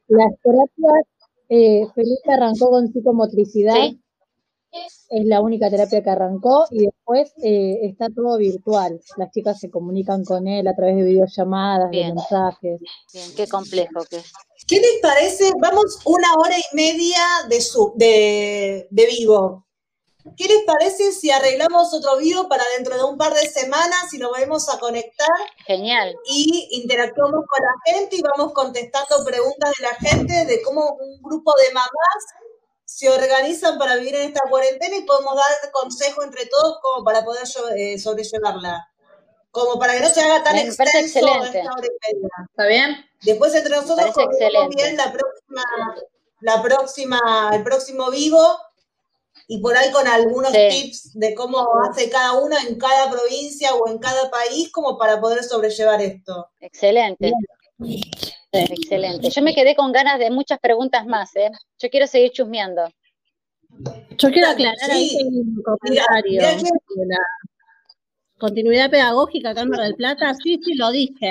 [0.09, 1.07] Las terapias,
[1.55, 3.75] eh, Felipe arrancó con psicomotricidad.
[3.75, 4.01] Sí.
[5.11, 9.01] Es la única terapia que arrancó y después eh, está todo virtual.
[9.17, 12.81] Las chicas se comunican con él a través de videollamadas, de mensajes.
[13.13, 14.33] Bien, qué complejo que es.
[14.67, 15.53] ¿Qué les parece?
[15.61, 19.65] Vamos una hora y media de, su, de, de vivo.
[20.37, 24.19] ¿Qué les parece si arreglamos otro vivo para dentro de un par de semanas y
[24.19, 25.29] nos volvemos a conectar
[25.67, 26.17] Genial.
[26.25, 31.21] y interactuamos con la gente y vamos contestando preguntas de la gente de cómo un
[31.23, 31.91] grupo de mamás
[32.87, 37.23] se organizan para vivir en esta cuarentena y podemos dar consejo entre todos como para
[37.23, 37.43] poder
[37.77, 38.89] eh, sobrellevarla.
[39.51, 41.59] Como para que no se haga tan extenso excelente.
[41.59, 42.29] esta hora y media.
[42.51, 43.07] ¿Está bien?
[43.23, 44.15] Después entre nosotros
[44.75, 45.63] bien la próxima,
[46.41, 48.59] la próxima, el próximo vivo
[49.47, 50.69] y por ahí con algunos Sí.
[50.71, 51.59] tips de cómo
[51.89, 56.49] hace cada uno en cada provincia o en cada país como para poder sobrellevar esto.
[56.61, 57.33] Excelente.
[58.53, 59.31] Excelente.
[59.31, 61.51] Yo me quedé con ganas de muchas preguntas más, ¿eh?
[61.79, 62.89] Yo quiero seguir chusmeando.
[64.17, 64.93] Yo quiero aclarar Sí.
[64.93, 67.19] ahí un comentario que- la
[68.39, 70.33] continuidad pedagógica acá en Mar del Plata.
[70.35, 71.31] Sí, sí, lo dije.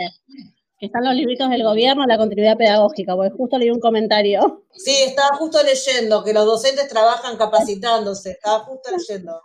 [0.85, 4.63] Están los libritos del gobierno, la continuidad pedagógica, porque justo leí un comentario.
[4.73, 9.39] Sí, estaba justo leyendo que los docentes trabajan capacitándose, estaba justo leyendo.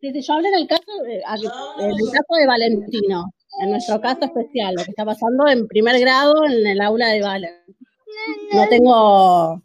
[0.00, 3.24] Sí, sí, yo hablé del caso, eh, a- en el caso de Valentino,
[3.62, 7.20] en nuestro caso especial, lo que está pasando en primer grado en el aula de
[7.22, 7.54] Valen.
[8.52, 9.62] No tengo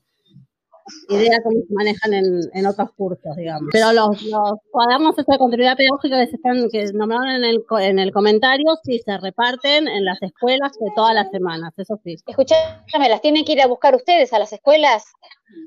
[1.10, 3.70] idea cómo se manejan en, en otros cursos, digamos.
[3.72, 8.00] Pero los, los cuadernos de continuidad pedagógica que se están, que nombraron en el, en
[8.00, 12.16] el comentario, sí se reparten en las escuelas de todas las semanas, eso sí.
[12.28, 15.06] Escuchame, ¿las tienen que ir a buscar ustedes a las escuelas?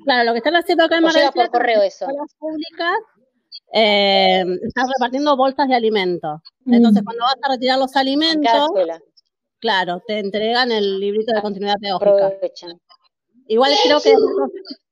[0.05, 2.06] Claro, lo que están haciendo acá en ¿O Mar del por correo eso?
[2.06, 2.96] escuelas públicas,
[3.72, 6.40] eh, están repartiendo bolsas de alimentos.
[6.66, 7.05] Entonces, Mm.
[7.05, 8.70] cuando vas a retirar los alimentos,
[9.60, 12.26] claro, te entregan el librito de continuidad pedagógica.
[12.26, 12.80] Aprovechan.
[13.46, 14.14] Igual creo que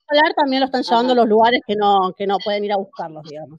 [0.03, 2.77] escolar también lo están llevando a los lugares que no, que no pueden ir a
[2.77, 3.59] buscarlos, digamos.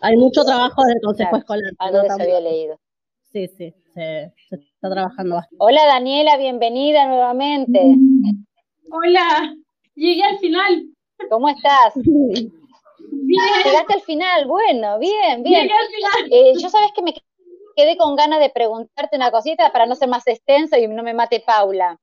[0.00, 1.72] Hay mucho trabajo del consejo Claro, escolar.
[1.78, 2.78] algo no que se había leído.
[3.32, 5.56] Sí, sí, se, se está trabajando bastante.
[5.58, 7.80] Hola Daniela, bienvenida nuevamente.
[8.90, 9.54] Hola,
[9.94, 10.84] llegué al final.
[11.30, 11.94] ¿Cómo estás?
[13.26, 15.68] Llegaste al final, bueno, bien, bien.
[16.30, 17.14] Eh, yo sabes que me
[17.76, 21.14] quedé con ganas de preguntarte una cosita para no ser más extenso y no me
[21.14, 21.98] mate Paula.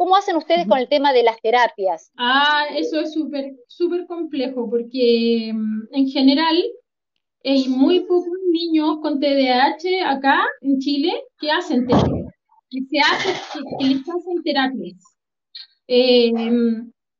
[0.00, 2.10] ¿Cómo hacen ustedes con el tema de las terapias?
[2.16, 6.56] Ah, eso es súper, súper complejo porque mm, en general
[7.44, 12.24] hay muy pocos niños con TDAH acá en Chile que hacen terapia,
[12.70, 13.28] que, se hace,
[13.78, 15.04] que, les hacen terapias.
[15.86, 16.32] Eh,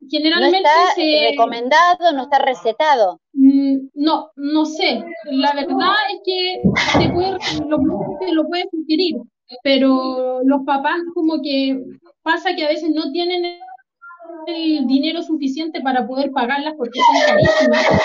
[0.08, 1.28] generalmente no está se...
[1.32, 3.20] recomendado, no está recetado.
[3.34, 5.04] Mm, no, no sé.
[5.26, 6.62] La verdad es que
[6.98, 7.32] te puede,
[7.68, 7.78] lo,
[8.20, 9.16] te lo puede sugerir,
[9.62, 11.82] pero los papás como que
[12.22, 13.58] pasa que a veces no tienen
[14.46, 18.02] el dinero suficiente para poder pagarlas porque son carísimas.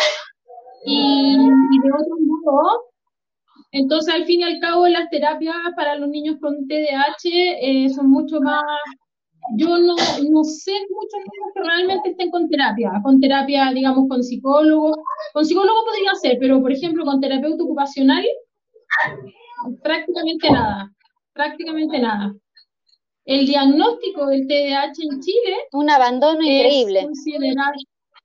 [0.88, 2.84] Y, de otro modo,
[3.72, 8.10] entonces al fin y al cabo las terapias para los niños con TDAH eh, son
[8.10, 8.64] mucho más
[9.54, 14.24] yo no, no sé muchos niños que realmente estén con terapia, con terapia, digamos, con
[14.24, 14.96] psicólogo.
[15.34, 18.26] Con psicólogo podría ser, pero por ejemplo, con terapeuta ocupacional,
[19.84, 20.92] prácticamente nada,
[21.36, 22.34] prácticamente nada.
[23.26, 25.58] El diagnóstico del TDAH en Chile.
[25.74, 27.08] Un abandono increíble.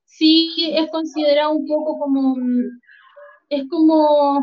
[0.06, 2.36] sí, es considerado un poco como.
[3.50, 4.42] Es como.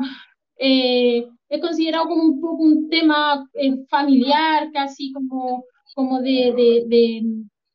[0.60, 5.64] Eh, es considerado como un poco un tema eh, familiar, casi como
[5.98, 6.84] como de,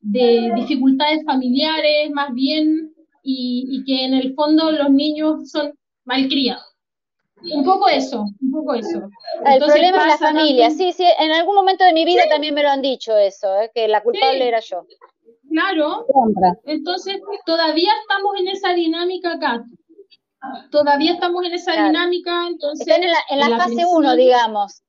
[0.01, 2.95] de, dificultades familiares más bien
[3.25, 5.73] y, que en el fondo los niños son
[6.05, 6.72] malcriados.
[7.55, 9.09] Un poco eso, un poco eso.
[9.45, 12.63] el problema es la familia, sí, sí, en algún momento de mi vida también me
[12.63, 13.71] lo han dicho eso, ¿eh?
[13.75, 14.87] que la culpable era yo.
[15.49, 16.07] Claro,
[16.65, 19.65] entonces todavía estamos en esa dinámica acá.
[20.71, 22.87] Todavía estamos en esa dinámica, entonces...
[22.87, 24.83] Están en la, en la fase 1, digamos.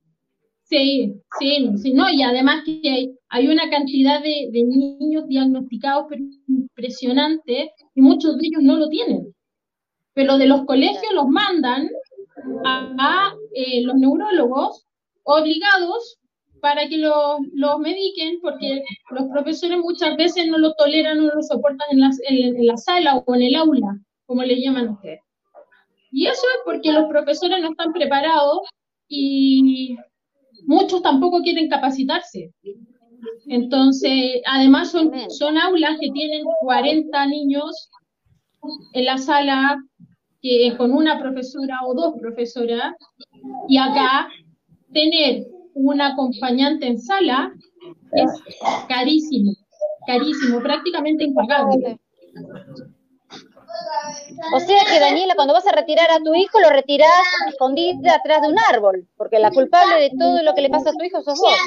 [0.63, 6.05] Sí, sí, sí, no, y además que hay, hay una cantidad de, niños diagnosticados
[6.47, 9.35] impresionante y muchos de ellos no lo tienen.
[10.13, 11.89] Pero de los colegios los mandan
[12.65, 14.85] a, eh, los neurólogos
[15.23, 16.17] obligados
[16.61, 21.35] para que los, los mediquen, porque los profesores muchas veces no lo toleran o no
[21.35, 25.19] lo soportan en, en la sala o en el aula, como le llaman ustedes.
[26.11, 28.59] Y eso es porque los profesores no están preparados
[29.07, 29.97] y
[30.65, 32.51] muchos tampoco quieren capacitarse.
[33.47, 37.89] Entonces, además son, son aulas que tienen 40 niños
[38.93, 39.77] en la sala
[40.43, 42.93] que con una profesora o dos profesoras
[43.69, 44.27] y acá
[44.93, 47.51] tener un acompañante en sala
[48.11, 48.29] es
[48.89, 49.53] carísimo,
[50.05, 51.97] carísimo, prácticamente impagable.
[54.53, 57.09] O sea que Daniela, cuando vas a retirar a tu hijo, lo retirás
[57.47, 60.93] escondida atrás de un árbol, porque la culpable de todo lo que le pasa a
[60.93, 61.57] tu hijo sos vos.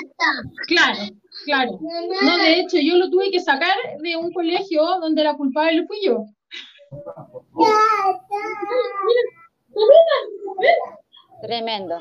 [0.67, 0.99] Claro,
[1.47, 1.79] claro.
[2.23, 5.99] No, de hecho, yo lo tuve que sacar de un colegio donde la culpable fui
[6.05, 6.27] yo.
[11.43, 12.01] Tremendo.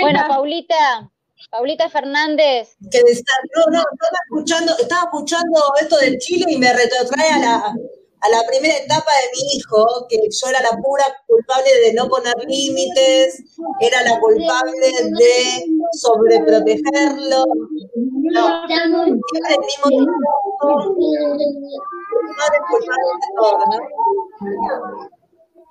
[0.00, 1.10] Bueno, Paulita,
[1.50, 2.76] Paulita Fernández.
[2.90, 7.74] Que no, no, estaba escuchando, estaba escuchando esto del Chile y me retrotrae a la,
[8.22, 12.08] a la primera etapa de mi hijo, que yo era la pura culpable de no
[12.08, 13.42] poner límites,
[13.80, 14.88] era la culpable
[15.18, 17.44] de sobreprotegerlo.
[18.32, 20.12] No, siempre el mismo tiempo,
[22.68, 25.20] culpable de todo, ¿no?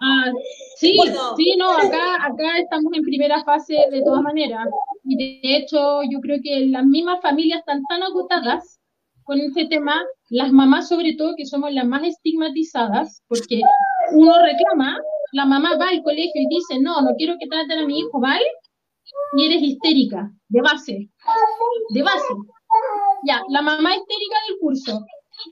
[0.02, 0.32] Ah,
[0.78, 0.98] sí,
[1.36, 4.68] sí, no, acá, acá estamos en primera fase de todas maneras.
[5.04, 8.80] Y de hecho, yo creo que las mismas familias están tan agotadas
[9.24, 13.62] con este tema las mamás sobre todo, que somos las más estigmatizadas, porque
[14.14, 14.98] uno reclama,
[15.34, 18.20] la mamá va al colegio y dice, no, no quiero que traten a mi hijo
[18.20, 18.42] mal,
[19.36, 21.10] y eres histérica, de base,
[21.90, 22.34] de base.
[23.26, 25.06] Ya, la mamá histérica del curso.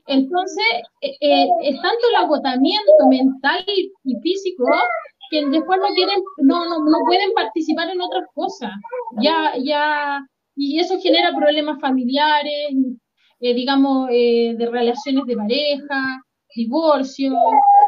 [0.06, 0.66] Entonces,
[1.00, 3.90] eh, eh, es tanto el agotamiento mental y,
[4.20, 4.64] físico
[5.30, 8.70] que después no quieren, no, no, no pueden participar en otras cosas.
[9.20, 10.20] Ya, ya,
[10.56, 12.74] y eso genera problemas familiares,
[13.40, 16.24] eh, digamos, eh, de relaciones de pareja,
[16.54, 17.32] divorcio,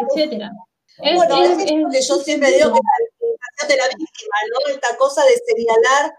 [0.07, 0.51] etcétera.
[1.15, 2.81] bueno, es, yo siempre digo que
[3.63, 4.75] la de la víctima, ¿no?
[4.75, 6.13] Esta cosa de señalar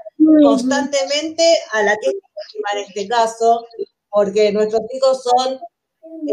[0.44, 3.66] constantemente a la que es víctima en este caso,
[4.10, 5.60] porque nuestros hijos son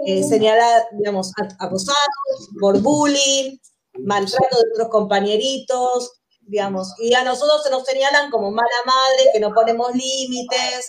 [0.06, 3.58] eh, señalados, digamos, acosados por bullying,
[4.00, 9.40] maltrato de otros compañeritos, digamos, y a nosotros se nos señalan como mala madre, que
[9.40, 10.88] no ponemos límites,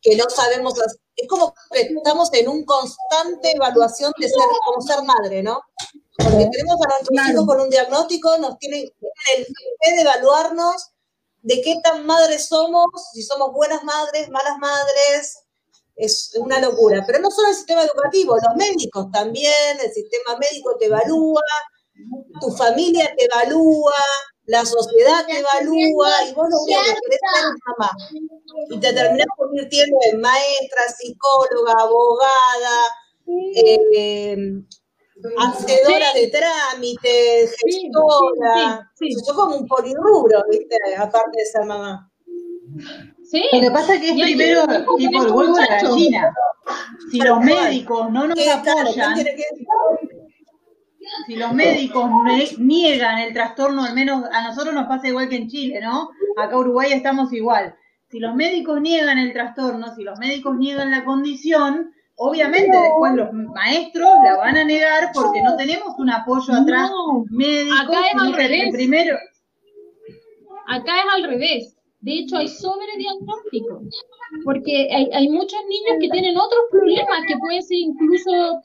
[0.00, 0.74] que no sabemos,
[1.18, 5.60] es como que estamos en un constante evaluación de ser, como ser madre, ¿no?
[6.16, 8.84] Porque tenemos a nuestros hijos con un diagnóstico, nos tienen,
[9.36, 10.90] el fe de evaluarnos
[11.42, 15.38] de qué tan madres somos, si somos buenas madres, malas madres,
[15.96, 17.02] es una locura.
[17.04, 21.42] Pero no solo el sistema educativo, los médicos también, el sistema médico te evalúa,
[22.40, 23.92] tu familia te evalúa,
[24.48, 27.90] la sociedad te evalúa y vos lo único que querés ser mamá.
[28.70, 32.80] Y te terminás convirtiendo en maestra, psicóloga, abogada,
[33.54, 34.36] eh,
[35.38, 38.90] hacedora de trámites, gestora.
[38.98, 40.76] Sí, Yo como un polirrubro, ¿viste?
[40.96, 42.10] Aparte de ser mamá.
[43.30, 43.44] Sí.
[43.52, 44.64] Lo que pasa es que es primero
[44.96, 46.34] tipo el huevo de la gallina.
[47.10, 49.14] Si los médicos no nos apoyan,
[51.26, 52.10] si los médicos
[52.58, 56.10] niegan el trastorno, al menos a nosotros nos pasa igual que en Chile, ¿no?
[56.36, 57.74] Acá en Uruguay estamos igual.
[58.10, 63.32] Si los médicos niegan el trastorno, si los médicos niegan la condición, obviamente después los
[63.32, 66.90] maestros la van a negar porque no tenemos un apoyo atrás
[67.30, 67.74] médico.
[67.74, 68.72] Acá es al revés.
[68.72, 69.16] Primero.
[70.66, 71.74] Acá es al revés.
[72.00, 73.82] De hecho, hay sobrediagnóstico,
[74.44, 78.62] porque hay, hay muchos niños que tienen otros problemas que pueden ser incluso,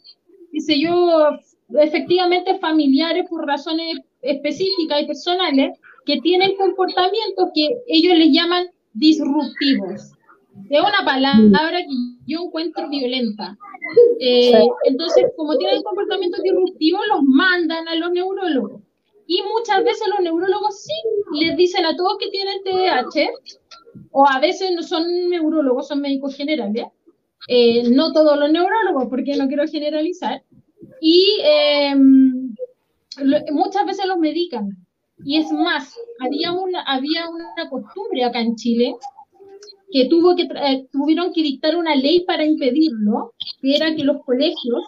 [0.52, 1.32] dice yo,
[1.80, 10.12] efectivamente familiares por razones específicas y personales que tienen comportamientos que ellos les llaman disruptivos.
[10.70, 11.95] Es una palabra que
[12.28, 13.58] yo encuentro violenta.
[14.20, 14.54] Eh,
[14.86, 18.82] entonces, como tienen comportamientos disruptivos, los mandan a los neurólogos.
[19.26, 20.94] Y muchas veces los neurólogos sí
[21.40, 23.30] les dicen a todos que tienen TDAH,
[24.12, 26.86] o a veces no son neurólogos, son médicos generales.
[27.48, 30.44] Eh, no todos los neurólogos, porque no quiero generalizar,
[31.05, 32.55] y em,
[33.51, 34.69] muchas veces los medican.
[35.25, 38.95] Y es más, había una, había una costumbre acá en Chile
[39.91, 44.23] que, tuvo que eh, tuvieron que dictar una ley para impedirlo, que era que los
[44.23, 44.81] colegios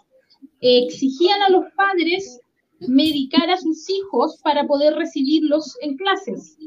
[0.61, 2.39] exigían a los padres
[2.79, 6.57] medicar a sus hijos para poder recibirlos en clases.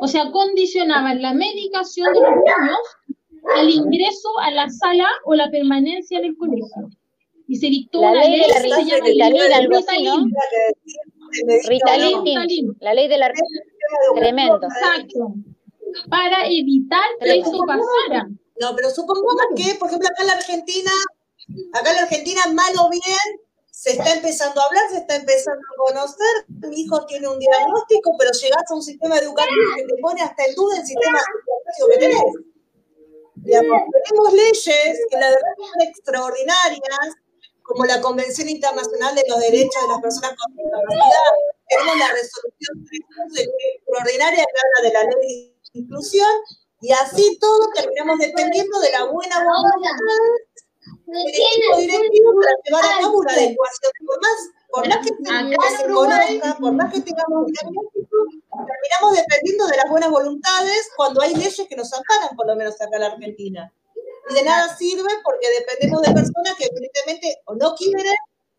[0.00, 3.18] O sea, condicionaban la medicación de los niños
[3.56, 6.90] al ingreso a la sala o la permanencia en el colegio
[7.48, 10.26] y se dictó la una ley, de la se llama Ritalin, algo así, ¿no?
[11.66, 13.32] Ritalin, la ley de la
[14.14, 14.60] tremendo.
[14.62, 15.32] Exacto.
[16.10, 18.28] Para evitar que eso pasara.
[18.60, 20.90] No, pero supongamos que, por ejemplo, acá en la Argentina,
[21.72, 25.62] acá en la Argentina, mal o bien, se está empezando a hablar, se está empezando
[25.62, 26.44] a conocer.
[26.68, 30.44] Mi hijo tiene un diagnóstico, pero llegas a un sistema educativo que te pone hasta
[30.44, 32.34] el duda el sistema educativo que tenés.
[33.36, 37.16] Digamos, tenemos leyes que la verdad son extraordinarias,
[37.68, 41.32] como la Convención Internacional de los Derechos de las Personas con Discapacidad,
[41.68, 42.74] tenemos la resolución
[43.36, 46.32] extraordinaria que habla de la ley de inclusión,
[46.80, 49.84] y así todo terminamos dependiendo de la buena voluntad
[51.06, 53.92] del equipo directivo para llevar a cabo una adecuación.
[54.06, 54.38] Por más,
[54.70, 55.08] por más que
[55.76, 58.16] se, conozca, por más que tengamos diagnóstico,
[58.48, 62.80] terminamos dependiendo de las buenas voluntades cuando hay leyes que nos amparan, por lo menos
[62.80, 63.72] acá en la Argentina
[64.34, 68.14] de nada sirve porque dependemos de personas que evidentemente o no quieren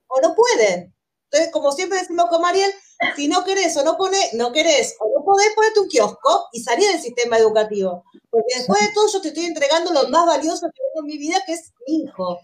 [0.08, 0.94] o no pueden.
[1.32, 2.72] Entonces, como siempre decimos con Mariel,
[3.16, 6.62] si no querés o no ponés, no querés o no podés, ponerte un kiosco y
[6.62, 8.04] salir del sistema educativo.
[8.32, 11.18] Porque después de todo yo te estoy entregando lo más valioso que tengo en mi
[11.18, 12.40] vida, que es mi hijo.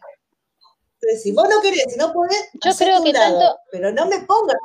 [1.01, 4.19] Entonces, si vos no querés, si no podés, yo creo que tanto, pero no me
[4.19, 4.57] pongas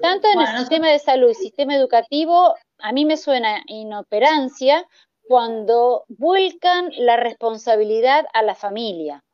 [0.00, 4.86] tanto en el sistema de salud y sistema educativo, a mí me suena inoperancia
[5.26, 9.24] cuando vuelcan la responsabilidad a la familia.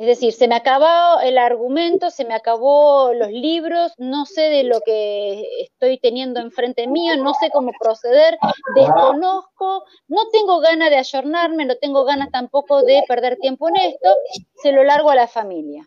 [0.00, 4.64] Es decir, se me acabó el argumento, se me acabó los libros, no sé de
[4.64, 8.38] lo que estoy teniendo enfrente mío, no sé cómo proceder,
[8.74, 14.16] desconozco, no tengo ganas de ayornarme, no tengo ganas tampoco de perder tiempo en esto,
[14.62, 15.86] se lo largo a la familia.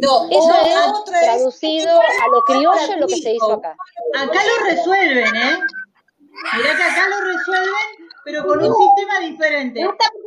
[0.00, 3.76] No, Eso es traducido a lo criollo lo que se hizo acá.
[4.14, 5.58] Acá lo resuelven, ¿eh?
[6.56, 9.80] Mirá que acá lo resuelven pero con un sistema diferente.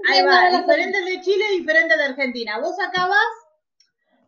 [0.09, 2.59] Ahí va, diferente de Chile, diferente de Argentina.
[2.59, 3.15] Vos acabas,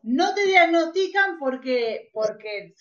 [0.03, 2.75] no te diagnostican porque, porque,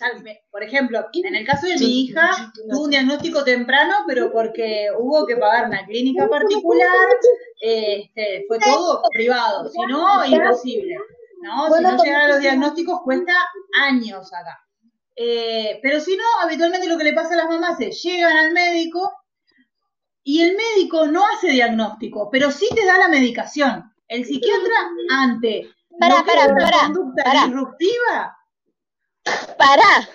[0.51, 5.25] por ejemplo, en el caso de mi hija, tuvo un diagnóstico temprano, pero porque hubo
[5.25, 7.09] que pagar una clínica particular,
[7.59, 10.95] este, fue todo privado, si no, imposible.
[11.41, 11.75] ¿no?
[11.75, 13.33] Si no llegan a los diagnósticos cuesta
[13.81, 14.59] años acá.
[15.17, 18.53] Eh, pero si no, habitualmente lo que le pasa a las mamás es, llegan al
[18.53, 19.11] médico,
[20.25, 23.93] y el médico no hace diagnóstico, pero sí te da la medicación.
[24.09, 24.75] El psiquiatra
[25.11, 28.39] ante para, para, para, conducta disruptiva.
[29.57, 30.09] Para.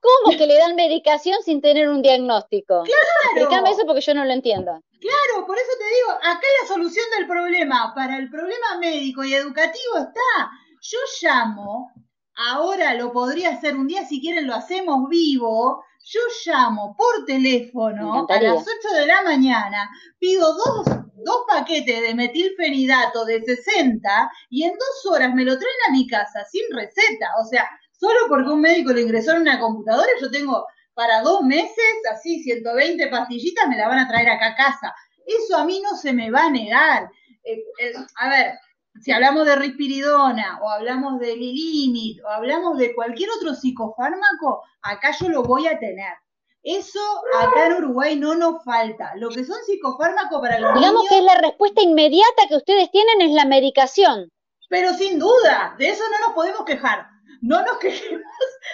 [0.00, 2.82] ¿Cómo que le dan medicación sin tener un diagnóstico?
[2.82, 3.36] Claro.
[3.36, 4.72] Explícame eso porque yo no lo entiendo.
[5.00, 9.34] Claro, por eso te digo, acá la solución del problema para el problema médico y
[9.34, 10.50] educativo está.
[10.80, 11.92] Yo llamo
[12.34, 15.84] ahora lo podría hacer un día, si quieren lo hacemos vivo.
[16.04, 19.88] Yo llamo por teléfono a las 8 de la mañana,
[20.18, 20.84] pido dos,
[21.24, 26.08] dos paquetes de metilfenidato de 60 y en dos horas me lo traen a mi
[26.08, 27.28] casa sin receta.
[27.40, 31.42] O sea, solo porque un médico lo ingresó en una computadora, yo tengo para dos
[31.42, 34.94] meses, así 120 pastillitas me la van a traer acá a casa.
[35.24, 37.10] Eso a mí no se me va a negar.
[37.44, 38.58] Eh, eh, a ver,
[39.00, 45.12] si hablamos de rispiridona o hablamos de lilimit o hablamos de cualquier otro psicofármaco, acá
[45.18, 46.14] yo lo voy a tener.
[46.62, 47.00] Eso
[47.40, 49.12] acá en Uruguay no nos falta.
[49.16, 53.20] Lo que son psicofármacos para los Digamos que es la respuesta inmediata que ustedes tienen
[53.22, 54.30] es la medicación.
[54.68, 57.06] Pero sin duda, de eso no nos podemos quejar.
[57.40, 58.22] No nos quejemos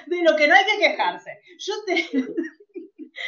[0.06, 1.30] de lo que no hay que quejarse.
[1.58, 1.94] Yo te...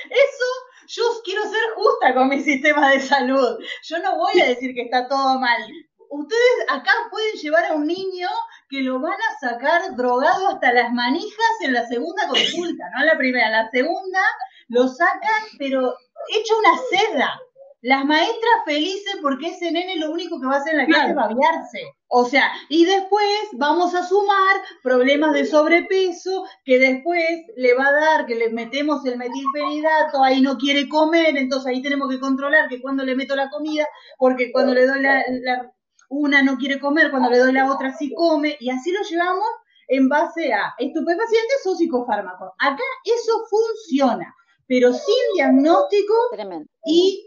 [0.09, 0.45] Eso,
[0.87, 3.59] yo quiero ser justa con mi sistema de salud.
[3.83, 5.61] Yo no voy a decir que está todo mal
[6.11, 8.29] ustedes acá pueden llevar a un niño
[8.69, 13.07] que lo van a sacar drogado hasta las manijas en la segunda consulta, no en
[13.07, 14.21] la primera, en la segunda
[14.69, 15.95] lo sacan, pero
[16.29, 17.41] hecho una seda.
[17.83, 21.11] Las maestras felices porque ese nene lo único que va a hacer en la clase
[21.11, 21.81] es babiarse.
[22.09, 27.25] O sea, y después vamos a sumar problemas de sobrepeso que después
[27.57, 31.81] le va a dar, que le metemos el metilfenidato, ahí no quiere comer, entonces ahí
[31.81, 33.87] tenemos que controlar que cuando le meto la comida,
[34.19, 35.73] porque cuando le doy la
[36.11, 39.47] una no quiere comer, cuando le doy la otra sí come, y así lo llevamos
[39.89, 42.51] en base a estupefacientes o psicofármacos.
[42.59, 44.35] Acá eso funciona,
[44.67, 46.15] pero sin diagnóstico
[46.85, 47.27] y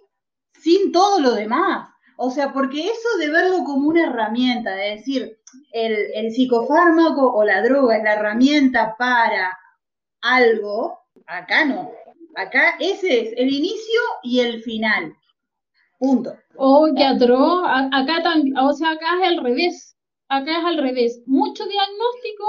[0.60, 1.89] sin todo lo demás.
[2.18, 5.39] O sea, porque eso de verlo como una herramienta, de decir,
[5.72, 9.57] el, el psicofármaco o la droga es la herramienta para
[10.22, 11.91] algo, acá no.
[12.35, 15.15] Acá ese es el inicio y el final.
[16.03, 16.35] Punto.
[16.57, 17.23] Oh, qué Acá,
[18.61, 19.95] o sea, acá es al revés.
[20.27, 21.23] Acá es al revés.
[21.27, 22.45] Mucho diagnóstico,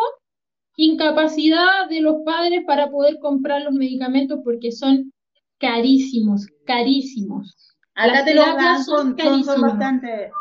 [0.77, 5.13] incapacidad de los padres para poder comprar los medicamentos porque son
[5.61, 7.55] carísimos, carísimos.
[7.95, 10.33] Acá te los dan, son, son, bastante.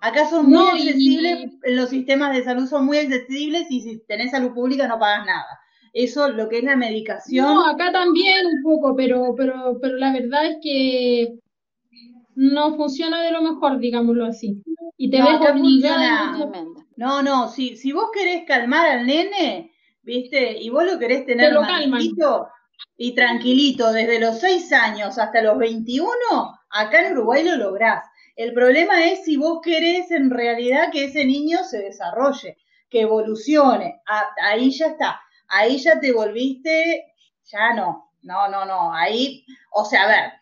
[0.00, 4.52] Acá son muy accesibles, los sistemas de salud son muy accesibles y si tenés salud
[4.52, 5.60] pública no pagas nada.
[5.92, 7.46] Eso, lo que es la medicación.
[7.46, 11.38] No, acá también un poco, pero, pero, pero la verdad es que
[12.36, 14.62] no funciona de lo mejor, digámoslo así.
[14.96, 16.36] Y te ves obligada.
[16.96, 20.60] No, no, si, si vos querés calmar al nene, ¿viste?
[20.60, 22.48] Y vos lo querés tener tranquilito
[22.96, 26.10] y tranquilito desde los 6 años hasta los 21,
[26.70, 28.04] acá en Uruguay lo lográs.
[28.36, 32.56] El problema es si vos querés en realidad que ese niño se desarrolle,
[32.90, 34.02] que evolucione.
[34.42, 35.20] ahí ya está.
[35.48, 38.10] Ahí ya te volviste, ya no.
[38.22, 38.92] No, no, no.
[38.92, 40.32] Ahí, o sea, a ver,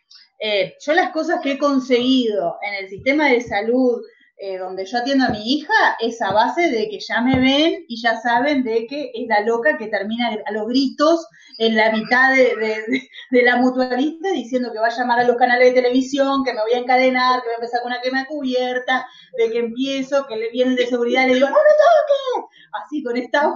[0.44, 4.02] eh, yo las cosas que he conseguido en el sistema de salud
[4.36, 7.84] eh, donde yo atiendo a mi hija es a base de que ya me ven
[7.86, 11.28] y ya saben de que es la loca que termina a los gritos
[11.58, 15.80] en la mitad de, la mutualista diciendo que va a llamar a los canales de
[15.80, 19.06] televisión, que me voy a encadenar, que voy a empezar con una quema cubierta,
[19.38, 22.58] de que empiezo, que le vienen de seguridad y le digo, ¡no me toques!
[22.82, 23.52] Así con esta...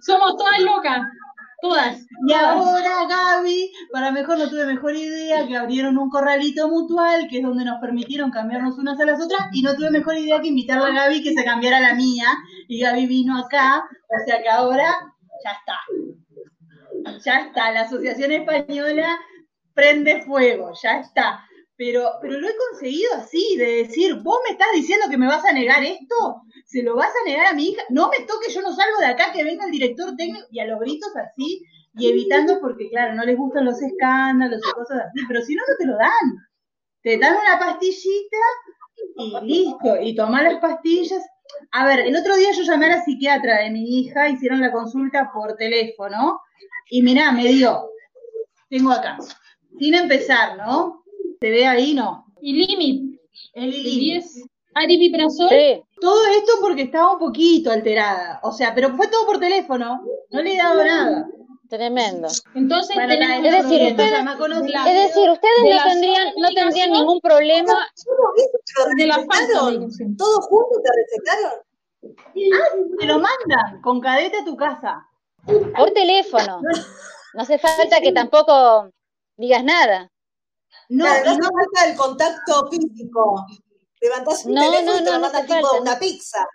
[0.00, 1.00] Somos todas locas.
[1.62, 1.98] Todas.
[2.26, 7.38] Y ahora, Gaby, para mejor no tuve mejor idea, que abrieron un corralito mutual, que
[7.38, 10.48] es donde nos permitieron cambiarnos unas a las otras, y no tuve mejor idea que
[10.48, 12.26] invitarla a Gaby que se cambiara la mía,
[12.68, 14.94] y Gaby vino acá, o sea que ahora
[15.44, 17.18] ya está.
[17.24, 19.18] Ya está, la Asociación Española
[19.74, 21.44] prende fuego, ya está.
[21.80, 25.42] Pero, pero lo he conseguido así, de decir, vos me estás diciendo que me vas
[25.46, 28.60] a negar esto, se lo vas a negar a mi hija, no me toque, yo
[28.60, 31.62] no salgo de acá, que venga el director técnico, y a los gritos así,
[31.94, 35.62] y evitando porque, claro, no les gustan los escándalos y cosas así, pero si no,
[35.66, 36.46] no te lo dan.
[37.02, 38.36] Te dan una pastillita
[39.16, 41.24] y listo, y toma las pastillas.
[41.72, 44.70] A ver, el otro día yo llamé a la psiquiatra de mi hija, hicieron la
[44.70, 46.42] consulta por teléfono,
[46.90, 47.88] y mirá, me dio,
[48.68, 49.16] tengo acá,
[49.78, 50.99] sin empezar, ¿no?
[51.40, 51.94] ¿Se ve ahí?
[51.94, 52.26] No.
[52.42, 53.18] ¿Y Limit?
[53.54, 54.24] El Limit.
[54.74, 55.48] ¿Aripiprazol?
[55.48, 55.82] Sí.
[55.98, 58.40] Todo esto porque estaba un poquito alterada.
[58.42, 60.02] O sea, pero fue todo por teléfono.
[60.30, 61.26] No le he dado nada.
[61.70, 62.28] Tremendo.
[62.54, 63.08] Entonces, es
[63.42, 64.18] decir, ustedes,
[64.86, 67.86] es decir, ustedes no tendrían, no tendrían ningún problema.
[68.96, 71.52] De la Todos juntos te recetaron.
[72.02, 72.68] Ah,
[72.98, 75.06] te lo mandan con cadete a tu casa.
[75.46, 76.60] Por teléfono.
[77.34, 78.90] No hace falta que tampoco
[79.36, 80.10] digas nada.
[80.90, 83.46] No, y no falta el contacto físico.
[84.00, 86.46] Levantás un teléfono no, y te no, tipo una pizza.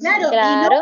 [0.00, 0.80] Claro, claro.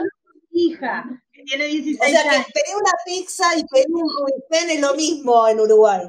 [0.50, 2.18] Y hija, que tiene 16 años.
[2.18, 6.02] O sea, que pedir una pizza y pedir un Rubicén es lo mismo en Uruguay.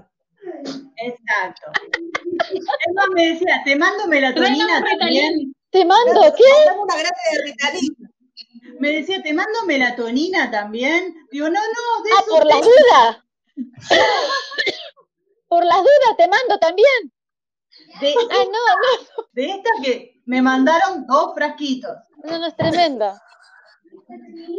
[0.98, 1.72] Exacto.
[2.88, 5.54] Emma me decía, te mando melatonina también.
[5.70, 6.44] ¿Te mando qué?
[6.66, 7.96] Mandame una de Ritalin.
[8.80, 11.14] me decía, ¿te mando melatonina también?
[11.32, 13.18] Digo, no, no, de Ah, eso por las tengo- dudas.
[15.48, 16.88] por las dudas te mando también.
[18.02, 19.24] De, Ah, no, no.
[19.34, 21.92] de esta que me mandaron dos frasquitos.
[22.24, 23.14] No, no, es tremendo.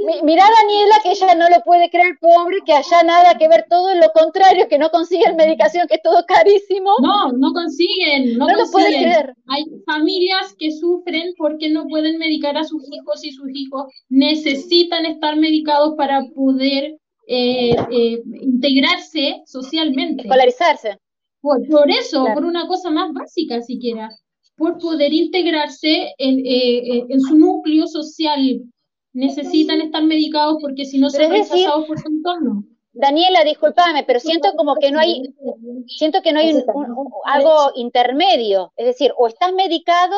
[0.06, 3.66] Mi- Mirá Daniela que ella no lo puede creer, pobre, que haya nada que ver,
[3.68, 6.90] todo lo contrario, que no consiguen medicación, que es todo carísimo.
[7.00, 9.02] No, no consiguen, no, No lo puede consiguen.
[9.12, 9.34] creer.
[9.48, 15.06] Hay familias que sufren porque no pueden medicar a sus hijos y sus hijos necesitan
[15.06, 16.96] estar medicados para poder
[17.28, 20.22] eh, eh, integrarse socialmente.
[20.22, 20.98] Escolarizarse.
[21.40, 22.34] Por, por eso, Claro.
[22.34, 24.08] por una cosa más básica siquiera,
[24.56, 28.60] por poder integrarse en, eh, en su núcleo social.
[29.12, 32.64] Necesitan estar medicados porque si no son rechazados por su entorno.
[32.92, 35.22] Daniela, discúlpame, pero siento como que no hay,
[35.86, 38.72] siento que no hay un- un- un- algo intermedio.
[38.76, 40.16] Es decir, o estás medicado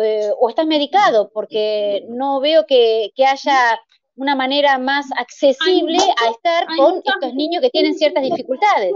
[0.00, 3.80] eh, o estás medicado, porque no veo que, que haya
[4.18, 8.92] una manera más accesible a estar con muchas- estos niños que tienen ciertas dificultades.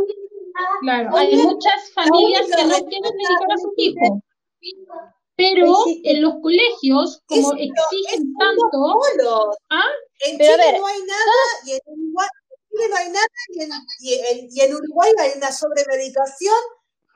[0.83, 4.19] Claro, hay muchas familias que no quieren medicar a sus hijos,
[5.37, 5.75] pero
[6.05, 9.01] en los colegios, como exigen tanto,
[9.71, 9.83] ¿ah?
[10.27, 13.09] En Pero a Chile ver, no hay nada y en Uruguay, en Chile no hay
[13.09, 13.71] nada y en,
[14.01, 16.55] y en- y en Uruguay hay una sobremedicación.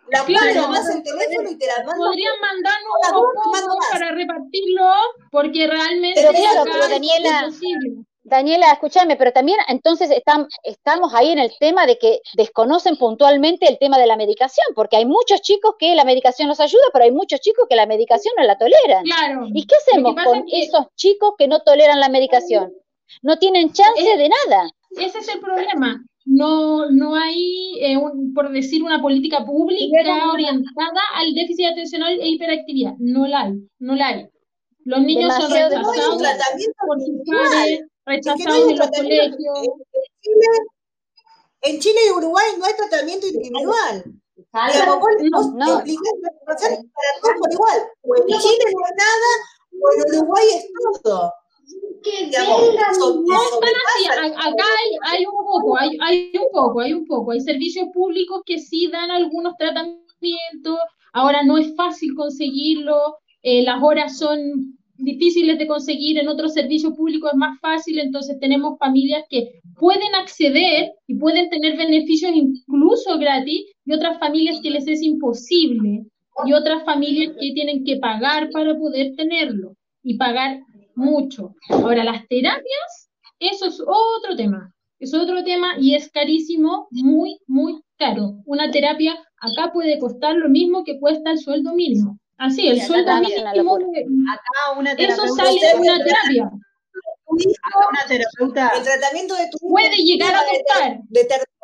[0.09, 0.53] La Claro.
[0.55, 1.97] llamas el teléfono y te la mandan.
[1.99, 3.91] podrían mandarnos unos más.
[3.91, 4.91] para repartirlo,
[5.33, 8.05] porque realmente Pero claro, pero es Daniela, imposible.
[8.23, 13.69] Daniela, escúchame, pero también entonces están, estamos ahí en el tema de que desconocen puntualmente
[13.69, 17.05] el tema de la medicación, porque hay muchos chicos que la medicación los ayuda, pero
[17.05, 19.05] hay muchos chicos que la medicación no la toleran.
[19.05, 19.47] Claro.
[19.55, 22.73] ¿Y qué hacemos con es que- esos chicos que no toleran la medicación?
[23.23, 24.71] No tienen chance Es- de nada.
[24.99, 26.03] Ese es el problema.
[26.27, 32.29] No, no hay, eh, un- por decir, una política pública orientada al déficit atencional e
[32.29, 32.95] hiperactividad.
[32.99, 34.29] No la hay, no la hay.
[34.85, 39.69] Los niños son Demasiado No rechazados por sus padres, no rechazados un en los colegios.
[41.63, 44.05] En Chile, y Uruguay no hay tratamiento individual.
[45.33, 45.81] Vos no.
[45.87, 47.79] situación para todos por igual.
[48.03, 49.31] O en Chile no hay nada,
[49.73, 50.67] o en Uruguay es
[51.03, 51.33] todo.
[52.05, 57.33] Digamos, están así, acá hay, hay un poco, hay, hay un poco, hay un poco.
[57.33, 60.79] Hay servicios públicos que sí dan algunos tratamientos,
[61.13, 64.39] ahora no es fácil conseguirlo, eh, las horas son
[64.99, 70.15] difíciles de conseguir, en otros servicios públicos es más fácil, entonces tenemos familias que pueden
[70.15, 76.07] acceder y pueden tener beneficios incluso gratis y otras familias que les es imposible
[76.45, 80.61] y otras familias que tienen que pagar para poder tenerlo y pagar
[80.97, 81.55] mucho.
[81.69, 87.81] Ahora, las terapias, eso es otro tema, es otro tema y es carísimo, muy, muy
[87.99, 88.35] caro.
[88.47, 92.19] Una terapia acá puede costar lo mismo que cuesta el sueldo mínimo.
[92.39, 93.79] Así, el sueldo mínimo,
[94.33, 96.51] Acá una eso sale de una terapia.
[97.29, 101.01] Una terapeuta, el tratamiento de tu Puede llegar a costar,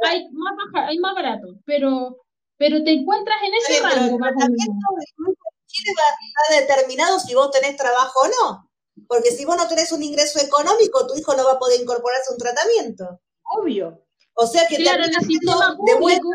[0.05, 2.17] hay más, baja- hay más barato, pero,
[2.59, 7.51] pero te encuentras en ese rango el tratamiento de tu hijo va determinado si vos
[7.51, 8.71] tenés trabajo o no.
[9.09, 12.31] Porque si vos no tenés un ingreso económico, tu hijo no va a poder incorporarse
[12.31, 13.21] a un tratamiento.
[13.59, 13.99] obvio.
[14.35, 16.29] O sea que Claro, en el sistema público,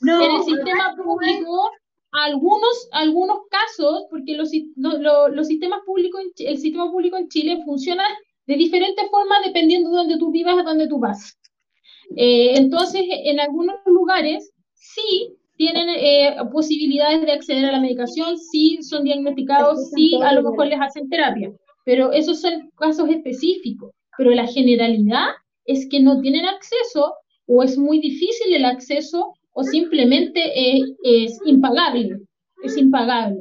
[0.00, 1.70] No, en el sistema público,
[2.12, 7.28] algunos, algunos casos, porque los, si- lo- lo- los sistemas públicos, el sistema público en
[7.28, 8.04] Chile funciona
[8.46, 11.36] de diferentes formas dependiendo de donde tú vivas, a donde tú vas.
[12.16, 18.78] Eh, entonces, en algunos lugares sí tienen eh, posibilidades de acceder a la medicación, sí
[18.82, 21.52] son diagnosticados, sí a lo mejor les hacen terapia,
[21.84, 23.90] pero esos son casos específicos.
[24.18, 25.26] Pero la generalidad
[25.66, 27.14] es que no tienen acceso
[27.46, 32.20] o es muy difícil el acceso o simplemente eh, es impagable,
[32.62, 33.38] es impagable.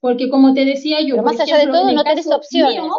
[0.00, 2.04] Porque como te decía yo, Pero por más allá de ejemplo, todo, en el no
[2.04, 2.82] caso opciones.
[2.82, 2.92] mío,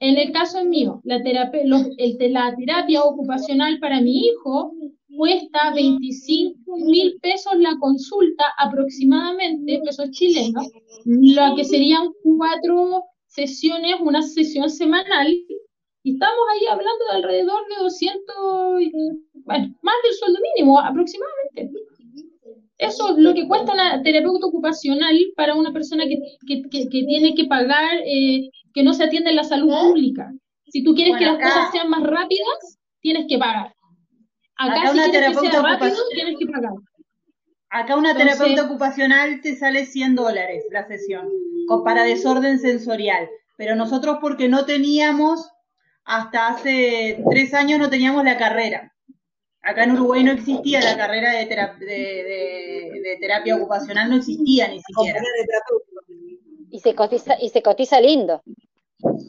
[0.00, 4.72] en el caso mío, la terapia, los- el la terapia ocupacional para mi hijo
[5.16, 10.66] cuesta 25 mil pesos la consulta aproximadamente, pesos chilenos,
[11.04, 15.28] lo que serían cuatro sesiones, una sesión semanal,
[16.02, 18.34] y estamos ahí hablando de alrededor de 200,
[18.80, 18.92] y,
[19.44, 21.70] bueno, más del sueldo mínimo aproximadamente.
[22.78, 26.16] Eso es lo que cuesta una terapeuta ocupacional para una persona que,
[26.46, 30.30] que, que- que tiene que pagar, eh, que no se atiende en la salud pública.
[30.66, 33.72] Si tú quieres que las acá- cosas sean más rápidas, tienes que pagar.
[34.58, 36.72] Acá, Acá si una terapeuta rápido, ocupacional- tienes que pagar.
[37.68, 41.28] Acá una Entonces- terapeuta ocupacional te sale 100 dólares la sesión,
[41.84, 43.28] para desorden sensorial.
[43.56, 45.50] Pero nosotros porque no teníamos,
[46.04, 48.92] hasta hace tres años no teníamos la carrera.
[49.62, 54.68] Acá en Uruguay no existía la carrera de, de- de- de terapia ocupacional, no existía
[54.68, 55.20] ni siquiera.
[56.70, 58.42] Y se cotiza, y se cotiza lindo.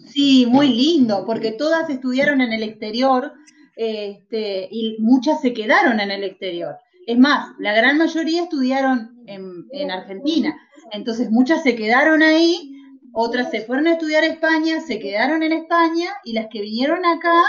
[0.07, 3.33] Sí, muy lindo, porque todas estudiaron en el exterior
[3.77, 6.75] este, y muchas se quedaron en el exterior.
[7.05, 10.57] Es más, la gran mayoría estudiaron en, en Argentina.
[10.91, 12.73] Entonces muchas se quedaron ahí,
[13.13, 17.05] otras se fueron a estudiar a España, se quedaron en España y las que vinieron
[17.05, 17.43] acá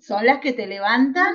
[0.00, 1.32] son las que te levantan.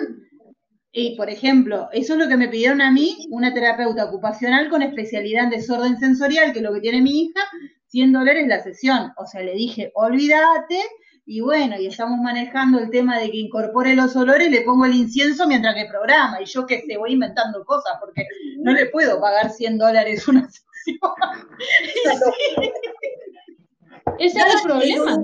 [0.92, 4.84] Y, por ejemplo, eso es lo que me pidieron a mí, una terapeuta ocupacional con
[4.84, 7.42] especialidad en desorden sensorial, que es lo que tiene mi hija,
[7.88, 9.12] 100 dólares la sesión.
[9.18, 10.80] O sea, le dije, olvídate,
[11.26, 14.94] y bueno, y estamos manejando el tema de que incorpore los olores, le pongo el
[14.94, 18.28] incienso mientras que programa, y yo que se voy inventando cosas, porque
[18.58, 21.00] no le puedo pagar 100 dólares una sesión.
[24.20, 25.18] Ese es el problema.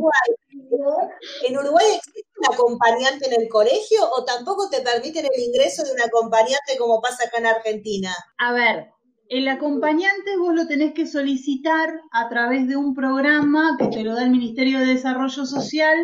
[1.47, 5.91] ¿En Uruguay existe un acompañante en el colegio o tampoco te permiten el ingreso de
[5.91, 8.15] un acompañante como pasa acá en Argentina?
[8.37, 8.91] A ver,
[9.29, 14.15] el acompañante vos lo tenés que solicitar a través de un programa que te lo
[14.15, 15.97] da el Ministerio de Desarrollo Social,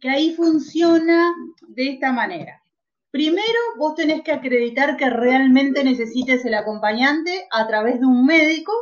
[0.00, 1.32] que ahí funciona
[1.68, 2.62] de esta manera.
[3.10, 8.72] Primero, vos tenés que acreditar que realmente necesites el acompañante a través de un médico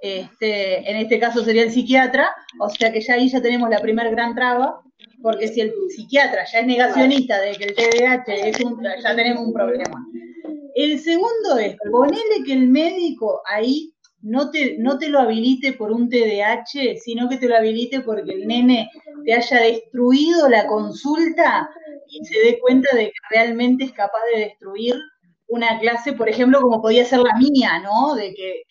[0.00, 2.28] este, en este caso sería el psiquiatra,
[2.60, 4.82] o sea que ya ahí ya tenemos la primer gran traba,
[5.22, 9.46] porque si el psiquiatra ya es negacionista de que el TDAH es un, ya tenemos
[9.46, 10.06] un problema.
[10.76, 15.90] El segundo es, ponele que el médico ahí no te, no te lo habilite por
[15.90, 18.90] un TDAH, sino que te lo habilite porque el nene
[19.24, 21.66] te haya destruido la consulta
[22.08, 24.96] y se dé cuenta de que realmente es capaz de destruir
[25.48, 28.14] una clase, por ejemplo, como podía ser la mía, ¿no?
[28.14, 28.64] De que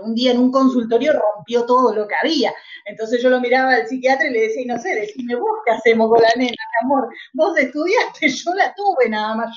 [0.00, 2.54] un día en un consultorio rompió todo lo que había.
[2.86, 6.08] Entonces yo lo miraba al psiquiatra y le decía, no sé, decime vos qué hacemos
[6.08, 7.08] con la nena, mi amor.
[7.34, 9.54] Vos estudiaste, yo la tuve nada más.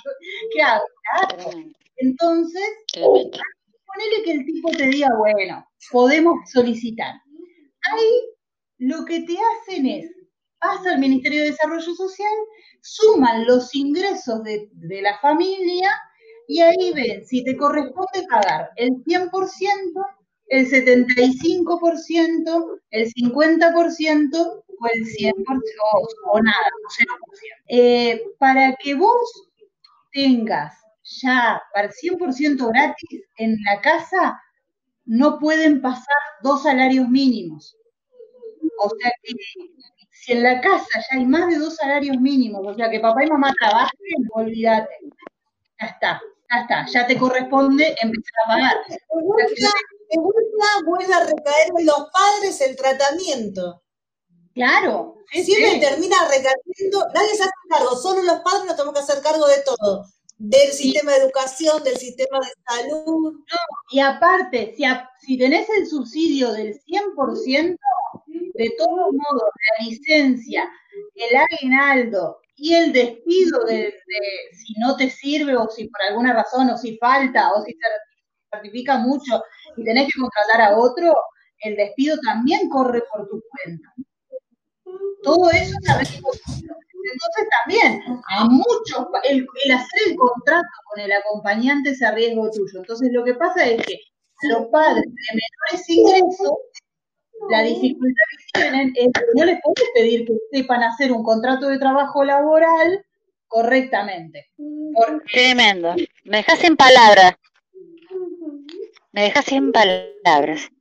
[0.51, 0.83] ¿Qué hago?
[1.97, 2.63] Entonces,
[2.93, 7.13] ponele que el tipo te diga, bueno, podemos solicitar.
[7.91, 8.09] Ahí
[8.77, 10.09] lo que te hacen es,
[10.59, 12.33] pasa al Ministerio de Desarrollo Social,
[12.81, 15.91] suman los ingresos de, de la familia
[16.47, 19.31] y ahí ven si te corresponde pagar el 100%
[20.53, 25.33] el 75%, el 50% o el 100%
[26.31, 26.93] o, nada, o 0%.
[27.69, 29.49] Eh, para que vos
[30.11, 34.41] tengas ya para 100% gratis en la casa,
[35.05, 37.77] no pueden pasar dos salarios mínimos.
[38.79, 39.33] O sea que
[40.11, 43.23] si en la casa ya hay más de dos salarios mínimos, o sea que papá
[43.23, 44.93] y mamá trabajen, olvídate.
[45.79, 48.77] Ya está, ya está, ya te corresponde empezar a pagar
[50.85, 53.83] vuelve a recaer en los padres el tratamiento.
[54.53, 55.15] Claro.
[55.31, 59.47] Siempre termina recayendo, nadie se hace cargo, solo los padres nos tenemos que hacer cargo
[59.47, 60.05] de todo,
[60.37, 63.33] del sistema de educación, del sistema de salud.
[63.33, 63.59] No,
[63.91, 64.83] y aparte, si,
[65.21, 67.77] si tenés el subsidio del 100%,
[68.53, 69.49] de todos modos,
[69.79, 70.69] la licencia,
[71.15, 76.33] el aguinaldo y el despido de, de, si no te sirve o si por alguna
[76.33, 77.87] razón o si falta o si se
[78.51, 79.41] certifica mucho
[79.75, 81.15] y tenés que contratar a otro,
[81.59, 83.93] el despido también corre por tu cuenta.
[85.23, 88.01] Todo eso es Entonces también,
[88.37, 92.79] a muchos, el, hacer el contrato con el acompañante es a riesgo tuyo.
[92.79, 93.99] Entonces lo que pasa es que
[94.49, 96.57] los padres de menores ingresos,
[97.49, 101.67] la dificultad que tienen es que no les puedes pedir que sepan hacer un contrato
[101.67, 103.05] de trabajo laboral
[103.47, 104.49] correctamente.
[105.31, 105.95] Tremendo.
[106.23, 107.35] Me dejas sin palabras.
[109.11, 110.71] Me dejas sin palabras.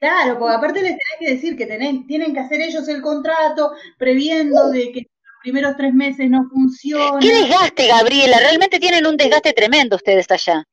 [0.00, 1.66] Claro, porque aparte les tenés que decir que
[2.06, 7.18] tienen que hacer ellos el contrato, previendo de que los primeros tres meses no funciona.
[7.20, 8.38] ¿Qué desgaste, Gabriela?
[8.38, 10.64] Realmente tienen un desgaste tremendo ustedes allá.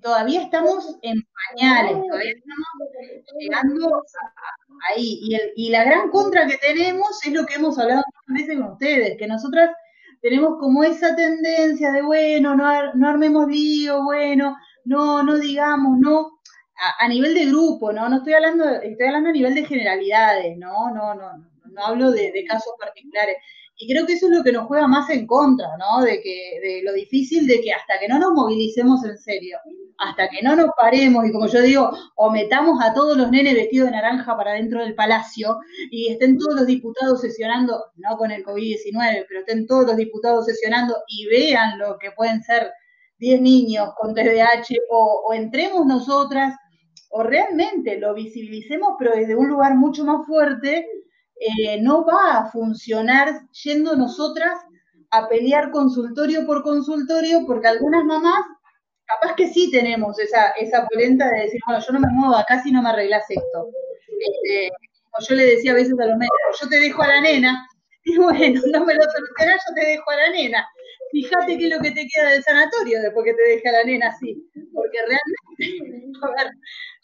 [0.00, 4.02] todavía estamos en pañales, todavía estamos llegando
[4.88, 5.18] ahí.
[5.22, 8.62] Y, el, y la gran contra que tenemos es lo que hemos hablado muchas veces
[8.62, 9.70] con ustedes, que nosotras
[10.22, 16.31] tenemos como esa tendencia de, bueno, no, no armemos lío, bueno, no, no digamos, no,
[16.98, 18.08] a, nivel de grupo, ¿no?
[18.08, 20.90] No estoy hablando, estoy hablando a nivel de generalidades, ¿no?
[20.90, 23.36] No, no, no, no hablo de, de casos particulares.
[23.76, 26.04] Y creo que eso es lo que nos juega más en contra, ¿no?
[26.04, 29.58] De que, de lo difícil de que hasta que no nos movilicemos en serio,
[29.98, 33.54] hasta que no nos paremos y como yo digo, o metamos a todos los nenes
[33.54, 35.58] vestidos de naranja para dentro del palacio
[35.90, 40.46] y estén todos los diputados sesionando, no con el COVID-19, pero estén todos los diputados
[40.46, 42.70] sesionando y vean lo que pueden ser
[43.18, 46.54] 10 niños con TDAH o, o entremos nosotras
[47.14, 50.86] o realmente lo visibilicemos, pero desde un lugar mucho más fuerte,
[51.36, 53.28] eh, no va a funcionar
[53.64, 54.58] yendo nosotras
[55.10, 58.42] a pelear consultorio por consultorio, porque algunas mamás
[59.04, 62.62] capaz que sí tenemos esa, esa polenta de decir, bueno, yo no me muevo acá
[62.62, 63.68] si no me arreglas esto.
[64.18, 64.70] Este,
[65.10, 67.68] como yo le decía a veces a los médicos, yo te dejo a la nena,
[68.04, 70.66] y bueno, no me lo solucionás, yo te dejo a la nena.
[71.12, 73.84] Fíjate qué es lo que te queda del sanatorio después que te deje a la
[73.84, 74.34] nena así,
[74.72, 76.52] porque realmente, a ver,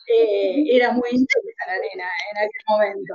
[0.08, 3.14] eh, era muy intensa la nena en ese momento.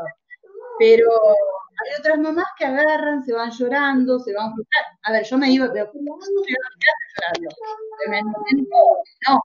[0.80, 4.54] Pero hay otras mamás que agarran, se van llorando, se van.
[5.04, 7.50] A ver, yo me iba, pero no llorando.
[8.08, 8.78] En el momento,
[9.28, 9.40] no.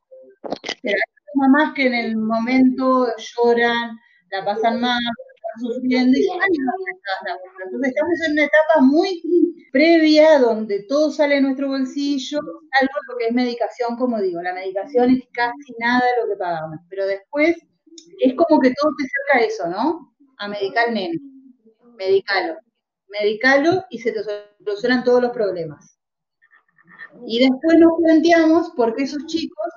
[0.83, 3.99] Pero hay mamás que en el momento lloran,
[4.31, 4.99] la pasan mal,
[5.37, 6.49] están sufriendo y van
[7.65, 9.23] Entonces estamos en una etapa muy
[9.79, 14.53] previa donde todo sale de nuestro bolsillo, algo lo que es medicación, como digo, la
[14.53, 17.57] medicación es casi nada lo que pagamos, pero después
[18.19, 20.17] es como que todo te acerca a eso, ¿no?
[20.39, 21.17] A medicar nene,
[21.95, 22.57] medicalo,
[23.07, 25.97] medicalo y se te solucionan todos los problemas.
[27.25, 29.69] Y después nos planteamos por qué esos chicos,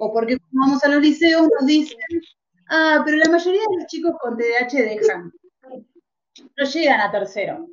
[0.00, 1.96] o porque cuando vamos a los liceos nos dicen,
[2.70, 5.32] ah, pero la mayoría de los chicos con TDAH dejan,
[6.56, 7.68] no llegan a tercero.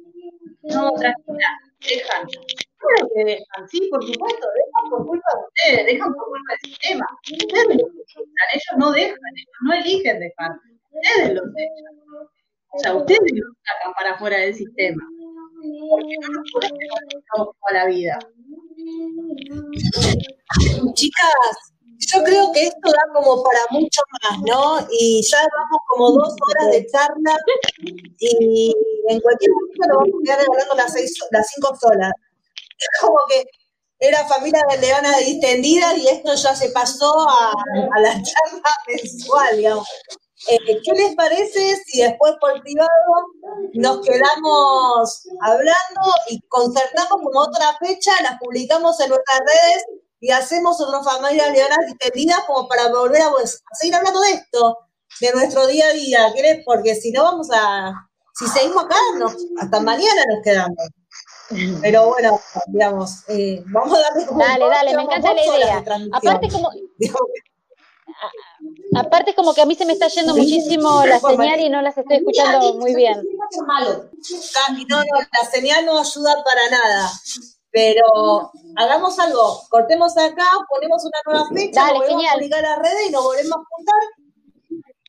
[0.64, 1.48] No, tranquila,
[1.82, 2.28] dejan.
[2.28, 6.72] Claro que dejan, sí, por supuesto, dejan por culpa de ustedes, dejan por culpa del
[6.72, 7.06] sistema.
[7.32, 10.52] Ustedes lo echan, ellos no dejan, ellos no eligen dejar,
[10.92, 12.30] ustedes los echan.
[12.74, 15.04] O sea, ustedes los sacan para afuera del sistema.
[15.90, 17.04] Porque no nos pueden dejar
[17.36, 18.20] toda la vida.
[20.94, 21.71] Chicas,
[22.08, 24.88] yo creo que esto da como para mucho más, ¿no?
[24.92, 27.36] Y ya vamos como dos horas de charla
[28.20, 28.74] y
[29.08, 32.12] en cualquier momento lo vamos a quedar hablando las, seis, las cinco solas.
[32.78, 33.44] Es como que
[34.00, 39.58] era familia de leonas distendida y esto ya se pasó a, a la charla mensual,
[39.58, 39.88] digamos.
[40.50, 42.90] Eh, ¿Qué les parece si después por privado
[43.74, 49.86] nos quedamos hablando y concertamos como otra fecha, las publicamos en nuestras redes
[50.22, 54.32] y hacemos otra familia leonas distendidas como para volver a, pues, a, seguir hablando de
[54.32, 54.78] esto,
[55.20, 56.64] de nuestro día a día, ¿crees?
[56.64, 57.92] Porque si no vamos a,
[58.36, 58.96] si seguimos acá,
[59.60, 60.78] hasta mañana nos quedamos.
[61.82, 65.84] Pero bueno, digamos, eh, vamos a darle como Dale, dale, me encanta la idea.
[66.14, 66.70] Aparte como...
[68.96, 71.98] Aparte como que a mí se me está yendo muchísimo la señal y no las
[71.98, 73.22] estoy escuchando muy bien.
[74.88, 77.12] no, no, la señal no ayuda para nada.
[77.72, 82.32] Pero hagamos algo, cortemos acá, ponemos una nueva fecha, Dale, volvemos genial.
[82.34, 83.96] a publicar a las redes y nos volvemos a juntar.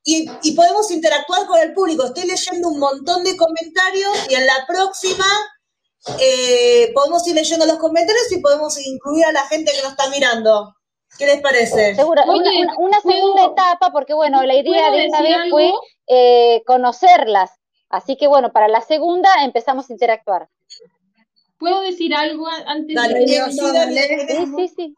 [0.05, 2.05] Y, y podemos interactuar con el público.
[2.05, 5.25] Estoy leyendo un montón de comentarios y en la próxima
[6.19, 10.09] eh, podemos ir leyendo los comentarios y podemos incluir a la gente que nos está
[10.11, 10.75] mirando.
[11.19, 11.95] ¿Qué les parece?
[11.95, 15.37] Seguro, una, Oye, una- una segunda etapa, porque bueno, la idea ¿puedo de esta vez
[15.51, 15.73] fue
[16.09, 17.51] eh, conocerlas.
[17.91, 20.49] Así que bueno, para la segunda empezamos a interactuar.
[21.63, 24.01] ¿Puedo decir algo antes Dale, de Diego, sí, dale.
[24.27, 24.95] Sí, sí, sí.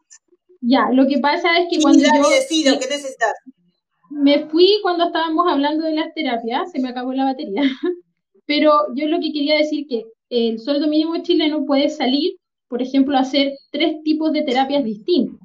[0.61, 3.33] Ya, lo que pasa es que Sí, cuando dale, yo decido, ¿qué necesitas?
[4.09, 7.61] me fui cuando estábamos hablando de las terapias, se me acabó la batería,
[8.47, 12.33] pero yo lo que quería decir que el sueldo mínimo chileno puede salir,
[12.67, 15.39] por ejemplo, a hacer tres tipos de terapias distintas.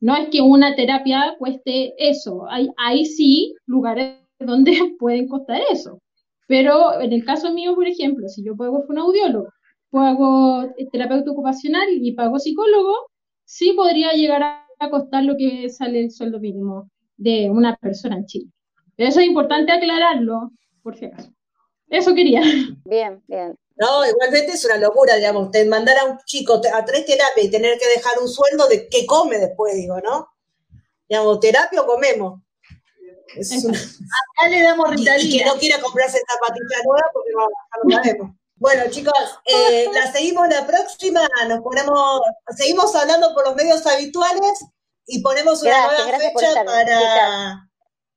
[0.00, 6.00] No es que una terapia cueste eso, hay, hay sí lugares donde pueden costar eso,
[6.48, 9.46] pero en el caso mío, por ejemplo, si yo pago un audiólogo,
[9.90, 13.10] pago terapeuta ocupacional y pago psicólogo,
[13.44, 18.26] sí podría llegar a costar lo que sale el sueldo mínimo de una persona en
[18.26, 18.50] Chile.
[18.96, 20.50] Eso es importante aclararlo,
[20.82, 21.30] por si acaso.
[21.88, 22.42] Eso quería.
[22.84, 23.56] Bien, bien.
[23.76, 27.50] No, igualmente es una locura, digamos, usted mandar a un chico a tres terapias y
[27.50, 30.26] tener que dejar un sueldo de qué come después, digo, ¿no?
[31.08, 32.40] Digamos, terapia o comemos.
[33.36, 35.46] Es una- Acá le damos y, y que ritalina.
[35.46, 37.48] no quiera comprarse zapatilla nueva porque no, no
[37.84, 38.36] lo sabemos.
[38.58, 39.14] Bueno, chicos,
[39.44, 42.20] eh, la seguimos la próxima, nos ponemos,
[42.56, 44.64] seguimos hablando por los medios habituales
[45.06, 47.68] y ponemos una Gracias, nueva gracias fecha para,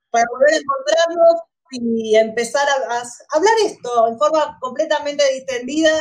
[0.10, 1.42] para volver a encontrarnos
[1.72, 3.04] y empezar a, a
[3.34, 5.92] hablar esto en forma completamente distendida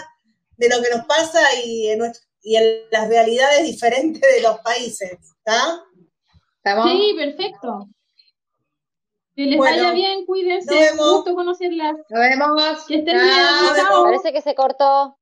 [0.56, 4.58] de lo que nos pasa y en, nuestro- y en las realidades diferentes de los
[4.60, 5.82] países, ¿está?
[6.84, 7.86] Sí, perfecto.
[9.36, 10.66] Que les Bueno, vaya bien, cuídense.
[10.74, 11.06] nos vemos.
[11.06, 11.94] Un gusto conocerlas.
[12.08, 12.84] Nos vemos.
[12.86, 13.24] Que estén Chao.
[13.26, 13.86] bien.
[13.86, 14.04] Chao.
[14.04, 15.18] Parece que se cortó.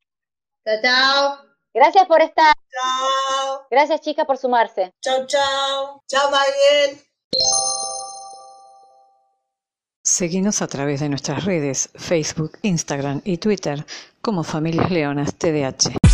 [0.67, 1.39] Chao, chao.
[1.75, 2.55] Gracias por estar.
[2.71, 4.93] Chao, Gracias, chicas, por sumarse.
[5.03, 6.03] chao, chao.
[6.09, 7.01] Chao, Mariel.
[10.03, 13.85] Seguinos a través de nuestras redes, Facebook, Instagram y Twitter
[14.23, 16.08] como Familias Leonas TDH.